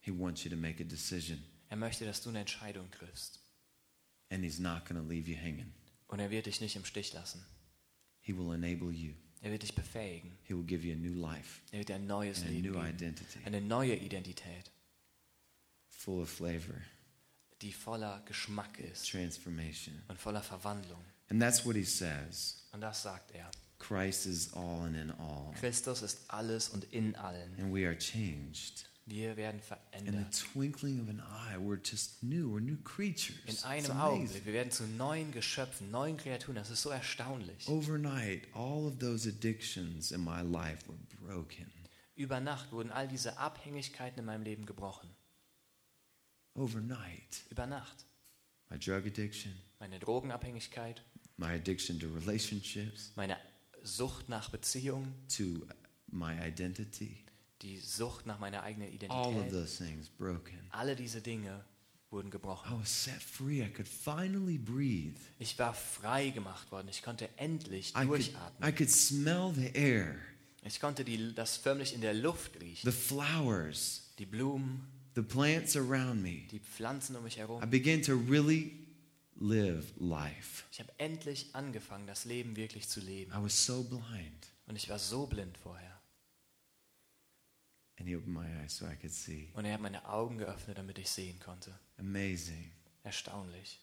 He 0.00 0.10
wants 0.10 0.42
you 0.44 0.50
to 0.50 0.56
make 0.56 0.82
a 0.82 0.86
decision, 0.86 1.42
Er 1.68 1.76
möchte, 1.76 2.04
dass 2.04 2.22
du 2.22 2.28
eine 2.30 2.40
Entscheidung 2.40 2.90
triffst. 2.90 3.38
and 4.30 4.42
He's 4.44 4.58
not 4.58 4.84
going 4.86 5.00
to 5.00 5.06
leave 5.08 5.28
you 5.30 5.36
hanging. 5.36 5.72
Und 6.08 6.18
er 6.20 6.30
wird 6.30 6.46
dich 6.46 6.60
nicht 6.60 6.76
im 6.76 6.84
Stich 6.84 7.12
lassen. 7.12 7.44
He 8.20 8.32
will 8.36 8.52
enable 8.54 8.90
you, 8.90 9.14
Er 9.40 9.50
wird 9.50 9.62
dich 9.62 9.74
befähigen. 9.74 10.36
He 10.44 10.54
will 10.54 10.64
give 10.64 10.86
you 10.86 10.92
a 10.92 10.96
new 10.96 11.14
life 11.14 11.60
Er 11.70 11.78
wird 11.78 11.88
dir 11.88 11.94
ein 11.96 12.06
neues 12.06 12.38
and 12.40 12.48
a 12.48 12.50
Leben 12.50 12.66
new 12.68 12.72
geben. 12.74 12.88
identity, 12.88 13.38
Eine 13.44 13.60
neue 13.60 13.94
Identität, 13.96 14.70
full 15.88 16.22
of 16.22 16.30
flavor, 16.30 16.80
die 17.62 17.72
voller 17.72 18.22
Geschmack 18.26 18.78
ist 18.78 19.08
transformation. 19.10 19.94
und 20.08 20.18
voller 20.18 20.42
Verwandlung. 20.42 21.00
And 21.30 21.40
that's 21.40 21.64
what 21.64 21.76
He 21.76 21.84
says. 21.84 22.66
Und 22.72 22.80
das 22.82 23.02
sagt 23.02 23.30
er. 23.32 23.50
Christ 23.78 24.26
is 24.26 24.52
all 24.52 24.82
and 24.86 24.96
in 24.96 25.10
all. 25.12 25.52
Christus 25.58 26.02
ist 26.02 26.20
alles 26.28 26.68
und 26.68 26.84
in 26.92 27.16
allen. 27.16 27.54
And 27.58 27.74
we 27.74 27.86
are 27.86 27.96
changed. 27.96 28.88
Wir 29.06 29.36
werden 29.36 29.60
In 29.60 30.06
the 30.06 30.12
verändert. 30.12 30.44
twinkling 30.52 31.00
of 31.00 31.08
an 31.08 31.20
eye, 31.20 31.56
we're 31.56 31.80
just 31.82 32.22
new. 32.22 32.54
We're 32.54 32.60
new 32.60 32.76
creatures. 32.84 33.36
In 33.46 33.58
einem. 33.64 33.90
Augenblick. 33.90 34.44
Wir 34.46 34.52
werden 34.52 34.70
zu 34.70 34.84
neuen 34.84 35.32
Geschöpfen, 35.32 35.90
neuen 35.90 36.16
Kreaturen. 36.16 36.54
Das 36.54 36.70
ist 36.70 36.82
so 36.82 36.90
erstaunlich. 36.90 37.66
Overnight, 37.68 38.46
all 38.54 38.86
of 38.86 38.98
those 38.98 39.28
addictions 39.28 40.12
in 40.12 40.22
my 40.22 40.40
life 40.42 40.86
were 40.86 40.98
broken. 41.20 41.66
Über 42.14 42.38
Nacht 42.38 42.70
wurden 42.70 42.92
all 42.92 43.08
diese 43.08 43.38
Abhängigkeiten 43.38 44.20
in 44.20 44.26
meinem 44.26 44.44
Leben 44.44 44.66
gebrochen. 44.66 45.10
Overnight, 46.54 47.42
Über 47.50 47.66
Nacht. 47.66 48.04
my 48.70 48.78
drug 48.78 49.06
addiction, 49.06 49.52
Meine 49.80 49.98
Drogenabhängigkeit, 49.98 51.02
my 51.38 51.54
addiction 51.54 51.98
to 51.98 52.06
relationships, 52.08 53.12
meine 53.16 53.36
Sucht 53.82 54.28
nach 54.28 54.50
Beziehungen, 54.50 55.14
to 55.28 55.66
my 56.10 56.34
identity, 56.46 57.24
die 57.62 57.78
Sucht 57.78 58.26
nach 58.26 58.38
meiner 58.38 58.62
eigenen 58.62 58.88
all 59.08 59.28
of 59.28 59.32
Identität. 59.46 59.52
those 59.52 59.76
things 59.84 60.08
broken. 60.08 60.58
Alle 60.70 60.94
diese 60.94 61.20
Dinge 61.22 61.64
wurden 62.10 62.30
gebrochen. 62.30 62.70
I 62.76 62.80
was 62.80 63.04
set 63.04 63.22
free. 63.22 63.62
I 63.64 63.70
could 63.72 63.88
finally 63.88 64.58
breathe. 64.58 65.18
Ich 65.38 65.58
war 65.58 65.72
frei 65.72 66.30
gemacht 66.30 66.70
worden. 66.70 66.88
Ich 66.88 67.02
konnte 67.02 67.28
endlich 67.38 67.90
I 67.90 68.04
could, 68.06 68.08
durchatmen. 68.26 68.68
I 68.68 68.72
could 68.72 68.90
smell 68.90 69.52
the 69.54 69.70
air. 69.74 70.16
Ich 70.64 70.78
konnte 70.80 71.04
die, 71.04 71.34
das 71.34 71.56
förmlich 71.56 71.94
in 71.94 72.02
der 72.02 72.14
Luft 72.14 72.60
riechen. 72.60 72.88
the 72.90 72.96
flowers, 72.96 74.12
Die 74.18 74.26
Blumen, 74.26 74.86
the 75.14 75.22
plants 75.22 75.76
around 75.76 76.22
me. 76.22 76.46
die 76.50 76.60
Pflanzen 76.60 77.16
um 77.16 77.24
mich 77.24 77.36
I 77.36 77.40
herum. 77.40 77.68
began 77.70 78.02
to 78.02 78.14
really 78.16 78.78
live 79.40 79.92
life. 79.98 80.64
Ich 80.72 80.80
habe 80.80 80.92
endlich 80.98 81.54
angefangen, 81.54 82.06
das 82.06 82.24
Leben 82.24 82.56
wirklich 82.56 82.88
zu 82.88 83.00
leben. 83.00 83.32
I 83.32 83.42
was 83.42 83.64
so 83.66 83.82
blind. 83.82 84.48
Und 84.66 84.76
ich 84.76 84.88
war 84.88 84.98
so 84.98 85.26
blind 85.26 85.56
vorher. 85.58 85.90
And 87.98 88.08
he 88.08 88.16
opened 88.16 88.34
my 88.34 88.46
eyes 88.62 88.76
so 88.76 88.86
I 88.86 88.96
could 88.96 89.12
see. 89.12 89.50
Und 89.54 89.64
er 89.64 89.74
hat 89.74 89.80
meine 89.80 90.04
Augen 90.08 90.38
geöffnet, 90.38 90.78
damit 90.78 90.98
ich 90.98 91.10
sehen 91.10 91.38
konnte. 91.40 91.78
Amazing. 91.98 92.70
Erstaunlich. 93.04 93.80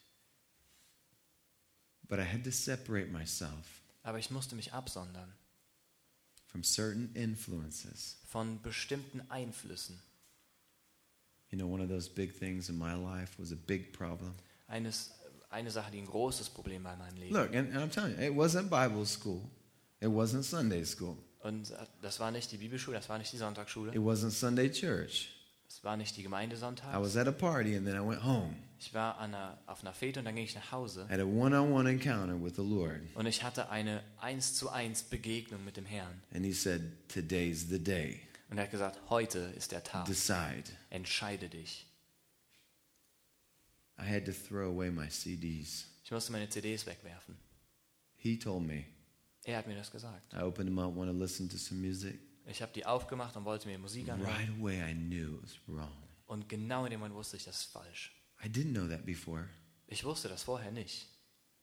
But 2.07 2.19
I 2.19 2.23
had 2.23 2.43
to 2.43 2.51
separate 2.51 3.09
myself 3.11 3.83
Aber 4.03 4.17
ich 4.17 4.31
musste 4.31 4.55
mich 4.55 4.73
absondern 4.73 5.31
from 6.47 6.63
certain 6.63 7.13
influences. 7.13 8.17
von 8.27 8.61
bestimmten 8.61 9.21
Einflüssen. 9.29 10.01
You 11.51 11.57
know, 11.57 11.67
one 11.67 11.81
of 11.81 11.89
those 11.89 12.07
big 12.09 12.33
things 12.37 12.69
in 12.69 12.77
my 12.77 12.93
life 12.93 13.39
was 13.39 13.51
a 13.51 13.55
big 13.55 13.91
problem. 13.91 14.33
Eines, 14.67 15.11
eine 15.49 15.71
Sache, 15.71 15.89
die 15.91 15.99
ein 15.99 16.05
großes 16.05 16.49
Problem 16.51 16.83
war 16.83 16.93
in 16.93 16.99
meinem 16.99 17.17
Leben. 17.17 17.33
Look, 17.33 17.55
and, 17.55 17.73
and 17.73 17.77
I'm 17.77 17.89
telling 17.91 18.15
you, 18.17 18.23
it 18.23 18.35
wasn't 18.35 18.69
Bible 18.69 19.05
school, 19.05 19.41
it 19.99 20.09
wasn't 20.09 20.43
Sunday 20.43 20.83
school, 20.85 21.17
Und 21.41 21.71
äh, 21.71 21.75
das 22.01 22.19
war 22.19 22.29
nicht 22.31 22.51
die 22.51 22.57
Bibelschule, 22.57 22.97
das 22.97 23.09
war 23.09 23.17
nicht 23.17 23.33
die 23.33 23.37
Sonntagsschule, 23.37 23.91
it 23.93 23.99
wasn't 24.01 24.29
Sunday 24.31 24.69
church. 24.71 25.29
das 25.67 25.83
war 25.83 25.97
nicht 25.97 26.15
die 26.17 26.23
Gemeindesonntag. 26.23 26.93
I 26.93 27.01
was 27.01 27.17
at 27.17 27.27
a 27.27 27.31
party 27.31 27.75
and 27.75 27.85
then 27.87 27.95
I 27.95 28.07
went 28.07 28.23
home. 28.23 28.53
Ich 28.81 28.93
war 28.93 29.17
an 29.17 29.33
einer, 29.33 29.57
auf 29.65 29.81
einer 29.81 29.91
Fete 29.93 30.19
und 30.19 30.25
dann 30.25 30.35
ging 30.35 30.45
ich 30.45 30.55
nach 30.55 30.71
Hause. 30.71 31.07
Had 31.09 31.19
a 31.19 31.23
one 31.25 31.53
on 31.59 31.71
one 31.71 31.89
encounter 31.89 32.41
with 32.41 32.53
the 32.55 32.61
Lord. 32.61 33.01
Und 33.15 33.25
ich 33.25 33.43
hatte 33.43 33.69
eine 33.69 34.01
eins 34.21 34.53
zu 34.53 34.69
eins 34.69 35.01
Begegnung 35.03 35.65
mit 35.65 35.77
dem 35.77 35.85
Herrn. 35.85 36.21
And 36.33 36.45
He 36.45 36.53
said, 36.53 36.81
Today's 37.09 37.67
the 37.69 37.79
day. 37.79 38.21
Und 38.49 38.57
er 38.57 38.63
hat 38.63 38.71
gesagt, 38.71 38.99
heute 39.09 39.39
ist 39.55 39.71
der 39.71 39.83
Tag. 39.83 40.05
Decide. 40.05 40.63
Entscheide 40.89 41.49
dich. 41.49 41.85
I 43.99 44.03
had 44.03 44.25
to 44.25 44.31
throw 44.31 44.69
away 44.69 44.89
my 44.89 45.07
CDs. 45.09 45.85
Ich 46.03 46.11
musste 46.11 46.31
meine 46.31 46.49
CDs 46.49 46.85
wegwerfen. 46.85 47.37
He 48.15 48.37
told 48.39 48.65
me. 48.65 48.85
Er 49.43 49.57
hat 49.57 49.67
mir 49.67 49.75
das 49.75 49.91
gesagt. 49.91 50.33
I 50.33 50.37
opened 50.41 50.67
them 50.69 50.79
up, 50.79 50.95
want 50.95 51.11
to 51.11 51.17
listen 51.17 51.47
to 51.49 51.57
some 51.57 51.79
music. 51.79 52.19
Ich 52.45 52.61
habe 52.61 52.71
die 52.73 52.85
aufgemacht 52.85 53.35
und 53.35 53.45
wollte 53.45 53.67
mir 53.67 53.77
Musik 53.77 54.09
anhören. 54.09 54.33
Right 54.33 54.49
away, 54.59 54.79
I 54.91 54.93
knew 54.93 55.35
it 55.35 55.43
was 55.43 55.59
wrong. 55.67 55.91
Und 56.25 56.47
genau 56.49 56.85
in 56.85 56.91
dem 56.91 56.99
Moment 56.99 57.15
wusste 57.15 57.37
ich, 57.37 57.43
das 57.43 57.57
ist 57.61 57.71
falsch. 57.71 58.11
I 58.43 58.47
didn't 58.47 58.71
know 58.73 58.87
that 58.87 59.05
before, 59.05 59.47
Ich 59.87 60.03
wusste 60.03 60.29
das 60.29 60.43
vorher 60.43 60.71
nicht. 60.71 61.07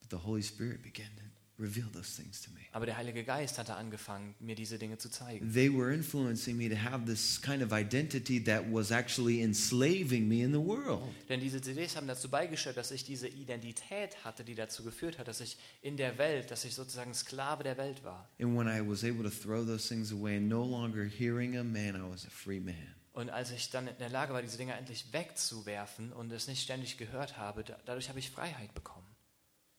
but 0.01 0.11
the 0.11 0.25
Holy 0.27 0.43
Spirit 0.43 0.83
began 0.83 1.09
to 1.17 1.23
reveal 1.59 1.87
those 1.93 2.21
things 2.21 2.41
to 2.43 2.51
me. 2.51 2.61
Aber 2.73 2.87
der 2.87 2.97
Heilige 2.97 3.25
Geist 3.25 3.59
hatte 3.59 3.75
angefangen, 3.75 4.35
mir 4.41 4.55
diese 4.55 4.79
Dinge 4.79 4.99
zu 4.99 5.09
zeigen. 5.11 5.53
They 5.53 5.73
were 5.73 5.93
influencing 5.93 6.57
me 6.57 6.69
to 6.69 6.77
have 6.77 7.05
this 7.07 7.41
kind 7.41 7.63
of 7.63 7.73
identity 7.73 8.43
that 8.45 8.65
was 8.71 8.91
actually 8.91 9.43
enslaving 9.43 10.29
me 10.29 10.43
in 10.43 10.53
the 10.53 10.59
world. 10.59 11.03
Denn 11.29 11.41
diese 11.41 11.61
CDs 11.61 11.97
haben 11.97 12.07
dazu 12.07 12.29
beigestellt, 12.29 12.77
dass 12.77 12.91
ich 12.91 13.05
diese 13.05 13.29
Identität 13.29 14.25
hatte, 14.25 14.45
die 14.45 14.55
dazu 14.55 14.85
geführt 14.85 15.19
hat, 15.19 15.29
dass 15.29 15.41
ich 15.41 15.57
in 15.83 15.97
der 15.97 16.19
Welt, 16.19 16.51
dass 16.51 16.65
ich 16.65 16.75
sozusagen 16.75 17.15
Sklave 17.15 17.63
der 17.63 17.77
Welt 17.77 18.05
war. 18.05 18.29
And 18.41 18.57
when 18.57 18.69
I 18.69 18.87
was 18.87 19.05
able 19.05 19.23
to 19.23 19.31
throw 19.31 19.67
those 19.67 19.89
things 19.89 20.13
away 20.13 20.37
and 20.37 20.49
no 20.49 20.65
longer 20.65 21.05
hearing 21.05 21.53
them, 21.53 21.73
man, 21.73 21.97
I 21.97 22.11
was 22.11 22.27
a 22.27 22.31
free 22.31 22.61
man. 22.61 22.95
Und 23.13 23.31
als 23.31 23.51
ich 23.51 23.71
dann 23.71 23.89
in 23.89 23.97
der 23.99 24.11
Lage 24.11 24.35
war, 24.35 24.43
diese 24.43 24.59
Dinge 24.59 24.75
endlich 24.75 25.11
wegzuwerfen 25.15 26.13
und 26.13 26.31
es 26.33 26.49
nicht 26.49 26.63
ständig 26.63 26.99
gehört 26.99 27.39
habe, 27.39 27.65
da, 27.65 27.79
dadurch 27.87 28.11
habe 28.11 28.19
ich 28.19 28.31
Freiheit 28.31 28.75
bekommen. 28.75 29.07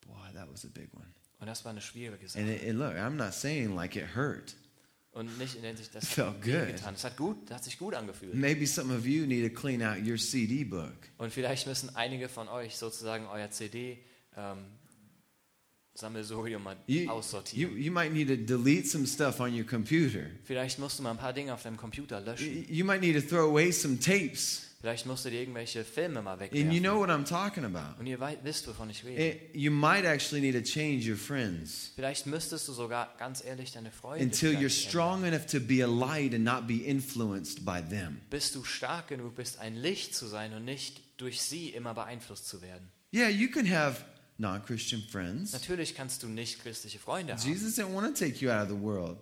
Boy, 0.07 0.33
that 0.33 0.51
was 0.51 0.65
a 0.65 0.69
big 0.69 0.91
one. 0.95 1.13
Und 1.39 1.47
das 1.47 1.63
war 1.65 1.71
eine 1.71 1.81
schwierige 1.81 2.21
And, 2.23 2.29
Sache. 2.31 2.51
it, 2.55 2.69
and 2.69 2.79
look, 2.79 2.93
I'm 2.93 3.11
not 3.15 3.33
saying 3.33 3.75
like 3.75 3.95
it 3.95 4.15
hurt. 4.15 4.55
Und 5.11 5.37
nicht 5.39 5.55
in 5.55 5.63
Hinsicht, 5.63 5.93
das 5.95 6.07
Felt 6.07 6.41
good. 6.43 6.67
getan. 6.67 6.93
Es 6.93 7.03
hat 7.03 7.17
gut, 7.17 7.37
das 7.49 7.57
hat 7.57 7.63
sich 7.63 7.77
gut 7.79 7.95
angefühlt. 7.95 8.35
Maybe 8.35 8.67
some 8.67 8.93
of 8.95 9.05
you 9.05 9.25
need 9.25 9.51
to 9.51 9.59
clean 9.59 9.81
out 9.81 9.97
your 10.05 10.17
CD 10.17 10.63
book. 10.63 10.93
Und 11.17 11.31
vielleicht 11.33 11.65
müssen 11.67 11.95
einige 11.95 12.29
von 12.29 12.47
euch 12.47 12.75
sozusagen 12.77 13.25
euer 13.27 13.49
CD 13.49 13.97
ähm, 14.35 14.57
Sammelsurium 15.95 16.61
mal 16.61 16.75
You, 16.85 17.05
you, 17.05 17.09
aussortieren. 17.09 17.75
you 17.77 17.91
might 17.91 18.13
need 18.13 18.27
to 18.27 18.35
delete 18.35 18.87
some 18.87 19.07
stuff 19.07 19.39
on 19.39 19.57
your 19.57 19.65
computer. 19.65 20.27
Vielleicht 20.43 20.77
musst 20.77 20.99
du 20.99 21.03
mal 21.03 21.11
ein 21.11 21.17
paar 21.17 21.33
Dinge 21.33 21.51
auf 21.53 21.63
deinem 21.63 21.77
Computer 21.77 22.19
You, 22.19 22.25
löschen. 22.25 22.65
you 22.71 22.85
might 22.85 23.01
need 23.01 23.15
to 23.19 23.27
throw 23.27 23.49
away 23.49 23.71
some 23.71 23.97
tapes. 23.99 24.66
Vielleicht 24.79 25.07
musst 25.07 25.25
du 25.25 25.31
dir 25.31 25.39
irgendwelche 25.39 25.83
Filme 25.83 26.21
mal 26.21 26.33
And 26.33 26.41
you 26.53 26.59
wegwerfen. 26.59 26.83
know 26.83 26.99
what 26.99 27.09
I'm 27.09 27.25
talking 27.27 27.65
about. 27.65 27.99
Und 27.99 28.05
ihr 28.05 28.19
wisst, 28.43 28.67
wovon 28.67 28.89
ich 28.91 29.03
rede. 29.03 29.21
It, 29.21 29.55
you 29.55 29.71
might 29.71 30.05
actually 30.05 30.39
need 30.39 30.53
to 30.53 30.61
change 30.61 31.09
your 31.09 31.17
friends 31.17 31.91
Vielleicht 31.95 32.27
müsstest 32.27 32.67
du 32.67 32.73
sogar 32.73 33.15
ganz 33.17 33.43
ehrlich 33.43 33.71
deine 33.71 33.89
Freunde 33.91 34.23
until 34.23 34.51
you're 34.55 34.69
strong 34.69 35.23
enough 35.25 35.47
to 35.47 35.59
be 35.59 35.83
a 35.83 35.87
light 35.87 36.33
and 36.35 36.43
not 36.43 36.67
be 36.67 36.83
influenced 36.85 37.65
by 37.65 37.81
them. 37.81 38.21
bis 38.29 38.51
du 38.51 38.63
stark 38.63 39.07
genug 39.07 39.35
bist, 39.35 39.57
ein 39.59 39.75
Licht 39.75 40.15
zu 40.15 40.27
sein 40.27 40.53
und 40.53 40.63
nicht 40.63 41.01
durch 41.19 41.41
sie 41.41 41.69
immer 41.69 41.95
beeinflusst 41.95 42.47
zu 42.47 42.61
werden. 42.61 42.87
Yeah, 43.11 43.29
you 43.29 43.49
can 43.49 43.65
have 43.67 44.03
non 44.37 44.61
Christian 44.63 45.01
friends. 45.01 45.53
Natürlich 45.53 45.95
kannst 45.95 46.21
du 46.21 46.27
nicht 46.27 46.61
christliche 46.61 46.99
Freunde 46.99 47.33
haben. 47.33 47.41
Jesus 47.41 47.79
didn't 47.79 47.93
want 47.95 48.15
to 48.15 48.25
take 48.25 48.43
you 48.45 48.51
out 48.51 48.63
of 48.63 48.69
the 48.69 48.79
world. 48.79 49.17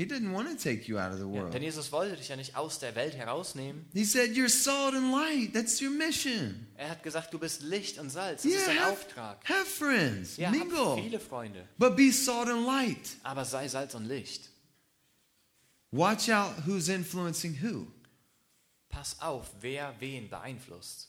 He 0.00 0.04
didn't 0.06 0.32
want 0.32 0.48
to 0.48 0.54
take 0.54 0.86
you 0.88 0.96
out 0.96 1.10
of 1.10 1.18
the 1.18 1.24
Ja, 1.24 1.42
world. 1.42 1.52
denn 1.52 1.60
Jesus 1.62 1.90
wollte 1.90 2.16
dich 2.16 2.28
ja 2.28 2.36
nicht 2.36 2.54
aus 2.54 2.78
der 2.78 2.94
Welt 2.94 3.14
herausnehmen. 3.16 3.84
He 3.92 4.04
said, 4.04 4.30
You're 4.30 4.48
salt 4.48 4.94
and 4.94 5.10
light. 5.12 5.52
That's 5.52 5.82
your 5.82 5.90
mission. 5.90 6.68
Er 6.76 6.90
hat 6.90 7.02
gesagt, 7.02 7.34
du 7.34 7.38
bist 7.40 7.62
Licht 7.62 7.98
und 7.98 8.08
Salz. 8.10 8.42
Das 8.42 8.52
Yeah, 8.52 8.60
ist 8.60 8.68
dein 8.68 8.78
have, 8.78 8.92
Auftrag. 8.92 9.48
have 9.48 9.66
friends, 9.66 10.36
Ja, 10.36 10.50
hab 10.50 10.56
mingle, 10.56 11.02
viele 11.02 11.18
Freunde, 11.18 11.66
but 11.78 11.96
be 11.96 12.12
salt 12.12 12.48
and 12.48 12.64
light. 12.64 13.16
aber 13.24 13.44
sei 13.44 13.66
Salz 13.66 13.94
und 13.96 14.04
Licht. 14.06 14.48
Watch 15.90 16.28
out 16.30 16.54
who's 16.66 16.88
influencing 16.88 17.56
who, 17.60 17.88
Pass 18.90 19.20
auf, 19.20 19.50
wer 19.60 19.94
wen 19.98 20.28
beeinflusst. 20.30 21.08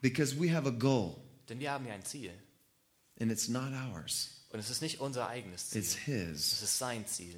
because 0.00 0.34
we 0.40 0.48
have 0.50 0.66
a 0.66 0.72
goal, 0.72 1.16
Denn 1.48 1.60
wir 1.60 1.70
haben 1.72 1.84
ja 1.86 1.92
ein 1.92 2.04
Ziel. 2.06 2.32
and 3.20 3.30
it's 3.30 3.48
not 3.48 3.72
ours, 3.92 4.30
Und 4.50 4.60
es 4.60 4.70
ist 4.70 4.80
nicht 4.80 5.00
unser 5.00 5.28
eigenes 5.28 5.68
Ziel. 5.68 5.82
it's 5.82 5.94
His. 5.94 6.52
Es 6.54 6.62
ist 6.62 6.78
sein 6.78 7.06
Ziel. 7.06 7.36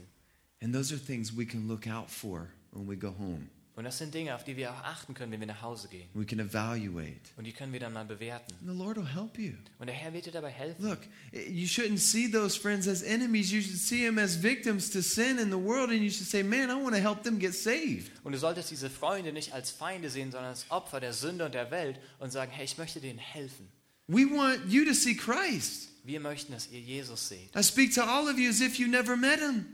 And 0.64 0.74
those 0.74 0.94
are 0.94 0.98
things 0.98 1.30
we 1.36 1.44
can 1.44 1.68
look 1.68 1.86
out 1.86 2.10
for 2.10 2.48
when 2.72 2.86
we 2.86 2.96
go 2.96 3.10
home. 3.10 3.50
Und 3.76 3.82
das 3.82 3.98
sind 3.98 4.14
Dinge, 4.14 4.36
auf 4.36 4.44
die 4.44 4.56
wir 4.56 4.70
auch 4.72 4.84
achten 4.84 5.14
können, 5.14 5.32
wenn 5.32 5.40
wir 5.40 5.48
nach 5.48 5.60
Hause 5.60 5.88
gehen. 5.88 6.08
We 6.14 6.24
can 6.24 6.38
evaluate. 6.38 7.20
Und 7.36 7.44
die 7.44 7.52
können 7.52 7.72
wir 7.72 7.80
dann 7.80 7.92
mal 7.92 8.04
bewerten. 8.04 8.54
And 8.60 8.70
the 8.70 8.78
Lord 8.78 8.96
will 8.96 9.04
help 9.04 9.36
you. 9.36 9.54
Und 9.80 9.88
der 9.88 9.94
Herr 9.96 10.12
wird 10.12 10.26
dir 10.26 10.32
dabei 10.32 10.50
helfen. 10.50 10.88
Look, 10.88 11.00
you 11.32 11.66
shouldn't 11.66 11.98
see 11.98 12.30
those 12.30 12.56
friends 12.56 12.86
as 12.86 13.02
enemies. 13.02 13.50
You 13.50 13.60
should 13.60 13.78
see 13.78 14.06
them 14.06 14.16
as 14.18 14.36
victims 14.40 14.90
to 14.90 15.02
sin 15.02 15.38
in 15.38 15.50
the 15.50 15.58
world, 15.58 15.90
and 15.90 16.00
you 16.00 16.10
should 16.10 16.28
say, 16.28 16.44
Man, 16.44 16.70
I 16.70 16.80
want 16.80 16.94
to 16.94 17.02
help 17.02 17.24
them 17.24 17.40
get 17.40 17.52
saved. 17.52 18.12
Und 18.22 18.32
du 18.32 18.38
solltest 18.38 18.70
diese 18.70 18.88
Freunde 18.88 19.32
nicht 19.32 19.52
als 19.52 19.72
Feinde 19.72 20.08
sehen, 20.08 20.30
sondern 20.30 20.50
als 20.50 20.70
Opfer 20.70 21.00
der 21.00 21.12
Sünde 21.12 21.44
und 21.44 21.54
der 21.54 21.72
Welt 21.72 21.98
und 22.20 22.30
sagen, 22.30 22.52
hey, 22.52 22.64
ich 22.64 22.78
möchte 22.78 23.00
denen 23.00 23.18
helfen. 23.18 23.68
We 24.06 24.24
want 24.24 24.60
you 24.68 24.84
to 24.84 24.94
see 24.94 25.16
Christ. 25.16 25.88
Wir 26.04 26.20
möchten, 26.20 26.52
dass 26.52 26.70
ihr 26.70 26.80
Jesus 26.80 27.28
seht. 27.28 27.56
I 27.56 27.62
speak 27.62 27.92
to 27.94 28.02
all 28.02 28.28
of 28.28 28.38
you 28.38 28.48
as 28.48 28.60
if 28.60 28.78
you 28.78 28.86
never 28.86 29.16
met 29.16 29.40
him. 29.40 29.66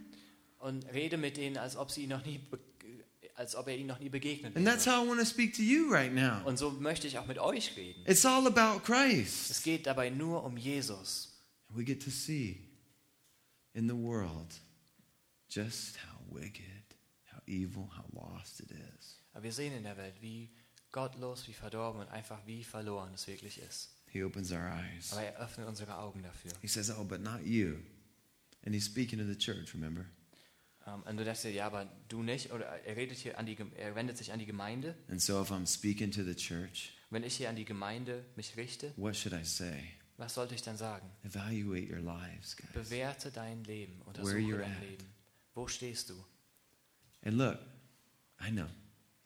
Und 0.61 0.84
rede 0.92 1.16
mit 1.16 1.36
denen, 1.36 1.56
als 1.56 1.76
ob, 1.76 1.90
sie 1.90 2.02
ihn 2.02 2.11
noch 2.11 2.24
nie, 2.24 2.40
als 3.34 3.56
ob 3.56 3.66
er 3.68 3.76
ihnen 3.76 3.88
noch 3.88 3.98
nie 3.98 4.11
begegnet 4.11 4.54
And 4.54 4.66
that's 4.66 4.86
how 4.86 5.02
I 5.02 5.08
want 5.08 5.18
to 5.18 5.26
speak 5.26 5.54
to 5.54 5.62
you 5.62 5.90
right 5.90 6.12
now. 6.12 6.46
Und 6.46 6.58
so 6.58 6.70
möchte 6.70 7.06
ich 7.06 7.18
auch 7.18 7.26
mit 7.26 7.38
euch 7.38 7.76
reden. 7.76 8.04
It's 8.06 8.24
all 8.26 8.46
about 8.46 8.80
Christ. 8.84 9.50
Es 9.50 9.62
geht 9.62 9.86
dabei 9.86 10.11
nur 10.11 10.44
um 10.44 10.56
Jesus. 10.56 11.32
We 11.70 11.84
get 11.84 12.02
to 12.04 12.11
see 12.11 12.68
in 13.72 13.88
the 13.88 13.94
world 13.94 14.54
just 15.48 15.96
how 15.96 16.20
wicked, 16.30 16.94
how 17.32 17.40
evil, 17.46 17.88
how 17.96 18.04
lost 18.12 18.61
it 18.61 18.70
is. 18.70 19.18
Aber 19.32 19.44
wir 19.44 19.52
sehen 19.52 19.72
in 19.72 19.84
der 19.84 19.96
Welt, 19.96 20.14
wie 20.20 20.50
gottlos, 20.92 21.48
wie 21.48 21.54
verdorben 21.54 22.02
und 22.02 22.08
einfach 22.08 22.46
wie 22.46 22.64
verloren 22.64 23.14
es 23.14 23.26
wirklich 23.26 23.58
ist. 23.62 23.94
He 24.08 24.22
opens 24.24 24.52
our 24.52 24.58
eyes. 24.58 25.12
Aber 25.12 25.22
er 25.22 25.38
öffnet 25.40 25.66
unsere 25.68 25.96
Augen 25.96 26.22
dafür. 26.22 26.50
He 26.61 26.68
says, 26.68 26.90
Oh, 26.90 27.04
but 27.04 27.22
not 27.22 27.46
you. 27.46 27.76
And 28.66 28.74
he's 28.74 28.84
speaking 28.84 29.18
to 29.18 29.24
the 29.24 29.38
church, 29.38 29.72
remember? 29.72 30.04
Ähm, 30.95 31.03
und 31.03 31.16
du 31.16 31.24
denkst 31.24 31.43
dir, 31.43 31.53
ja, 31.53 31.66
aber 31.66 31.88
du 32.09 32.22
nicht. 32.22 32.53
Oder 32.53 32.66
er 32.66 32.97
redet 32.97 33.18
hier 33.18 33.38
an 33.38 33.47
die, 33.47 33.57
er 33.76 33.95
wendet 33.95 34.16
sich 34.18 34.32
an 34.32 34.38
die 34.38 34.47
Gemeinde. 34.47 34.95
And 35.09 35.20
so 35.20 35.41
if 35.41 35.51
I'm 35.51 35.66
speaking 35.66 36.11
to 36.12 36.22
the 36.22 36.34
church, 36.34 36.93
Wenn 37.11 37.24
ich 37.24 37.36
hier 37.36 37.49
an 37.49 37.57
die 37.57 37.64
Gemeinde 37.64 38.24
mich 38.36 38.57
richte, 38.57 38.93
what 38.97 39.16
should 39.16 39.34
I 39.34 39.45
say? 39.45 39.93
was 40.16 40.34
sollte 40.34 40.55
ich 40.55 40.62
dann 40.62 40.76
sagen? 40.76 41.11
Evaluate 41.22 41.91
your 41.91 42.01
lives, 42.01 42.57
guys. 42.57 42.72
Bewerte 42.72 43.30
dein 43.30 43.64
Leben, 43.64 43.99
Where 44.01 44.09
untersuche 44.09 44.38
you're 44.38 44.59
dein 44.59 44.72
at. 44.76 44.82
Leben. 44.82 45.07
Wo 45.55 45.66
stehst 45.66 46.11
du? 46.11 46.24
And 47.22 47.36
look, 47.36 47.59
I 48.41 48.51
know 48.51 48.66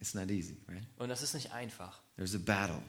it's 0.01 0.15
not 0.15 0.31
easy, 0.31 0.57
right? 0.69 0.83
Und 0.99 1.09
das 1.09 1.23
ist 1.23 1.35
nicht 1.35 1.53
einfach. 1.53 2.01
There's 2.17 2.35
a 2.35 2.39
battle. 2.39 2.83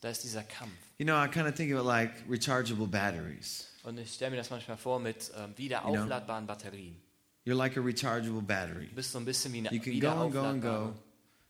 Da 0.00 0.10
ist 0.10 0.24
dieser 0.24 0.42
Kampf. 0.42 0.72
You 0.98 1.04
know, 1.04 1.14
I 1.22 1.28
kind 1.28 1.46
of 1.46 1.54
think 1.54 1.72
of 1.72 1.80
it 1.80 1.86
like 1.86 2.10
rechargeable 2.28 2.86
batteries. 2.86 3.68
Und 3.82 3.98
ich 3.98 4.14
stelle 4.14 4.30
mir 4.32 4.36
das 4.38 4.50
manchmal 4.50 4.76
vor 4.76 4.98
mit 4.98 5.30
ähm, 5.36 5.56
wieder 5.56 5.84
aufladbaren 5.84 6.46
Batterien. 6.46 7.00
You're 7.46 7.56
like 7.56 7.76
a 7.76 7.80
rechargeable 7.80 8.40
battery. 8.46 8.86
Du 8.88 8.94
bist 8.94 9.12
so 9.12 9.18
ein 9.18 9.24
bisschen 9.24 9.52
wie 9.52 9.58
eine 9.58 9.72
You 9.72 9.80
can 9.80 10.00
go 10.00 10.08
and 10.08 10.32
go 10.32 10.40
and 10.42 10.62
go, 10.62 10.94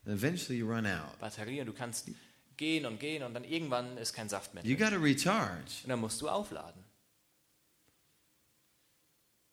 and 0.05 0.13
eventually 0.17 0.57
you 0.59 0.67
run 0.67 0.85
out. 0.85 1.17
Batterie 1.19 1.61
und 1.61 1.67
du 1.67 1.73
kannst 1.73 2.09
gehen 2.57 2.85
und 2.85 2.99
gehen 2.99 3.23
und 3.23 3.33
dann 3.33 3.43
irgendwann 3.45 3.97
ist 3.97 4.13
kein 4.13 4.27
Saft 4.29 4.53
mehr 4.53 4.63
You 4.65 4.75
drin. 4.75 4.89
got 4.89 4.93
to 4.97 5.01
recharge 5.01 5.71
Und 5.83 5.89
dann 5.89 5.99
musst 5.99 6.21
du 6.21 6.27
aufladen. 6.29 6.83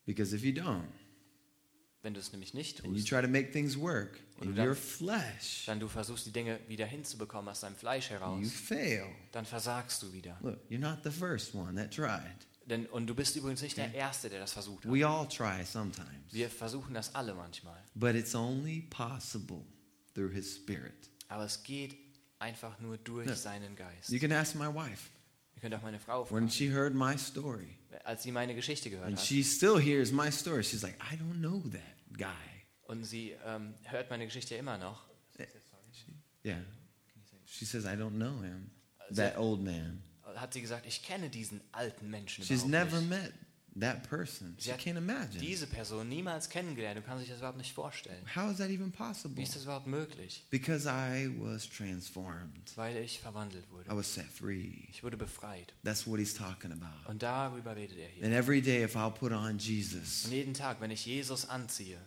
because 0.05 0.33
if 0.35 0.43
you 0.45 0.53
don't, 0.53 0.89
Wenn 2.03 2.15
du 2.15 2.21
es 2.21 2.33
nämlich 2.33 2.53
nicht 2.55 2.81
and 2.85 2.89
you 2.89 2.95
tust, 3.01 3.09
try 3.09 3.23
to 3.23 3.29
make 3.29 3.53
things 3.53 3.77
work 3.79 4.19
in 4.41 4.55
dann- 4.57 4.67
your 4.67 4.75
flesh, 4.75 5.65
dann 5.67 5.79
du 5.79 5.87
versuchst, 5.87 6.27
die 6.27 6.33
Dinge 6.33 6.59
wieder 6.67 6.85
hinzubekommen 6.87 7.49
aus 7.49 7.61
deinem 7.61 7.77
Fleisch 7.77 8.11
you 8.11 8.17
heraus, 8.19 8.51
fail. 8.51 9.07
dann 9.31 9.45
versagst 9.47 10.03
du 10.03 10.13
wieder. 10.13 10.37
Look, 10.43 10.59
you're 10.69 10.81
not 10.81 11.05
the 11.05 11.11
first 11.13 11.55
one 11.55 11.77
that 11.81 11.93
tried. 11.95 12.35
Denn, 12.67 12.87
und 12.87 13.07
du 13.09 13.15
bist 13.15 13.35
übrigens 13.37 13.61
nicht 13.63 13.77
der 13.77 13.93
Erste, 13.93 14.31
der 14.31 14.39
das 14.41 14.53
versucht 14.53 14.85
hat. 14.85 14.93
We 14.93 15.07
all 15.07 15.27
try 15.29 15.65
sometimes, 15.65 16.33
Wir 16.33 16.49
versuchen 16.49 16.95
das 16.95 17.15
alle 17.15 17.35
manchmal. 17.35 17.83
but 17.95 18.15
it's 18.15 18.35
only 18.35 18.83
possible 18.83 19.65
through 20.15 20.31
His 20.33 20.57
Spirit. 20.57 21.11
Aber 21.29 21.45
es 21.45 21.63
geht 21.63 21.97
einfach 22.39 22.79
nur 22.81 22.99
durch 22.99 23.27
Ja. 23.29 23.35
seinen 23.35 23.75
Geist. 23.77 24.11
You 24.11 24.19
can 24.21 24.33
ask 24.33 24.55
my 24.55 24.67
wife. 24.73 25.11
Ihr 25.57 25.61
könnt 25.61 25.75
auch 25.75 25.83
meine 25.83 25.99
Frau 25.99 26.23
When 26.31 26.49
fragen. 26.49 26.51
she 26.51 26.71
heard 26.73 26.95
my 26.95 27.17
story, 27.19 27.79
Als 28.05 28.23
sie 28.23 28.33
meine 28.33 28.55
Geschichte 28.55 28.91
gehört 28.91 29.07
and 29.09 29.19
hat 29.19 29.25
she 29.27 29.43
still 29.45 29.79
hears 29.81 30.11
my 30.13 30.31
story, 30.31 30.63
she's 30.65 30.83
like, 30.83 30.97
I 31.03 31.17
don't 31.17 31.41
know 31.41 31.61
that 31.71 32.17
guy. 32.17 32.27
und 32.87 33.05
sie 33.05 33.37
ähm, 33.45 33.75
hört 33.85 34.09
meine 34.11 34.25
Geschichte 34.27 34.55
immer 34.57 34.79
noch, 34.79 35.09
Yeah. 36.45 36.59
She 37.47 37.65
says, 37.65 37.85
I 37.85 37.95
don't 37.97 38.17
know 38.19 38.41
him, 38.43 38.71
that 39.15 39.37
old 39.37 39.61
man. 39.63 40.03
Hat 40.37 40.53
sie 40.55 40.61
gesagt, 40.61 40.87
ich 40.87 41.03
kenne 41.03 41.29
diesen 41.31 41.61
alten 41.73 42.11
Menschen 42.11 42.45
She's 42.45 42.65
überhaupt 42.65 42.93
never 42.93 43.01
nicht. 43.01 43.11
met 43.11 43.33
that 43.81 44.03
person. 44.09 44.55
Sie 44.59 44.65
She 44.65 44.73
hat 44.73 44.81
can't 44.81 44.99
imagine. 44.99 45.39
diese 45.41 45.67
Person 45.67 46.07
niemals 46.09 46.49
kennengelernt. 46.51 46.99
Du 46.99 47.03
kannst 47.03 47.23
dich 47.23 47.31
das 47.31 47.39
überhaupt 47.39 47.57
nicht 47.59 47.73
vorstellen. 47.73 48.23
How 48.37 48.51
is 48.51 48.59
that 48.59 48.69
even 48.69 48.89
Wie 48.93 48.97
possible? 48.97 49.43
ist 49.43 49.57
das 49.57 49.63
überhaupt 49.65 49.87
möglich? 49.87 50.45
Because 50.51 50.87
I 50.87 51.31
was 51.41 51.67
transformed. 51.69 52.71
Weil 52.77 52.97
ich 52.99 53.19
verwandelt 53.21 53.65
I 53.69 53.73
wurde. 53.73 53.97
was 53.97 54.13
set 54.15 54.27
free. 54.27 54.75
Ich 54.91 55.03
wurde 55.03 55.17
befreit. 55.17 55.73
That's 55.85 56.07
what 56.07 56.19
he's 56.19 56.35
talking 56.35 56.73
about. 56.73 57.09
Und 57.11 57.23
darüber 57.23 57.75
redet 57.75 57.97
er 57.99 58.09
hier. 58.09 58.25
And 58.25 58.35
every 58.35 58.61
day, 58.61 58.83
if 58.85 58.95
I'll 58.97 59.11
put 59.11 59.33
on 59.33 59.57
Jesus 59.59 60.27
Und 60.27 60.33
jeden 60.33 60.53
Tag, 60.55 60.81
wenn 60.81 60.91
ich 60.91 61.07
Jesus 61.07 61.49
anziehe 61.49 61.99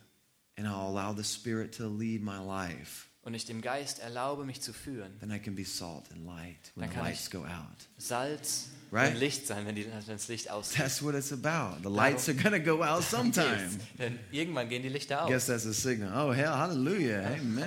and 0.56 0.66
I'll 0.68 0.96
allow 0.96 1.12
the 1.14 1.24
Spirit 1.24 1.74
to 1.76 1.88
lead 1.88 2.22
my 2.22 2.38
life, 2.38 3.08
und 3.26 3.34
ich 3.34 3.44
dem 3.44 3.60
Geist 3.60 3.98
erlaube, 3.98 4.44
mich 4.44 4.62
zu 4.62 4.72
führen, 4.72 5.12
then 5.20 5.30
I 5.30 5.38
can 5.38 5.54
be 5.54 5.64
salt 5.64 6.04
and 6.12 6.24
light 6.24 6.72
when 6.74 6.84
Dann 6.84 6.88
the 6.88 6.94
kann 6.94 7.04
lights 7.04 7.24
ich- 7.24 7.30
go 7.30 7.40
out. 7.44 7.86
Salz 7.98 8.68
Right? 8.92 9.12
und 9.14 9.18
Licht 9.20 9.46
sein, 9.48 9.66
wenn, 9.66 9.74
die, 9.74 9.84
wenn 9.84 10.16
das 10.16 10.28
Licht 10.28 10.48
ausgeht. 10.48 10.78
That's 10.78 11.02
what 11.02 11.14
it's 11.16 11.32
about. 11.32 11.82
The 11.82 11.92
lights 11.94 12.28
are 12.28 12.36
going 12.38 12.52
to 12.52 12.60
go 12.76 12.82
out 12.84 13.02
sometime. 13.02 13.68
Denn 13.98 14.18
irgendwann 14.30 14.68
gehen 14.68 14.82
die 14.82 14.88
Lichter 14.88 15.16
I 15.16 15.18
auf. 15.24 15.28
guess 15.28 15.46
that's 15.46 15.66
a 15.66 15.72
signal. 15.72 16.10
Oh, 16.28 16.32
hell, 16.32 16.48
hallelujah. 16.50 17.20
Amen. 17.34 17.66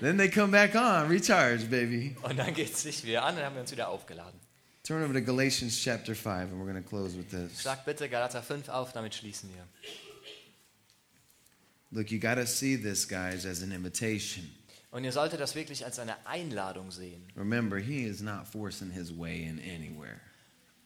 then 0.00 0.18
they 0.18 0.28
come 0.28 0.50
back 0.50 0.74
on, 0.74 1.08
recharge, 1.08 1.64
baby. 1.66 2.16
Und 2.22 2.36
dann 2.38 2.52
geht 2.52 2.74
es 2.74 2.82
Licht 2.84 3.04
wieder 3.04 3.22
an 3.22 3.30
und 3.30 3.36
dann 3.36 3.46
haben 3.46 3.54
wir 3.54 3.60
uns 3.62 3.70
wieder 3.70 3.88
aufgeladen. 3.88 4.38
Turn 4.82 5.02
over 5.02 5.14
to 5.14 5.22
Galatians 5.22 5.80
chapter 5.80 6.14
5, 6.14 6.50
and 6.50 6.60
we're 6.60 6.70
going 6.70 6.74
to 6.82 6.86
close 6.86 7.16
with 7.16 7.28
this. 7.30 7.62
Schlag 7.62 7.84
bitte 7.86 8.08
Galater 8.08 8.42
5 8.42 8.68
auf, 8.68 8.92
damit 8.92 9.14
schließen 9.14 9.48
wir. 9.54 9.64
Look, 11.94 12.10
you 12.10 12.18
got 12.18 12.34
to 12.34 12.46
see 12.46 12.76
this, 12.76 13.06
guys, 13.06 13.46
as 13.46 13.62
an 13.62 13.70
invitation. 13.72 14.50
Und 14.90 15.04
ihr 15.04 15.12
solltet 15.12 15.40
das 15.40 15.54
wirklich 15.54 15.84
als 15.84 15.98
eine 15.98 16.14
Einladung 16.26 16.90
sehen. 16.90 17.22
Remember, 17.36 17.78
he 17.78 18.04
is 18.04 18.20
not 18.20 18.46
forcing 18.46 18.90
his 18.90 19.10
way 19.16 19.44
in 19.44 19.58
anywhere. 19.60 20.20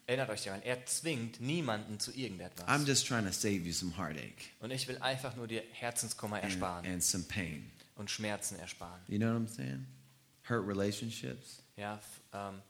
Erinnert 0.07 0.31
euch 0.31 0.45
daran, 0.45 0.63
er 0.63 0.87
zwingt 0.87 1.41
niemanden 1.41 1.99
zu 2.01 2.13
irgendetwas. 2.13 2.67
I'm 2.67 2.87
just 2.87 3.07
trying 3.07 3.27
to 3.27 3.33
save 3.33 3.59
you 3.67 3.73
some 3.73 3.97
heartache 3.99 4.49
Und 4.61 4.71
ich 4.71 4.89
will 4.89 4.97
einfach 4.99 5.37
nur 5.37 5.47
dir 5.47 5.63
Herzenskummer 5.73 6.37
and, 6.37 6.45
ersparen 6.45 6.87
and 6.87 7.03
some 7.03 7.25
pain. 7.25 7.71
und 7.97 8.11
Schmerzen 8.11 8.59
ersparen. 8.59 9.01
You 9.09 9.19
know 9.19 9.35
what 9.35 9.43
I'm 9.43 9.49
saying? 9.55 9.87
Hurt 10.49 10.67
relationships, 10.67 11.63
Ja, 11.77 12.01
ähm, 12.33 12.63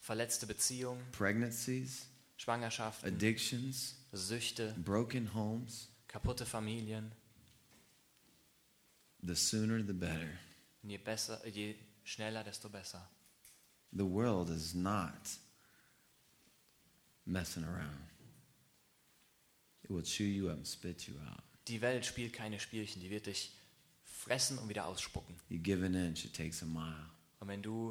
verletzte 0.00 0.46
Beziehungen, 0.46 1.02
pregnancies, 1.12 2.06
Schwangerschaften, 2.38 3.06
addictions, 3.14 3.96
Süchte, 4.12 4.74
broken 4.82 5.34
homes. 5.34 5.88
kaputte 6.06 6.46
Familien. 6.46 7.12
The 9.24 9.34
sooner, 9.34 9.82
the 9.82 9.92
better. 9.94 10.38
Und 10.82 10.90
je 10.90 10.98
besser, 10.98 11.38
je 11.46 11.74
schneller, 12.04 12.44
desto 12.44 12.68
besser. 12.68 13.00
The 13.92 14.04
world 14.04 14.48
is 14.50 14.74
not 14.74 15.38
messing 17.26 17.64
around. 17.64 18.04
It 19.84 19.90
will 19.90 20.02
chew 20.02 20.24
you 20.24 20.48
up 20.50 20.56
and 20.56 20.66
spit 20.66 21.08
you 21.08 21.14
out. 21.28 21.42
Die 21.66 21.80
Welt 21.80 22.04
spielt 22.04 22.32
keine 22.32 22.58
Spielchen, 22.60 23.00
die 23.00 23.10
wird 23.10 23.26
dich 23.26 23.50
fressen 24.04 24.58
und 24.58 24.68
wieder 24.68 24.86
ausspucken. 24.86 25.34
You 25.48 25.58
give 25.58 25.84
an 25.84 25.94
inch, 25.94 26.24
it 26.24 26.34
takes 26.34 26.62
a 26.62 26.66
mile. 26.66 27.10
Und 27.40 27.48
wenn 27.48 27.62
du, 27.62 27.90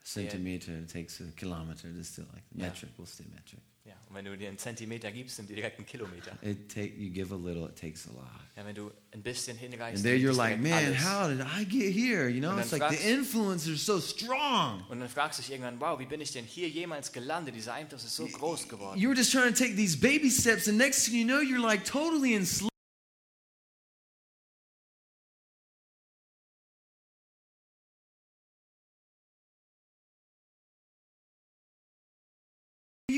A 0.00 0.04
centimeter, 0.04 0.78
it 0.80 0.90
takes 0.90 1.20
a 1.20 1.24
kilometer. 1.36 1.88
It's 1.90 2.08
still 2.12 2.26
like 2.32 2.44
Yeah. 2.54 2.68
metric 2.68 2.90
will 2.98 3.06
stay 3.06 3.26
metric. 3.26 3.60
Ja, 3.88 3.94
und 4.08 4.14
wenn 4.14 4.24
du 4.24 4.36
dir 4.36 4.48
einen 4.48 4.58
Zentimeter 4.58 5.10
gibst, 5.10 5.36
sind 5.36 5.48
die 5.48 5.54
direkt 5.54 5.84
Kilometer. 5.86 6.36
It 6.42 6.68
take 6.68 6.92
you 6.96 7.10
give 7.10 7.32
a 7.32 7.36
little, 7.36 7.66
it 7.68 7.76
takes 7.76 8.06
a 8.06 8.12
lot. 8.12 8.26
Ja, 8.56 8.64
wenn 8.66 8.74
du 8.74 8.90
ein 9.12 9.22
bisschen 9.22 9.56
hinreichst, 9.56 9.96
And 9.96 10.04
there 10.04 10.16
you're 10.16 10.36
like, 10.36 10.60
man, 10.60 10.72
alles. 10.72 11.02
how 11.02 11.28
did 11.28 11.40
I 11.40 11.64
get 11.64 11.94
here? 11.94 12.28
You 12.28 12.40
know, 12.40 12.58
it's 12.58 12.72
like 12.72 12.90
the 12.90 13.10
influence 13.10 13.66
is 13.66 13.84
so 13.84 13.98
strong. 14.00 14.84
Und 14.90 15.00
dann 15.00 15.08
fragst 15.08 15.38
du 15.38 15.42
dich 15.42 15.52
irgendwann, 15.52 15.80
wow, 15.80 15.98
wie 15.98 16.06
bin 16.06 16.20
ich 16.20 16.32
denn 16.32 16.44
hier 16.44 16.68
jemals 16.68 17.12
gelandet? 17.12 17.54
Dieser 17.54 17.74
Einfluss 17.74 18.04
ist 18.04 18.16
so 18.16 18.26
groß 18.26 18.68
geworden. 18.68 18.98
You 18.98 19.08
were 19.08 19.16
just 19.16 19.32
trying 19.32 19.54
to 19.54 19.58
take 19.58 19.74
these 19.74 19.96
baby 19.96 20.30
steps, 20.30 20.68
and 20.68 20.76
next 20.76 21.06
thing 21.06 21.14
you 21.14 21.24
know, 21.26 21.40
you're 21.40 21.60
like 21.64 21.84
totally 21.84 22.34
enslaved. 22.34 22.67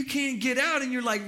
You 0.00 0.06
can't 0.06 0.40
get 0.40 0.56
out, 0.56 0.80
and 0.80 0.90
you're 0.90 1.02
like, 1.02 1.20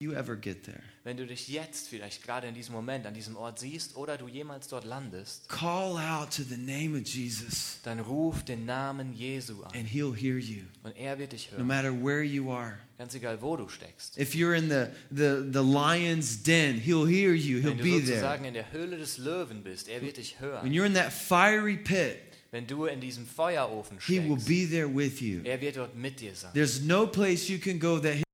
you 0.00 0.14
ever 0.14 0.36
get 0.36 0.62
there? 0.62 0.84
Wenn 1.02 1.16
du 1.16 1.26
dich 1.26 1.48
jetzt 1.48 1.88
vielleicht 1.88 2.22
gerade 2.22 2.46
in 2.46 2.54
diesem 2.54 2.72
Moment 2.72 3.04
an 3.04 3.14
diesem 3.14 3.34
Ort 3.34 3.58
siehst 3.58 3.96
oder 3.96 4.16
du 4.16 4.28
jemals 4.28 4.68
dort 4.68 4.84
landest, 4.84 5.48
Call 5.48 5.96
out 5.96 6.30
to 6.30 6.44
the 6.44 6.56
name 6.56 6.96
of 6.96 7.04
Jesus, 7.04 7.80
dann 7.82 7.98
ruf 7.98 8.44
den 8.44 8.64
Namen 8.64 9.12
Jesu 9.12 9.64
an 9.64 9.72
and 9.74 9.88
He'll 9.88 10.14
hear 10.14 10.38
you, 10.38 10.66
und 10.84 10.96
er 10.96 11.18
wird 11.18 11.32
dich 11.32 11.50
no 11.58 11.64
matter 11.64 11.90
where 11.92 12.22
you 12.22 12.48
are. 12.48 12.78
Ganz 12.96 13.16
egal, 13.16 13.42
wo 13.42 13.56
du 13.56 13.68
steckst. 13.68 14.16
If 14.16 14.36
you're 14.36 14.54
in 14.54 14.68
the, 14.68 14.86
the, 15.10 15.50
the 15.52 15.64
lion's 15.64 16.44
den, 16.44 16.76
He'll 16.78 17.08
hear 17.08 17.34
you, 17.34 17.58
He'll 17.58 17.70
Wenn 17.70 17.78
du 17.78 17.82
be 17.82 17.90
there. 17.98 18.20
sozusagen 18.20 18.44
in 18.44 18.54
der 18.54 18.70
Höhle 18.70 18.98
des 18.98 19.18
Löwen 19.18 19.64
bist, 19.64 19.88
er 19.88 20.00
wird 20.00 20.18
dich 20.18 20.36
When 20.40 20.72
you're 20.72 20.86
in 20.86 20.94
that 20.94 21.12
fiery 21.12 21.76
pit, 21.76 22.27
Wenn 22.50 22.66
du 22.66 22.86
in 22.86 23.00
diesem 23.00 23.26
Feuerofen 23.26 23.98
He 24.00 24.18
will 24.20 24.38
steckst, 24.40 24.46
be 24.48 24.66
there 24.68 24.88
with 24.94 25.20
you. 25.20 25.42
er 25.44 25.60
wird 25.60 25.76
dort 25.76 25.94
mit 25.94 26.18
dir 26.20 26.34
sein. 26.34 26.52
There's 26.54 26.80
no 26.80 27.06
place 27.06 27.48
you 27.48 27.58
can 27.58 27.78
go 27.78 27.98
that 28.00 28.14
He's 28.14 28.24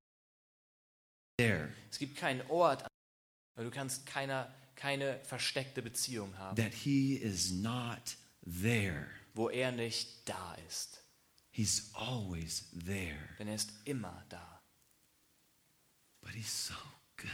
there, 1.37 1.69
Es 1.91 1.99
gibt 1.99 2.15
keinen 2.17 2.41
Ort, 2.49 2.85
weil 3.55 3.65
du 3.65 3.71
kannst 3.71 4.05
keiner, 4.05 4.53
keine 4.75 5.19
versteckte 5.25 5.81
Beziehung 5.81 6.37
haben, 6.37 6.55
that 6.55 6.73
He 6.73 7.15
is 7.15 7.51
not 7.51 8.15
there. 8.45 9.07
wo 9.33 9.49
er 9.49 9.71
nicht 9.73 10.27
da 10.29 10.55
ist. 10.67 11.01
He's 11.51 11.89
always 11.93 12.65
there. 12.85 13.17
Denn 13.39 13.47
er 13.49 13.55
ist 13.55 13.71
immer 13.85 14.23
da. 14.29 14.61
But 16.21 16.31
He's 16.33 16.67
so 16.67 16.73
good. 17.17 17.29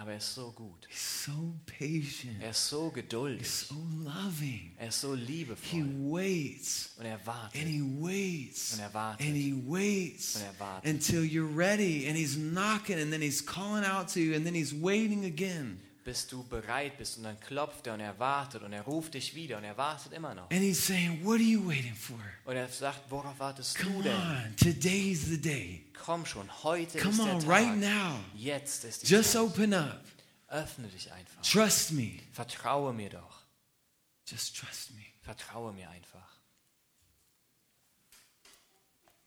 Aber 0.00 0.12
er 0.12 0.18
ist 0.18 0.32
so 0.32 0.52
gut. 0.52 0.86
He's 0.88 1.24
so 1.24 1.54
patient. 1.66 2.40
Er 2.40 2.50
ist 2.50 2.68
so 2.68 2.92
He's 2.94 3.66
so 3.68 3.74
loving. 4.04 4.70
Er 4.78 4.88
ist 4.88 5.00
so 5.00 5.16
He 5.16 5.22
liebevoll. 5.24 5.82
waits 6.12 6.90
Und 6.98 7.06
er 7.06 7.18
wartet. 7.26 7.60
and 7.60 7.68
He 7.68 7.80
waits 7.82 8.74
Und 8.74 8.78
er 8.80 8.94
wartet. 8.94 9.26
and 9.26 9.36
He 9.36 9.52
waits 9.66 10.36
Und 10.36 10.42
er 10.42 10.54
wartet. 10.60 10.88
until 10.88 11.22
you're 11.24 11.52
ready 11.52 12.06
and 12.06 12.16
He's 12.16 12.36
knocking 12.36 13.00
and 13.00 13.12
then 13.12 13.20
He's 13.20 13.44
calling 13.44 13.84
out 13.84 14.06
to 14.14 14.20
you 14.20 14.36
and 14.36 14.46
then 14.46 14.54
He's 14.54 14.72
waiting 14.72 15.24
again. 15.24 15.80
Bis 16.08 16.26
du 16.26 16.42
bereit 16.42 16.96
bist 16.96 17.18
und 17.18 17.24
dann 17.24 17.38
klopft 17.38 17.86
er 17.86 17.92
und 17.92 18.00
er 18.00 18.18
wartet 18.18 18.62
und 18.62 18.72
er 18.72 18.80
ruft 18.80 19.12
dich 19.12 19.34
wieder 19.34 19.58
und 19.58 19.64
er 19.64 19.76
wartet 19.76 20.14
immer 20.14 20.34
noch. 20.34 20.50
And 20.50 20.62
He's 20.62 20.86
saying, 20.86 21.22
What 21.22 21.34
are 21.34 21.42
you 21.42 21.68
waiting 21.68 21.94
for? 21.94 22.18
Und 22.46 22.56
er 22.56 22.66
sagt, 22.66 23.10
worauf 23.10 23.38
wartest 23.38 23.78
du 23.78 23.82
Come 23.84 24.02
denn? 24.04 24.16
on, 24.16 24.56
today's 24.56 25.26
the 25.26 25.38
day. 25.38 25.84
Komm 25.92 26.24
schon, 26.24 26.48
heute 26.64 26.98
Come 26.98 27.10
ist 27.10 27.18
der 27.18 27.34
on, 27.34 27.40
Tag. 27.40 27.48
right 27.50 27.76
now. 27.76 28.18
Jetzt 28.34 28.84
ist 28.84 29.02
die 29.02 29.06
Just 29.12 29.32
Zeit. 29.32 29.42
open 29.42 29.74
up. 29.74 30.02
Öffne 30.48 30.88
dich 30.88 31.12
einfach. 31.12 31.42
Trust 31.42 31.92
me. 31.92 32.12
Vertraue 32.32 32.94
mir 32.94 33.10
doch. 33.10 33.42
Just 34.26 34.56
trust 34.56 34.92
me. 34.92 35.02
Vertraue 35.20 35.74
mir 35.74 35.90
einfach. 35.90 36.38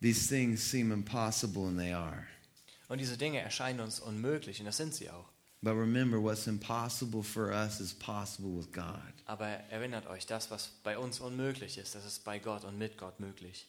These 0.02 0.28
things 0.30 0.68
seem 0.72 0.92
impossible, 0.92 1.68
and 1.68 1.78
they 1.78 1.94
are. 1.94 2.26
Und 2.88 2.98
diese 2.98 3.20
Dinge 3.20 3.40
erscheinen 3.40 3.82
uns 3.82 4.00
unmöglich 4.00 4.60
und 4.60 4.66
das 4.66 4.78
sind 4.78 4.96
sie 4.96 5.12
auch. 5.12 5.30
But 5.64 5.76
remember, 5.76 6.20
what's 6.20 6.48
impossible 6.48 7.22
for 7.22 7.54
us 7.54 7.80
is 7.80 7.94
possible 7.94 8.50
with 8.50 8.72
God. 8.72 9.14
Aber 9.28 9.46
erinnert 9.70 10.08
euch, 10.08 10.26
das, 10.26 10.50
was 10.50 10.70
bei 10.84 10.98
uns 10.98 11.20
unmöglich 11.20 11.78
ist, 11.78 11.94
das 11.94 12.04
ist 12.04 12.24
bei 12.24 12.40
Gott 12.40 12.64
und 12.64 12.80
mit 12.80 12.98
Gott 12.98 13.20
möglich. 13.20 13.68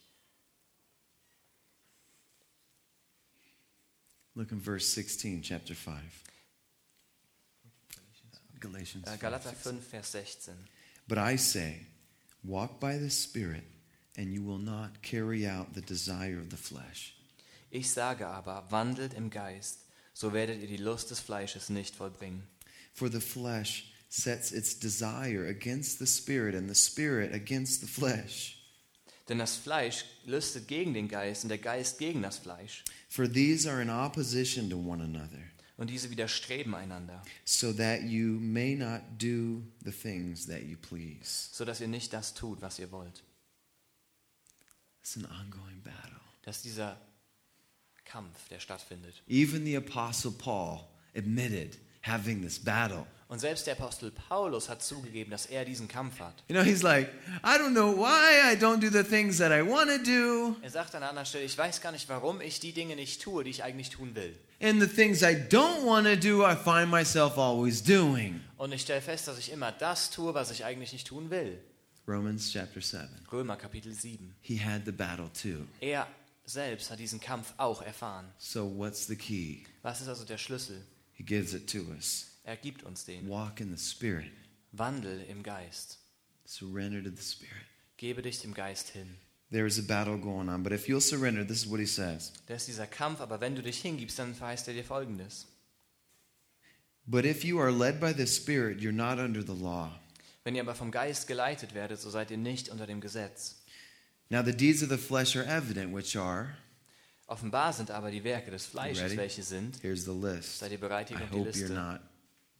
Look 4.35 4.51
in 4.51 4.61
verse 4.63 4.87
16, 4.87 5.43
chapter 5.43 5.75
5. 5.75 6.01
Galatians. 8.59 9.05
5, 9.07 9.21
Galater 9.21 9.51
16. 9.51 9.73
5, 9.73 9.85
Vers 9.85 10.13
16. 10.13 10.55
But 11.07 11.19
I 11.19 11.37
say, 11.37 11.87
walk 12.43 12.81
by 12.81 12.97
the 12.97 13.11
Spirit, 13.11 13.65
and 14.17 14.33
you 14.33 14.43
will 14.43 14.59
not 14.59 15.03
carry 15.03 15.47
out 15.47 15.75
the 15.75 15.83
desire 15.83 16.39
of 16.39 16.49
the 16.49 16.57
flesh. 16.57 17.15
Ich 17.71 17.91
sage 17.91 18.27
aber, 18.27 18.65
wandelt 18.71 19.13
im 19.13 19.29
Geist, 19.29 19.82
so 20.13 20.33
werdet 20.33 20.61
ihr 20.61 20.69
die 20.69 20.77
Lust 20.77 21.11
des 21.11 21.21
Fleisches 21.21 21.69
nicht 21.69 21.95
vollbringen. 21.97 22.43
For 22.95 23.11
the 23.11 23.21
flesh 23.21 23.93
sets 24.09 24.53
its 24.53 24.79
desire 24.79 25.49
against 25.49 25.99
the 25.99 26.07
spirit, 26.07 26.55
and 26.55 26.69
the 26.69 26.75
spirit 26.75 27.33
against 27.33 27.81
the 27.81 27.87
flesh. 27.87 28.59
Denn 29.29 29.39
das 29.39 29.57
Fleisch 29.57 30.05
lüstet 30.27 30.69
gegen 30.69 30.93
den 30.93 31.09
Geist 31.09 31.45
und 31.45 31.49
der 31.49 31.59
Geist 31.59 31.99
gegen 31.99 32.23
das 32.23 32.39
Fleisch. 32.39 32.85
For 33.09 33.31
these 33.31 33.71
are 33.71 33.81
in 33.81 33.89
opposition 33.89 34.69
to 34.69 34.77
one 34.77 35.03
another, 35.03 35.41
Und 35.79 35.89
diese 35.89 36.11
widerstreben 36.11 36.75
einander, 36.75 37.23
so 37.45 37.73
that 37.73 38.03
you 38.03 38.39
may 38.39 38.75
not 38.75 39.01
do 39.19 39.63
the 39.85 39.93
things 39.93 40.47
that 40.47 40.63
you 40.65 40.77
please. 40.77 41.49
sodass 41.53 41.81
ihr 41.81 41.89
nicht 41.89 42.13
das 42.13 42.35
tut, 42.35 42.61
was 42.61 42.79
ihr 42.79 42.91
wollt. 42.91 43.23
It's 45.01 45.17
an 45.17 45.25
ongoing 45.27 45.81
battle. 45.83 46.21
Das 46.43 46.57
ist 46.57 46.65
dieser 46.67 47.01
Kampf, 48.05 48.49
der 48.51 48.61
stattfindet. 48.61 49.23
Even 49.29 49.65
the 49.65 49.77
Apostle 49.77 50.33
Paul 50.33 50.81
admitted 51.17 51.79
having 52.03 52.43
this 52.43 52.59
battle. 52.59 53.07
Und 53.29 53.39
selbst 53.39 53.67
der 53.67 53.73
Apostel 53.79 54.11
Paulus 54.11 54.69
hat 54.69 54.83
zugegeben, 54.83 55.31
dass 55.31 55.47
er 55.47 55.65
diesen 55.65 55.89
Kampf 55.89 56.21
hat. 56.21 56.35
You 56.49 56.55
know, 56.55 56.63
he's 56.63 56.83
like, 56.83 57.09
I 57.43 57.57
don't 57.57 57.71
know 57.73 57.97
why 57.97 58.53
I 58.53 58.55
don't 58.57 58.81
do 58.81 58.91
the 58.91 59.03
things 59.03 59.39
that 59.39 59.51
I 59.51 59.63
want 59.67 59.89
to 59.91 59.99
do, 60.05 60.55
Er 60.63 60.69
sagt 60.71 60.95
an 60.95 61.03
einer 61.03 61.09
anderen 61.11 61.25
Stelle, 61.27 61.45
ich 61.45 61.57
weiß 61.57 61.81
gar 61.81 61.93
nicht, 61.93 62.09
warum 62.11 62.43
ich 62.43 62.61
die 62.61 62.73
Dinge 62.73 62.95
nicht 62.95 63.23
tue, 63.23 63.43
die 63.45 63.51
ich 63.51 63.63
eigentlich 63.65 63.89
tun 63.89 64.15
will. 64.15 64.39
and 64.61 64.81
the 64.83 64.87
things 64.87 65.23
I 65.23 65.35
don't 65.35 65.83
want 65.87 66.07
to 66.07 66.15
do, 66.17 66.45
I 66.47 66.55
find 66.55 66.91
myself 66.91 67.39
always 67.39 67.83
doing. 67.83 68.41
Und 68.59 68.73
ich 68.73 68.83
stelle 68.83 69.01
fest, 69.01 69.27
dass 69.29 69.39
ich 69.39 69.51
immer 69.51 69.73
das 69.73 70.11
tue, 70.11 70.35
was 70.35 70.51
ich 70.51 70.67
eigentlich 70.67 70.93
nicht 70.93 71.07
tun 71.07 71.31
will. 71.31 71.59
Romans 72.07 72.53
chapter 72.53 72.83
7. 72.83 73.09
Römer 73.33 73.57
Kapitel 73.57 73.95
7. 73.95 74.35
He 74.43 74.59
had 74.63 74.83
the 74.85 74.93
battle 74.93 75.31
too. 75.33 75.67
Er 75.81 76.07
selbst 76.53 76.91
hat 76.91 76.99
diesen 76.99 77.21
Kampf 77.21 77.55
auch 77.57 77.83
erfahren. 77.83 78.27
So, 78.39 78.77
what's 78.77 79.07
the 79.07 79.17
key? 79.17 79.65
Was 79.83 80.01
ist 80.01 80.09
also 80.09 80.25
der 80.25 80.39
Schlüssel? 80.39 80.85
He 81.13 81.25
gives 81.25 81.55
it 81.55 81.71
to 81.71 81.79
us. 81.95 82.39
Er 82.45 82.57
gibt 82.57 82.83
uns 82.83 83.05
den. 83.05 83.29
Walk 83.29 83.61
in 83.61 83.77
the 83.77 83.83
Spirit, 83.83 84.33
Wandel 84.73 85.23
im 85.29 85.43
Geist. 85.43 85.99
surrender 86.45 87.03
to 87.03 87.11
the 87.11 87.23
Spirit. 87.23 87.67
Gebe 87.97 88.23
dich 88.23 88.41
dem 88.41 88.53
Geist 88.55 88.89
hin. 88.91 89.17
There 89.51 89.67
is 89.67 89.79
a 89.79 89.83
battle 89.83 90.19
going 90.19 90.49
on, 90.49 90.63
but 90.63 90.73
if 90.73 90.89
you'll 90.89 91.01
surrender, 91.01 91.45
this 91.47 91.63
is 91.65 91.71
what 91.71 91.79
he 91.79 91.87
says. 91.87 92.33
Da 92.47 92.55
ist 92.55 92.69
dieser 92.69 92.87
Kampf, 92.87 93.21
aber 93.21 93.41
wenn 93.41 93.55
du 93.55 93.63
dich 93.63 93.81
hingibst, 93.81 94.19
dann 94.19 94.35
verheißt 94.35 94.67
er 94.69 94.75
dir 94.75 94.85
Folgendes. 94.85 95.47
But 97.07 97.25
if 97.25 97.45
you 97.45 97.59
are 97.61 97.71
led 97.71 98.01
by 98.01 98.13
the 98.13 98.27
Spirit, 98.27 98.81
you're 98.81 98.93
not 98.93 99.19
under 99.19 99.43
the 99.43 99.53
law. 99.53 99.99
Wenn 100.45 100.55
ihr 100.55 100.63
aber 100.63 100.75
vom 100.75 100.91
Geist 100.91 101.27
geleitet 101.27 101.75
werdet, 101.75 102.01
so 102.01 102.11
seid 102.11 102.31
ihr 102.31 102.39
nicht 102.39 102.69
unter 102.69 102.87
dem 102.87 103.01
Gesetz. 103.01 103.62
Now, 104.33 104.41
the 104.43 104.55
deeds 104.55 104.83
of 104.83 104.89
the 104.89 104.97
flesh 104.97 105.37
are 105.37 105.45
evident, 105.45 105.93
which 105.93 106.17
are 106.17 106.57
Offenbar 107.29 107.73
sind 107.75 107.91
aber 107.91 108.11
die 108.11 108.25
Werke 108.25 108.51
des 108.51 108.65
Fleisches, 108.65 109.03
Ready? 109.03 109.17
welche 109.19 109.43
sind. 109.43 109.77
here's 109.83 110.05
the 110.07 110.13
list. 110.15 110.59
Seid 110.59 110.73
ihr 110.73 110.79
bereit, 110.81 111.09
hier 111.09 111.19
I 111.19 111.21
kommt 111.21 111.33
die 111.33 111.39
hope 111.39 111.51
you're 111.51 111.69
not 111.69 112.01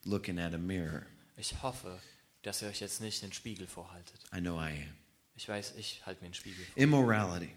looking 0.05 0.39
at 0.39 0.53
a 0.53 0.59
mirror. 0.59 1.07
Ich 1.39 1.63
hoffe, 1.63 1.99
dass 2.43 2.61
ihr 2.61 2.69
euch 2.69 2.81
jetzt 2.81 3.01
nicht 3.01 3.23
den 3.23 3.33
Spiegel 3.33 3.67
vorhaltet. 3.67 4.21
I 4.37 4.41
know 4.41 4.61
I 4.61 4.69
am. 4.69 4.95
Ich 5.35 5.49
weiß, 5.49 5.73
ich 5.79 6.05
halte 6.05 6.23
mir 6.23 6.29
den 6.29 6.35
Spiegel 6.35 6.63
vor. 6.63 6.77
Immorality, 6.83 7.49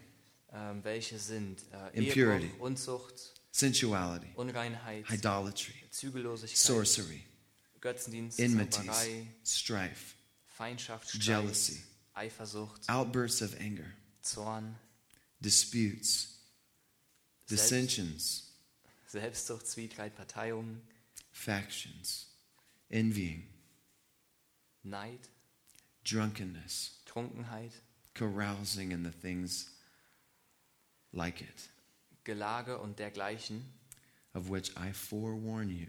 Ähm, 0.50 0.82
welche 0.82 1.18
sind 1.18 1.60
äh, 1.72 1.98
Impurity. 1.98 2.46
Ehebruch, 2.46 2.60
Unzucht, 2.60 3.34
sensuality, 3.50 4.28
Unreinheit, 4.36 5.04
idolatry, 5.10 5.74
Zügellosigkeit, 5.90 6.56
sorcery, 6.56 7.22
Götzendienst, 7.82 8.40
enmities, 8.40 8.76
Zauberei, 8.86 9.26
strife, 9.44 10.14
Feindschaft, 10.46 11.10
Streit, 11.10 11.22
jealousy, 11.22 11.82
Eifersucht, 12.14 12.88
outbursts 12.88 13.42
of 13.42 13.54
anger, 13.60 13.92
Zorn, 14.26 14.76
disputes, 15.40 16.40
Selbst- 17.46 17.70
dissensions, 17.70 18.42
Selbstsucht, 19.06 19.66
Zwietracht, 19.66 20.16
Parteiung, 20.16 20.80
factions, 21.32 22.26
envying, 22.90 23.46
Neid, 24.82 25.28
drunkenness, 26.04 27.02
Trunkenheit, 27.06 27.72
carousing, 28.14 28.92
and 28.92 29.04
the 29.04 29.10
things 29.12 29.70
like 31.12 31.40
it, 31.40 31.68
Gelage 32.24 32.78
und 32.80 32.98
dergleichen, 32.98 33.62
of 34.34 34.48
which 34.48 34.76
I 34.76 34.92
forewarn 34.92 35.70
you, 35.70 35.86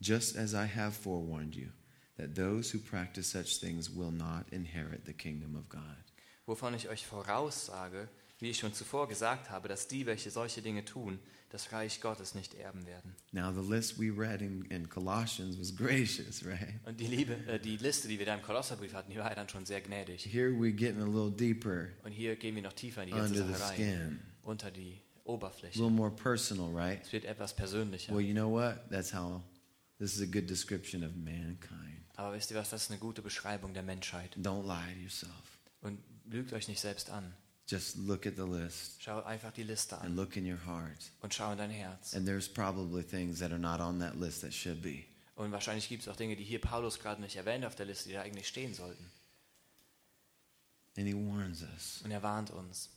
just 0.00 0.36
as 0.36 0.54
I 0.54 0.66
have 0.66 0.94
forewarned 0.96 1.54
you, 1.54 1.70
that 2.16 2.34
those 2.34 2.70
who 2.70 2.78
practice 2.78 3.28
such 3.28 3.58
things 3.58 3.88
will 3.90 4.10
not 4.10 4.46
inherit 4.52 5.04
the 5.04 5.12
kingdom 5.12 5.54
of 5.54 5.68
God. 5.68 6.05
Wovon 6.46 6.74
ich 6.74 6.88
euch 6.88 7.06
voraussage, 7.06 8.08
wie 8.38 8.50
ich 8.50 8.58
schon 8.58 8.72
zuvor 8.74 9.08
gesagt 9.08 9.50
habe, 9.50 9.68
dass 9.68 9.88
die, 9.88 10.06
welche 10.06 10.30
solche 10.30 10.62
Dinge 10.62 10.84
tun, 10.84 11.18
das 11.50 11.72
Reich 11.72 12.00
Gottes 12.00 12.34
nicht 12.34 12.54
erben 12.54 12.86
werden. 12.86 13.14
Now, 13.32 13.52
the 13.52 13.66
list 13.66 13.98
we 13.98 14.10
read 14.10 14.42
in, 14.42 14.64
in 14.66 14.88
Colossians 14.88 15.58
was 15.58 15.74
gracious, 15.74 16.44
right? 16.46 16.74
Und 16.84 17.00
die, 17.00 17.06
Liebe, 17.06 17.34
äh, 17.46 17.58
die 17.58 17.76
Liste, 17.76 18.08
die 18.08 18.18
wir 18.18 18.26
da 18.26 18.34
im 18.34 18.42
Kolosserbrief 18.42 18.92
hatten, 18.94 19.10
die 19.10 19.16
war 19.16 19.28
ja 19.28 19.34
dann 19.34 19.48
schon 19.48 19.64
sehr 19.64 19.80
gnädig. 19.80 20.24
Here 20.24 20.50
we're 20.50 20.72
getting 20.72 21.00
a 21.00 21.06
little 21.06 21.30
deeper 21.30 21.88
Und 22.04 22.12
hier 22.12 22.36
gehen 22.36 22.54
wir 22.54 22.62
noch 22.62 22.74
tiefer 22.74 23.02
in 23.02 23.08
die 23.08 23.14
ganze 23.14 23.46
Sache 23.46 23.62
rein, 23.62 23.74
skin, 23.74 24.20
unter 24.42 24.70
die 24.70 25.00
a 25.24 25.28
Oberfläche. 25.28 25.78
little 25.78 25.90
more 25.90 26.10
personal, 26.10 26.68
right? 26.74 27.00
Es 27.02 27.12
wird 27.12 27.24
etwas 27.24 27.54
persönlicher. 27.54 28.12
Well, 28.12 28.20
you 28.20 28.34
know 28.34 28.50
what? 28.50 28.90
That's 28.90 29.14
how 29.14 29.40
this 29.98 30.14
is 30.14 30.20
a 30.20 30.26
good 30.26 30.48
description 30.50 31.02
of 31.02 31.14
mankind. 31.16 32.04
Aber 32.16 32.34
wisst 32.34 32.50
ihr 32.50 32.56
was, 32.56 32.70
das 32.70 32.82
ist 32.84 32.90
eine 32.90 32.98
gute 33.00 33.22
Beschreibung 33.22 33.72
der 33.72 33.82
Menschheit. 33.82 34.36
Don't 34.36 34.66
lie 34.66 34.94
to 34.94 35.00
yourself. 35.00 35.58
Und 35.80 35.98
lügt 36.28 36.52
euch 36.52 36.68
nicht 36.68 36.80
selbst 36.80 37.10
an. 37.10 37.34
Just 37.68 37.96
look 37.96 38.26
at 38.26 38.36
the 38.36 38.42
list 38.42 39.02
Schau 39.02 39.24
einfach 39.24 39.52
die 39.52 39.64
Liste 39.64 39.96
and 39.96 40.04
an 40.10 40.14
look 40.16 40.36
in 40.36 40.46
your 40.50 40.64
heart. 40.64 41.10
und 41.20 41.34
schau 41.34 41.50
in 41.52 41.58
dein 41.58 41.70
Herz. 41.70 42.14
And 42.14 42.24
there's 42.26 42.48
probably 42.48 43.02
things 43.02 43.40
that 43.40 43.50
are 43.50 43.58
not 43.58 43.80
on 43.80 43.98
that 43.98 44.14
list 44.16 44.42
that 44.42 44.54
should 44.54 44.80
be. 44.82 45.04
Und 45.34 45.50
wahrscheinlich 45.52 45.88
gibt 45.88 46.02
es 46.02 46.08
auch 46.08 46.16
Dinge, 46.16 46.36
die 46.36 46.44
hier 46.44 46.60
Paulus 46.60 46.98
gerade 47.00 47.20
nicht 47.20 47.36
erwähnt 47.36 47.64
auf 47.64 47.74
der 47.74 47.86
Liste, 47.86 48.08
die 48.08 48.14
da 48.14 48.22
eigentlich 48.22 48.46
stehen 48.48 48.72
sollten. 48.72 49.04
And 50.96 51.06
he 51.06 51.14
warns 51.14 51.62
us. 51.62 52.00
Und 52.04 52.10
er 52.12 52.22
warnt 52.22 52.50
uns. 52.50 52.88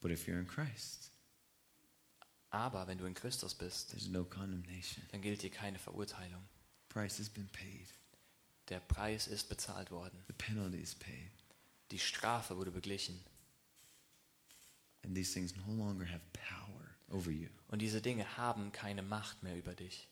But 0.00 0.10
if 0.10 0.26
you're 0.28 0.38
in 0.38 0.46
Christ, 0.46 1.10
Aber 2.50 2.86
wenn 2.86 2.98
du 2.98 3.04
in 3.06 3.14
Christus 3.14 3.54
bist, 3.54 3.90
there's 3.90 4.06
no 4.08 4.24
condemnation. 4.24 5.02
dann 5.10 5.22
gilt 5.22 5.42
dir 5.42 5.50
keine 5.50 5.78
Verurteilung. 5.78 6.42
Price 6.88 7.18
has 7.18 7.28
been 7.28 7.48
paid. 7.48 7.88
Der 8.68 8.80
Preis 8.80 9.26
ist 9.26 9.48
bezahlt 9.48 9.90
worden. 9.90 10.18
The 10.26 10.32
penalty 10.32 10.78
is 10.80 10.94
paid. 10.94 11.30
Die 11.90 11.98
Strafe 11.98 12.56
wurde 12.56 12.70
beglichen. 12.70 13.20
And 15.04 15.14
these 15.14 15.32
things 15.34 15.54
no 15.54 15.66
longer 15.74 16.06
have 16.08 16.22
power 16.32 16.82
over 17.10 17.30
you. 17.30 17.48
Und 17.68 17.80
diese 17.82 18.00
Dinge 18.00 18.36
haben 18.38 18.72
keine 18.72 19.02
Macht 19.02 19.42
mehr 19.42 19.56
über 19.56 19.74
dich. 19.74 20.08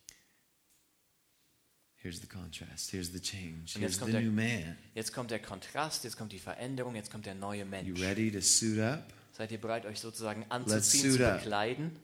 Here's 1.97 2.21
the 2.21 2.27
contrast. 2.27 2.91
Here's 2.93 3.13
the 3.13 3.21
change. 3.21 3.75
Und 3.77 3.81
Here's 3.81 3.93
jetzt 3.93 3.99
kommt 4.01 4.11
the 4.11 4.19
der- 4.19 4.23
new 4.23 4.33
man. 4.33 4.77
Jetzt 4.95 5.13
kommt 5.13 5.31
der 5.31 5.41
Kontrast, 5.41 6.05
jetzt 6.05 6.17
kommt 6.19 6.33
die 6.33 6.39
Veränderung, 6.41 6.95
jetzt 6.97 7.11
kommt 7.11 7.27
der 7.27 7.35
neue 7.37 7.61
You 7.61 7.67
Mensch. 7.67 8.01
ready 8.01 8.31
to 8.31 8.41
suit 8.41 8.81
up? 8.81 9.13
Seid 9.33 9.51
ihr 9.53 9.61
bereit, 9.61 9.87
euch 9.87 10.01
sozusagen 10.01 10.45
anzuziehen, 10.51 11.13
zu 11.13 11.19
bekleiden? 11.19 11.97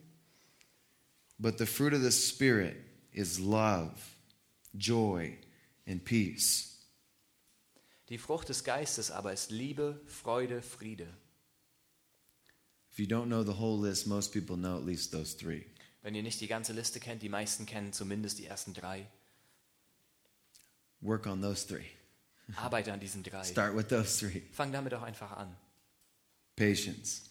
But 1.36 1.58
the 1.58 1.66
fruit 1.66 1.92
of 1.92 2.00
the 2.02 2.10
Spirit 2.12 2.76
is 3.12 3.38
love, 3.38 3.92
joy, 4.72 5.36
and 5.88 6.04
peace. 6.04 6.76
Die 8.08 8.18
Frucht 8.18 8.48
des 8.48 8.64
Geistes 8.64 9.10
aber 9.10 9.32
ist 9.32 9.50
Liebe, 9.50 10.00
Freude, 10.06 10.62
Friede. 10.62 11.08
If 12.90 12.98
you 12.98 13.06
don't 13.06 13.26
know 13.26 13.44
the 13.44 13.58
whole 13.58 13.78
list, 13.80 14.06
most 14.06 14.32
people 14.32 14.56
know 14.56 14.76
at 14.76 14.84
least 14.84 15.12
those 15.12 15.36
three. 15.36 15.66
Wenn 16.02 16.14
ihr 16.14 16.22
nicht 16.22 16.40
die 16.40 16.46
ganze 16.46 16.72
Liste 16.72 17.00
kennt, 17.00 17.22
die 17.22 17.28
meisten 17.28 17.66
kennen 17.66 17.92
zumindest 17.92 18.38
die 18.38 18.46
ersten 18.46 18.72
drei. 18.72 19.06
Work 21.00 21.26
on 21.26 21.42
those 21.42 21.66
three. 21.66 21.84
Arbeite 22.56 22.92
an 22.92 23.00
diesen 23.00 23.22
drei. 23.22 23.44
Start 23.44 23.76
with 23.76 23.88
those 23.88 24.18
three 24.18 24.42
Fang 24.52 24.72
damit 24.72 24.94
auch 24.94 25.02
einfach 25.02 25.32
an. 25.32 25.54
patience. 26.56 27.24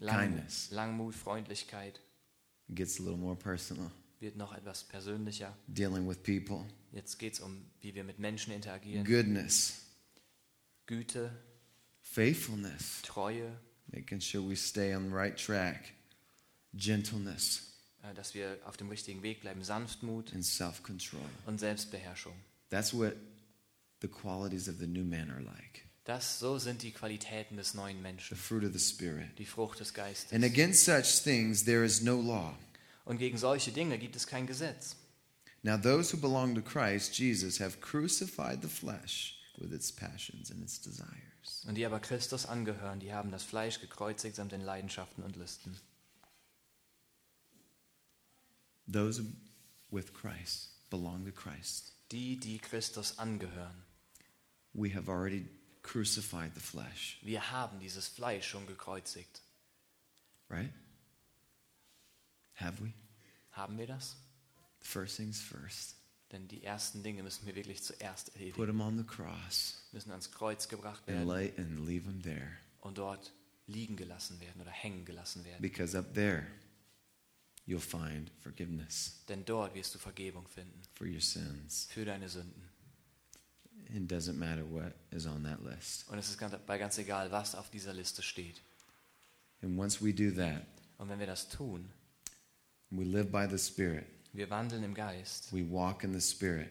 Lang, 0.00 0.32
Kindness. 0.32 0.70
Langmut, 0.72 1.14
Freundlichkeit 1.14 2.00
It 2.68 2.74
gets 2.74 2.98
a 2.98 3.02
little 3.02 3.18
more 3.18 3.36
personal. 3.36 3.90
Wird 4.22 4.36
noch 4.36 4.54
etwas 4.54 4.84
persönlicher. 4.84 5.54
Dealing 5.66 6.08
with 6.08 6.22
people. 6.22 6.64
Jetzt 6.92 7.18
geht 7.18 7.34
es 7.34 7.40
um, 7.40 7.64
wie 7.80 7.94
wir 7.94 8.04
mit 8.04 8.18
Menschen 8.18 8.52
interagieren. 8.52 9.04
Goodness, 9.04 9.74
Güte, 10.86 11.30
faithfulness, 12.02 13.02
Treue, 13.02 13.52
making 13.92 14.20
sure 14.20 14.42
we 14.48 14.56
stay 14.56 14.94
on 14.94 15.08
the 15.08 15.14
right 15.14 15.36
track, 15.36 15.92
gentleness, 16.74 17.62
äh, 18.02 18.14
dass 18.14 18.34
wir 18.34 18.58
auf 18.64 18.76
dem 18.76 18.88
richtigen 18.88 19.22
Weg 19.22 19.40
bleiben. 19.40 19.62
Sanftmut 19.62 20.32
and 20.34 20.44
self 20.44 20.82
control. 20.82 21.20
und 21.46 21.58
Selbstbeherrschung. 21.58 22.34
That's 22.70 22.92
what 22.94 23.14
the 24.00 24.08
qualities 24.08 24.68
of 24.68 24.76
the 24.78 24.86
new 24.86 25.04
man 25.04 25.30
are 25.30 25.42
like 25.42 25.86
Das, 26.04 26.40
so 26.40 26.58
sind 26.58 26.82
die 26.82 26.90
Qualitäten 26.90 27.56
des 27.56 27.74
neuen 27.74 27.96
the 27.98 28.02
Menschen. 28.02 28.36
fruit 28.36 28.64
of 28.64 28.72
the 28.72 28.78
Spirit. 28.80 29.38
Die 29.38 29.46
Frucht 29.46 29.78
des 29.80 29.94
Geistes. 29.94 30.32
And 30.32 30.44
against 30.44 30.84
such 30.84 31.22
things 31.22 31.64
there 31.64 31.84
is 31.84 32.02
no 32.02 32.20
law. 32.20 32.56
Und 33.04 33.18
gegen 33.18 33.36
solche 33.38 33.72
Dinge 33.72 33.98
gibt 33.98 34.16
es 34.16 34.26
kein 34.26 34.46
Gesetz. 34.46 34.96
Now, 35.64 35.76
those 35.76 36.12
who 36.12 36.20
belong 36.20 36.54
to 36.54 36.62
Christ 36.62 37.16
Jesus 37.18 37.60
have 37.60 37.80
crucified 37.80 38.62
the 38.62 38.68
flesh 38.68 39.38
with 39.58 39.72
its 39.72 39.92
passions 39.92 40.50
and 40.50 40.62
its 40.62 40.80
desires. 40.80 41.64
Und 41.66 41.76
die 41.76 41.86
aber 41.86 42.00
Christus 42.00 42.46
angehören, 42.46 42.98
die 43.00 43.12
haben 43.12 43.30
das 43.30 43.42
Fleisch 43.44 43.80
gekreuzigt 43.80 44.36
samt 44.36 44.52
den 44.52 44.60
Leidenschaften 44.60 45.22
und 45.22 45.36
Lüsten. 45.36 45.76
those 48.88 49.22
with 49.90 50.12
Christ 50.12 50.68
belong 50.90 51.24
to 51.24 51.32
Christ. 51.32 51.92
Die, 52.10 52.36
die 52.38 52.58
Christus 52.58 53.18
angehören. 53.18 53.84
We 54.74 54.90
have 54.94 55.08
already 55.08 55.46
crucified 55.82 56.52
the 56.54 56.60
flesh, 56.60 57.18
Wir 57.22 57.50
haben 57.50 57.78
dieses 57.80 58.06
Fleisch 58.08 58.46
schon 58.48 58.66
gekreuzigt. 58.66 59.42
right? 60.48 60.72
Have 62.56 62.82
we? 62.84 62.92
Haben 63.52 63.78
wir 63.78 63.86
das? 63.86 64.16
First 64.80 65.16
things 65.16 65.40
first. 65.40 65.96
Denn 66.32 66.48
die 66.48 66.64
ersten 66.64 67.02
Dinge 67.02 67.22
müssen 67.22 67.46
wir 67.46 67.54
wirklich 67.54 67.82
zuerst 67.82 68.26
Put 68.32 68.34
erledigen. 68.36 68.66
them 68.66 68.80
on 68.80 68.96
the 68.98 69.04
cross 69.04 69.82
Müssen 69.92 70.10
ans 70.10 70.30
Kreuz 70.30 70.66
gebracht 70.68 71.02
and 71.06 71.08
werden 71.18 71.28
lay 71.28 71.52
and 71.58 71.86
leave 71.86 72.04
them 72.04 72.22
there. 72.22 72.56
und 72.80 72.96
dort 72.98 73.32
liegen 73.66 73.96
gelassen 73.96 74.40
werden 74.40 74.60
oder 74.60 74.70
hängen 74.70 75.04
gelassen 75.04 75.44
werden. 75.44 75.60
Because 75.60 75.96
up 75.96 76.14
there, 76.14 76.46
you'll 77.66 77.80
find 77.80 78.30
forgiveness 78.40 79.22
Denn 79.28 79.44
dort 79.44 79.74
wirst 79.74 79.94
du 79.94 79.98
Vergebung 79.98 80.48
finden 80.48 80.80
for 80.94 81.06
your 81.06 81.20
sins. 81.20 81.86
für 81.90 82.04
deine 82.06 82.28
Sünden. 82.28 82.68
It 83.94 84.10
doesn't 84.10 84.34
matter 84.38 84.64
what 84.70 84.94
is 85.10 85.26
on 85.26 85.44
that 85.44 85.62
list. 85.62 86.08
Und 86.08 86.16
es 86.18 86.30
ist 86.30 86.38
ganz, 86.38 86.54
bei 86.66 86.78
ganz 86.78 86.96
egal, 86.96 87.30
was 87.30 87.54
auf 87.54 87.68
dieser 87.70 87.92
Liste 87.92 88.22
steht. 88.22 88.62
And 89.60 89.78
once 89.78 90.02
we 90.02 90.14
do 90.14 90.30
that, 90.34 90.64
Und 90.96 91.10
wenn 91.10 91.18
wir 91.18 91.26
das 91.26 91.48
tun, 91.50 91.90
we 92.92 93.04
live 93.04 93.30
by 93.30 93.46
the 93.48 93.58
Spirit, 93.58 94.04
wir 94.32 94.48
wandeln 94.50 94.82
im 94.84 94.94
Geist, 94.94 95.52
we 95.52 95.62
walk 95.68 96.04
in 96.04 96.12
the 96.12 96.20
Spirit. 96.20 96.68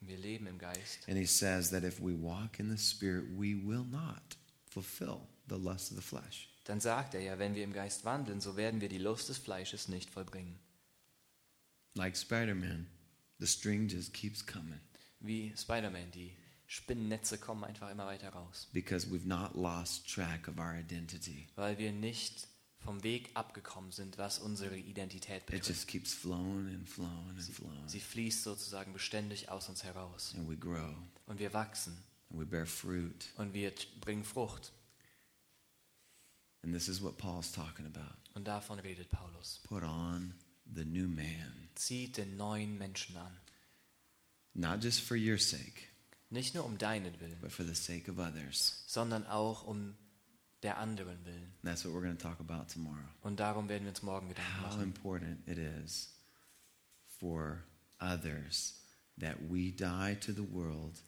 wir 0.00 0.16
leben 0.18 0.46
im 0.46 0.58
Geist. 0.58 1.08
And 1.08 1.16
he 1.16 1.26
says 1.26 1.70
that 1.70 1.82
if 1.84 1.98
we 2.00 2.12
walk 2.14 2.58
in 2.60 2.68
the 2.70 2.76
Spirit, 2.78 3.24
we 3.36 3.54
will 3.54 3.84
not 3.90 4.36
fulfill 4.70 5.22
the 5.48 5.56
lust 5.56 5.90
of 5.90 5.96
the 5.96 6.02
flesh. 6.02 6.48
Dann 6.64 6.80
sagt 6.80 7.14
er 7.14 7.20
ja, 7.20 7.38
wenn 7.38 7.54
wir 7.54 7.64
im 7.64 7.72
Geist 7.72 8.04
wandeln, 8.04 8.40
so 8.40 8.56
werden 8.56 8.80
wir 8.80 8.88
die 8.88 8.98
Lust 8.98 9.28
des 9.28 9.38
Fleisches 9.38 9.88
nicht 9.88 10.10
vollbringen. 10.10 10.58
Like 11.94 12.16
Spider 12.16 12.54
Man, 12.54 12.86
the 13.38 13.46
string 13.46 13.88
just 13.88 14.12
keeps 14.12 14.44
coming 14.44 14.80
Wie 15.20 15.52
Spider-Man, 15.56 16.10
die 16.10 16.32
Spinnennetze 16.66 17.38
kommen 17.38 17.64
einfach 17.64 17.90
immer 17.90 18.06
weiter 18.06 18.30
raus. 18.30 18.68
because 18.72 19.06
we've 19.10 19.26
not 19.26 19.54
lost 19.54 20.06
track 20.08 20.48
of 20.48 20.58
our 20.58 20.74
identity. 20.74 21.46
Weil 21.54 21.78
wir 21.78 21.92
nicht 21.92 22.48
vom 22.84 23.02
Weg 23.02 23.30
abgekommen 23.34 23.90
sind, 23.92 24.18
was 24.18 24.38
unsere 24.38 24.76
Identität 24.76 25.38
It 25.38 25.46
betrifft. 25.46 25.68
just 25.68 25.88
keeps 25.88 26.12
flowing 26.14 26.68
and 26.74 26.88
flowing 26.88 27.30
and 27.30 27.42
flowing. 27.42 27.88
Sie 27.88 28.00
fließt 28.00 28.42
sozusagen 28.42 28.92
beständig 28.92 29.48
aus 29.48 29.68
uns 29.68 29.82
heraus. 29.84 30.34
And 30.36 30.48
we 30.48 30.56
grow 30.56 30.94
Und 31.26 31.38
wir 31.38 31.52
wachsen 31.54 31.96
and 32.30 32.40
we 32.40 32.44
bear 32.46 32.66
fruit. 32.66 33.26
und 33.36 33.54
wir 33.54 33.72
bringen 34.00 34.24
Frucht. 34.24 34.72
And 36.62 36.72
this 36.72 36.88
is 36.88 37.02
what 37.02 37.18
Paul's 37.18 37.52
talking 37.52 37.86
about. 37.86 38.14
Und 38.34 38.44
davon 38.46 38.78
redet 38.78 39.10
Paulus. 39.10 39.60
Put 39.64 39.82
on 39.82 40.34
the 40.74 40.84
new 40.84 41.06
man, 41.08 41.68
Zieht 41.74 42.16
den 42.16 42.36
neuen 42.36 42.78
Menschen 42.78 43.16
an. 43.16 43.36
not 44.54 44.82
just 44.82 45.00
for 45.00 45.16
your 45.16 45.38
sake, 45.38 45.88
Nicht 46.30 46.54
nur 46.54 46.64
um 46.64 46.78
deinen 46.78 47.18
Willen, 47.20 47.38
but 47.40 47.52
for 47.52 47.64
the 47.66 47.74
sake 47.74 48.10
of 48.10 48.18
others. 48.18 48.82
sondern 48.86 49.26
auch 49.26 49.64
um 49.64 49.94
der 50.64 50.78
anderen 50.78 51.24
Willen. 51.24 51.52
And 51.62 51.64
that's 51.64 51.84
what 51.84 51.92
we're 51.94 52.02
going 52.02 52.16
to 52.16 52.22
talk 52.22 52.40
about 52.40 52.72
tomorrow. 52.72 53.04
Und 53.22 53.38
darum 53.38 53.68
werden 53.68 53.84
wir 53.84 53.90
uns 53.90 54.02
morgen 54.02 54.28
Gedanken 54.28 54.60
How 54.62 54.70
machen. 54.70 54.82
important 54.82 55.46
it 55.48 55.58
is 55.58 56.08
for 57.20 57.62
others 58.00 58.74
that 59.20 59.36
we 59.48 59.70
die 59.70 60.16
to 60.20 60.32
the 60.32 60.42
world 60.52 61.00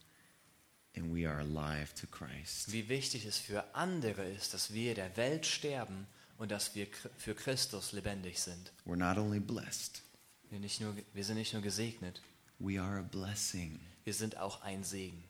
and 0.97 1.13
we 1.13 1.27
are 1.29 1.41
alive 1.41 1.93
to 1.95 2.07
Christ. 2.07 2.71
Wie 2.73 2.89
wichtig 2.89 3.27
es 3.27 3.39
für 3.39 3.75
andere 3.75 4.25
ist, 4.31 4.55
dass 4.55 4.73
wir 4.73 4.95
der 4.95 5.17
Welt 5.17 5.45
sterben 5.45 6.07
und 6.39 6.51
dass 6.51 6.75
wir 6.75 6.87
für 7.19 7.35
Christus 7.35 7.93
lebendig 7.93 8.41
sind. 8.41 8.73
We're 8.87 8.97
not 8.97 9.19
only 9.19 9.41
blessed, 9.41 10.03
Wir, 10.51 10.61
nicht 10.61 10.81
nur, 10.81 10.95
wir 11.13 11.25
sind 11.25 11.37
nicht 11.37 11.53
nur 11.55 11.63
gesegnet, 11.63 12.21
we 12.59 12.81
are 12.81 12.99
a 12.99 13.03
blessing. 13.03 13.81
wir 14.05 14.15
sind 14.15 14.37
auch 14.37 14.63
ein 14.63 14.85
Segen. 14.85 15.25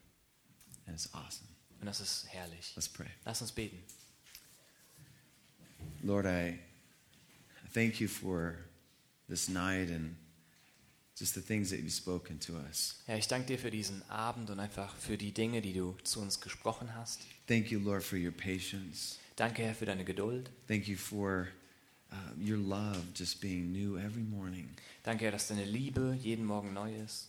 And 0.87 0.95
it's 0.97 1.12
awesome. 1.14 1.49
Und 1.81 1.87
das 1.87 2.01
ist 2.01 2.27
herrlich. 2.29 2.72
Let's 2.77 2.89
pray. 2.89 3.09
Lass 3.24 3.41
uns 3.43 3.51
beten. 3.53 3.83
Lord, 6.03 6.27
I 6.27 6.59
thank 7.72 8.01
you 8.01 8.09
for 8.09 8.57
this 9.29 9.49
night 9.49 9.91
and 9.91 10.16
just 11.18 11.35
the 11.35 11.41
things 11.41 11.70
that 11.70 11.81
you've 11.81 11.93
spoken 11.93 12.39
to 12.41 12.55
us. 12.68 13.03
Herr, 13.07 13.18
ich 13.18 13.29
danke 13.29 13.47
dir 13.47 13.59
für 13.59 13.70
diesen 13.70 14.03
Abend 14.11 14.51
und 14.51 14.61
einfach 14.61 14.95
für 14.97 15.16
die 15.16 15.33
Dinge, 15.33 15.62
die 15.62 15.72
du 15.72 15.97
zu 16.05 16.20
uns 16.20 16.41
gesprochen 16.41 16.95
hast. 16.95 17.20
Thank 17.47 17.70
you, 17.70 17.79
Lord, 17.79 18.03
for 18.03 18.18
your 18.18 18.33
patience. 18.33 19.18
Danke, 19.37 19.62
Herr, 19.62 19.74
für 19.74 19.87
deine 19.87 20.05
Geduld. 20.05 20.51
Thank 20.68 20.89
you 20.89 20.97
for 20.97 21.49
uh, 22.12 22.16
your 22.39 22.59
love 22.59 23.03
just 23.14 23.41
being 23.41 23.72
new 23.72 23.99
every 23.99 24.22
morning 24.22 24.77
Danke, 25.07 25.24
Herr, 25.24 25.33
dass 25.33 25.47
deine 25.47 25.64
Liebe 25.64 26.18
jeden 26.20 26.45
Morgen 26.45 26.72
neu 26.72 26.93
ist 27.05 27.29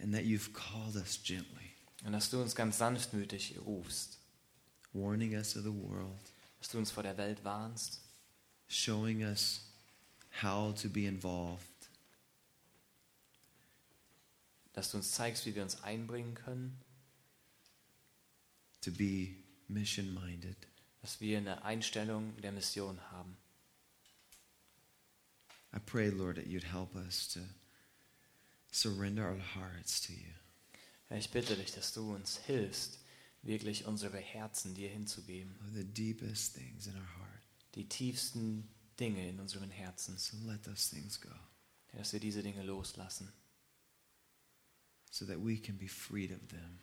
and 0.00 0.12
that 0.12 0.24
you've 0.24 0.52
called 0.52 0.94
us 0.94 1.18
gently, 1.22 1.72
und 2.04 2.12
dass 2.12 2.30
du 2.30 2.40
uns 2.40 2.54
ganz 2.54 2.78
sanftmütig 2.78 3.56
rufst, 3.66 4.18
warning 4.92 5.34
us 5.34 5.56
of 5.56 5.64
the 5.64 5.72
world, 5.72 6.20
dass 6.68 6.72
du 6.72 6.78
uns 6.80 6.90
vor 6.90 7.02
der 7.02 7.16
Welt 7.16 7.42
warnst, 7.44 8.02
showing 8.66 9.22
us 9.22 9.62
how 10.42 10.70
to 10.74 10.90
be 10.90 11.06
involved, 11.06 11.64
dass 14.74 14.90
du 14.90 14.98
uns 14.98 15.12
zeigst, 15.12 15.46
wie 15.46 15.54
wir 15.54 15.62
uns 15.62 15.82
einbringen 15.82 16.34
können, 16.34 16.78
to 18.82 18.90
be 18.90 19.36
mission 19.68 20.12
minded. 20.12 20.58
dass 21.00 21.22
wir 21.22 21.38
eine 21.38 21.64
Einstellung 21.64 22.36
der 22.42 22.52
Mission 22.52 23.00
haben. 23.12 23.38
I 25.74 25.78
pray, 25.78 26.10
Lord, 26.10 26.36
that 26.36 26.48
you'd 26.48 26.70
help 26.70 26.94
us 26.94 27.28
to 27.28 27.40
surrender 28.70 29.26
our 29.26 29.38
hearts 29.38 30.02
to 30.02 30.12
you. 30.12 31.16
Ich 31.16 31.30
bitte 31.30 31.56
dich, 31.56 31.72
dass 31.72 31.94
du 31.94 32.14
uns 32.14 32.36
hilfst, 32.36 32.97
wirklich 33.42 33.84
unsere 33.86 34.18
Herzen 34.18 34.74
dir 34.74 34.88
hinzugeben, 34.90 35.54
the 35.74 35.84
deepest 35.84 36.54
things 36.54 36.86
in 36.86 36.94
our 36.96 37.16
heart. 37.18 37.42
die 37.74 37.88
tiefsten 37.88 38.68
Dinge 38.98 39.28
in 39.28 39.38
unseren 39.40 39.70
Herzen, 39.70 40.18
So 40.18 40.36
let 40.46 40.62
those 40.64 40.90
things 40.94 41.20
go 41.20 41.30
dass 41.92 42.12
wir 42.12 42.20
diese 42.20 42.42
Dinge 42.42 42.62
loslassen, 42.62 43.32
so 45.10 45.24
that 45.26 45.38
we 45.38 45.56
can 45.58 45.78
be 45.78 45.88
freed 45.88 46.30
of 46.32 46.46
them. 46.48 46.78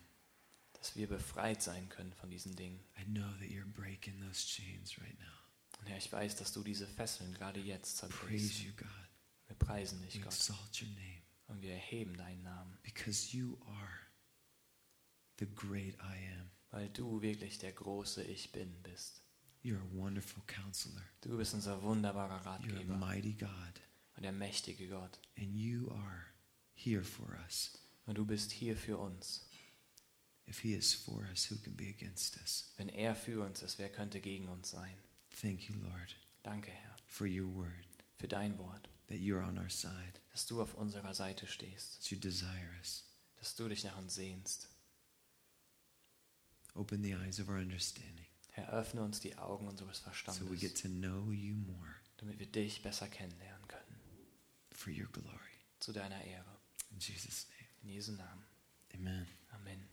dass 0.73 0.95
wir 0.95 1.07
befreit 1.07 1.61
sein 1.61 1.87
können 1.89 2.13
von 2.13 2.29
diesen 2.29 2.55
Dingen. 2.55 2.79
I 2.99 3.03
know 3.05 3.29
that 3.39 3.49
you're 3.49 3.65
breaking 3.65 4.19
those 4.21 4.45
chains 4.45 4.97
right 4.99 5.17
now. 5.19 5.79
Und 5.79 5.87
Herr, 5.87 5.97
ich 5.97 6.11
weiß, 6.11 6.35
dass 6.37 6.53
du 6.53 6.63
diese 6.63 6.87
Fesseln 6.87 7.33
gerade 7.33 7.59
jetzt 7.59 7.99
Praise 7.99 8.09
zerbrichst. 8.17 8.59
you, 8.63 8.71
God. 8.77 8.87
Wir 9.47 9.55
preisen 9.57 10.01
dich, 10.01 10.15
We 10.15 10.21
Gott, 10.21 10.33
exalt 10.33 10.81
your 10.81 10.89
name 10.89 11.21
und 11.47 11.61
wir 11.61 11.71
erheben 11.73 12.15
deinen 12.17 12.41
Namen, 12.43 12.77
because 12.83 13.35
you 13.35 13.57
are 13.67 13.99
the 15.39 15.45
great 15.47 15.95
I 15.95 16.17
am. 16.39 16.49
weil 16.71 16.89
du 16.89 17.21
wirklich 17.21 17.57
der 17.59 17.71
große 17.71 18.23
Ich 18.23 18.51
Bin 18.51 18.81
bist. 18.83 19.21
You're 19.63 19.79
a 19.81 19.95
wonderful 19.95 20.43
counselor. 20.45 21.01
Du 21.21 21.37
bist 21.37 21.53
unser 21.53 21.81
wunderbarer 21.81 22.35
You're 22.41 22.47
a 22.47 22.55
Ratgeber 22.57 22.97
mighty 22.97 23.33
God. 23.33 23.49
und 24.15 24.23
der 24.23 24.31
mächtige 24.31 24.87
Gott. 24.89 25.19
And 25.37 25.55
you 25.55 25.89
are 25.91 26.25
here 26.73 27.03
for 27.03 27.27
us. 27.45 27.77
Und 28.05 28.17
du 28.17 28.25
bist 28.25 28.51
hier 28.51 28.75
für 28.77 28.97
uns. 28.97 29.49
If 30.47 30.59
He 30.59 30.75
is 30.75 30.93
for 30.93 31.23
us, 31.31 31.49
who 31.49 31.55
can 31.57 31.75
be 31.75 31.87
against 31.89 32.37
us? 32.37 32.71
Wenn 32.77 32.89
er 32.89 33.15
für 33.15 33.43
uns 33.43 33.63
ist, 33.63 33.79
wer 33.79 33.89
könnte 33.91 34.21
gegen 34.21 34.47
uns 34.49 34.69
sein? 34.69 34.95
Thank 35.41 35.67
you, 35.69 35.75
Lord, 35.81 36.15
Danke, 36.43 36.69
Herr, 36.69 36.95
for 37.07 37.25
your 37.25 37.51
word, 37.55 37.87
für 38.19 38.27
dein 38.27 38.57
Wort, 38.59 38.87
that 39.07 39.17
you're 39.17 39.43
on 39.43 39.57
our 39.57 39.69
side, 39.71 40.19
dass 40.31 40.45
du 40.45 40.61
auf 40.61 40.75
unserer 40.75 41.15
Seite 41.15 41.47
stehst, 41.47 41.95
that 42.01 42.11
you 42.11 42.19
desire 42.19 42.69
us. 42.79 43.03
dass 43.37 43.55
du 43.55 43.67
dich 43.67 43.83
nach 43.83 43.97
uns 43.97 44.13
sehnst. 44.13 44.69
Open 46.75 47.01
the 47.01 47.15
eyes 47.15 47.39
of 47.39 47.49
our 47.49 47.57
understanding 47.57 48.25
Herr, 48.51 48.69
öffne 48.73 49.01
uns 49.01 49.19
die 49.19 49.37
Augen 49.37 49.67
unseres 49.67 49.97
so 49.97 50.03
we 50.05 50.11
Verstandes, 50.11 50.59
get 50.59 50.75
to 50.81 50.87
know 50.89 51.31
you 51.31 51.55
more 51.55 51.95
damit 52.17 52.39
wir 52.39 52.47
dich 52.47 52.81
besser 52.83 53.07
kennenlernen 53.07 53.67
können. 53.67 53.99
for 54.71 54.91
your 54.91 55.07
glory. 55.11 55.39
Zu 55.79 55.91
deiner 55.93 56.21
Ehre. 56.23 56.57
In 56.91 56.99
Jesus' 56.99 57.47
name, 57.49 57.69
In 57.83 57.89
Jesu 57.89 58.11
Namen. 58.13 58.45
amen. 58.93 59.27
Amen. 59.53 59.87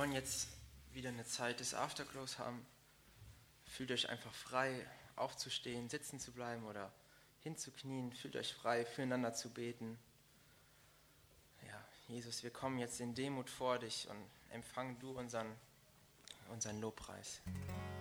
Wollen 0.00 0.12
jetzt 0.12 0.48
wieder 0.94 1.10
eine 1.10 1.26
Zeit 1.26 1.60
des 1.60 1.74
Afterglows 1.74 2.38
haben. 2.38 2.64
Fühlt 3.66 3.90
euch 3.90 4.08
einfach 4.08 4.32
frei, 4.32 4.86
aufzustehen, 5.14 5.90
sitzen 5.90 6.18
zu 6.18 6.32
bleiben 6.32 6.64
oder 6.64 6.90
hinzuknien. 7.42 8.10
Fühlt 8.14 8.34
euch 8.34 8.54
frei, 8.54 8.86
füreinander 8.86 9.34
zu 9.34 9.50
beten. 9.50 9.98
Ja, 11.68 11.84
Jesus, 12.08 12.42
wir 12.42 12.50
kommen 12.50 12.78
jetzt 12.78 12.98
in 12.98 13.14
Demut 13.14 13.50
vor 13.50 13.78
dich 13.78 14.08
und 14.08 14.24
empfang 14.48 14.98
du 15.00 15.10
unseren, 15.10 15.54
unseren 16.48 16.80
Lobpreis. 16.80 17.42
Amen. 17.44 17.99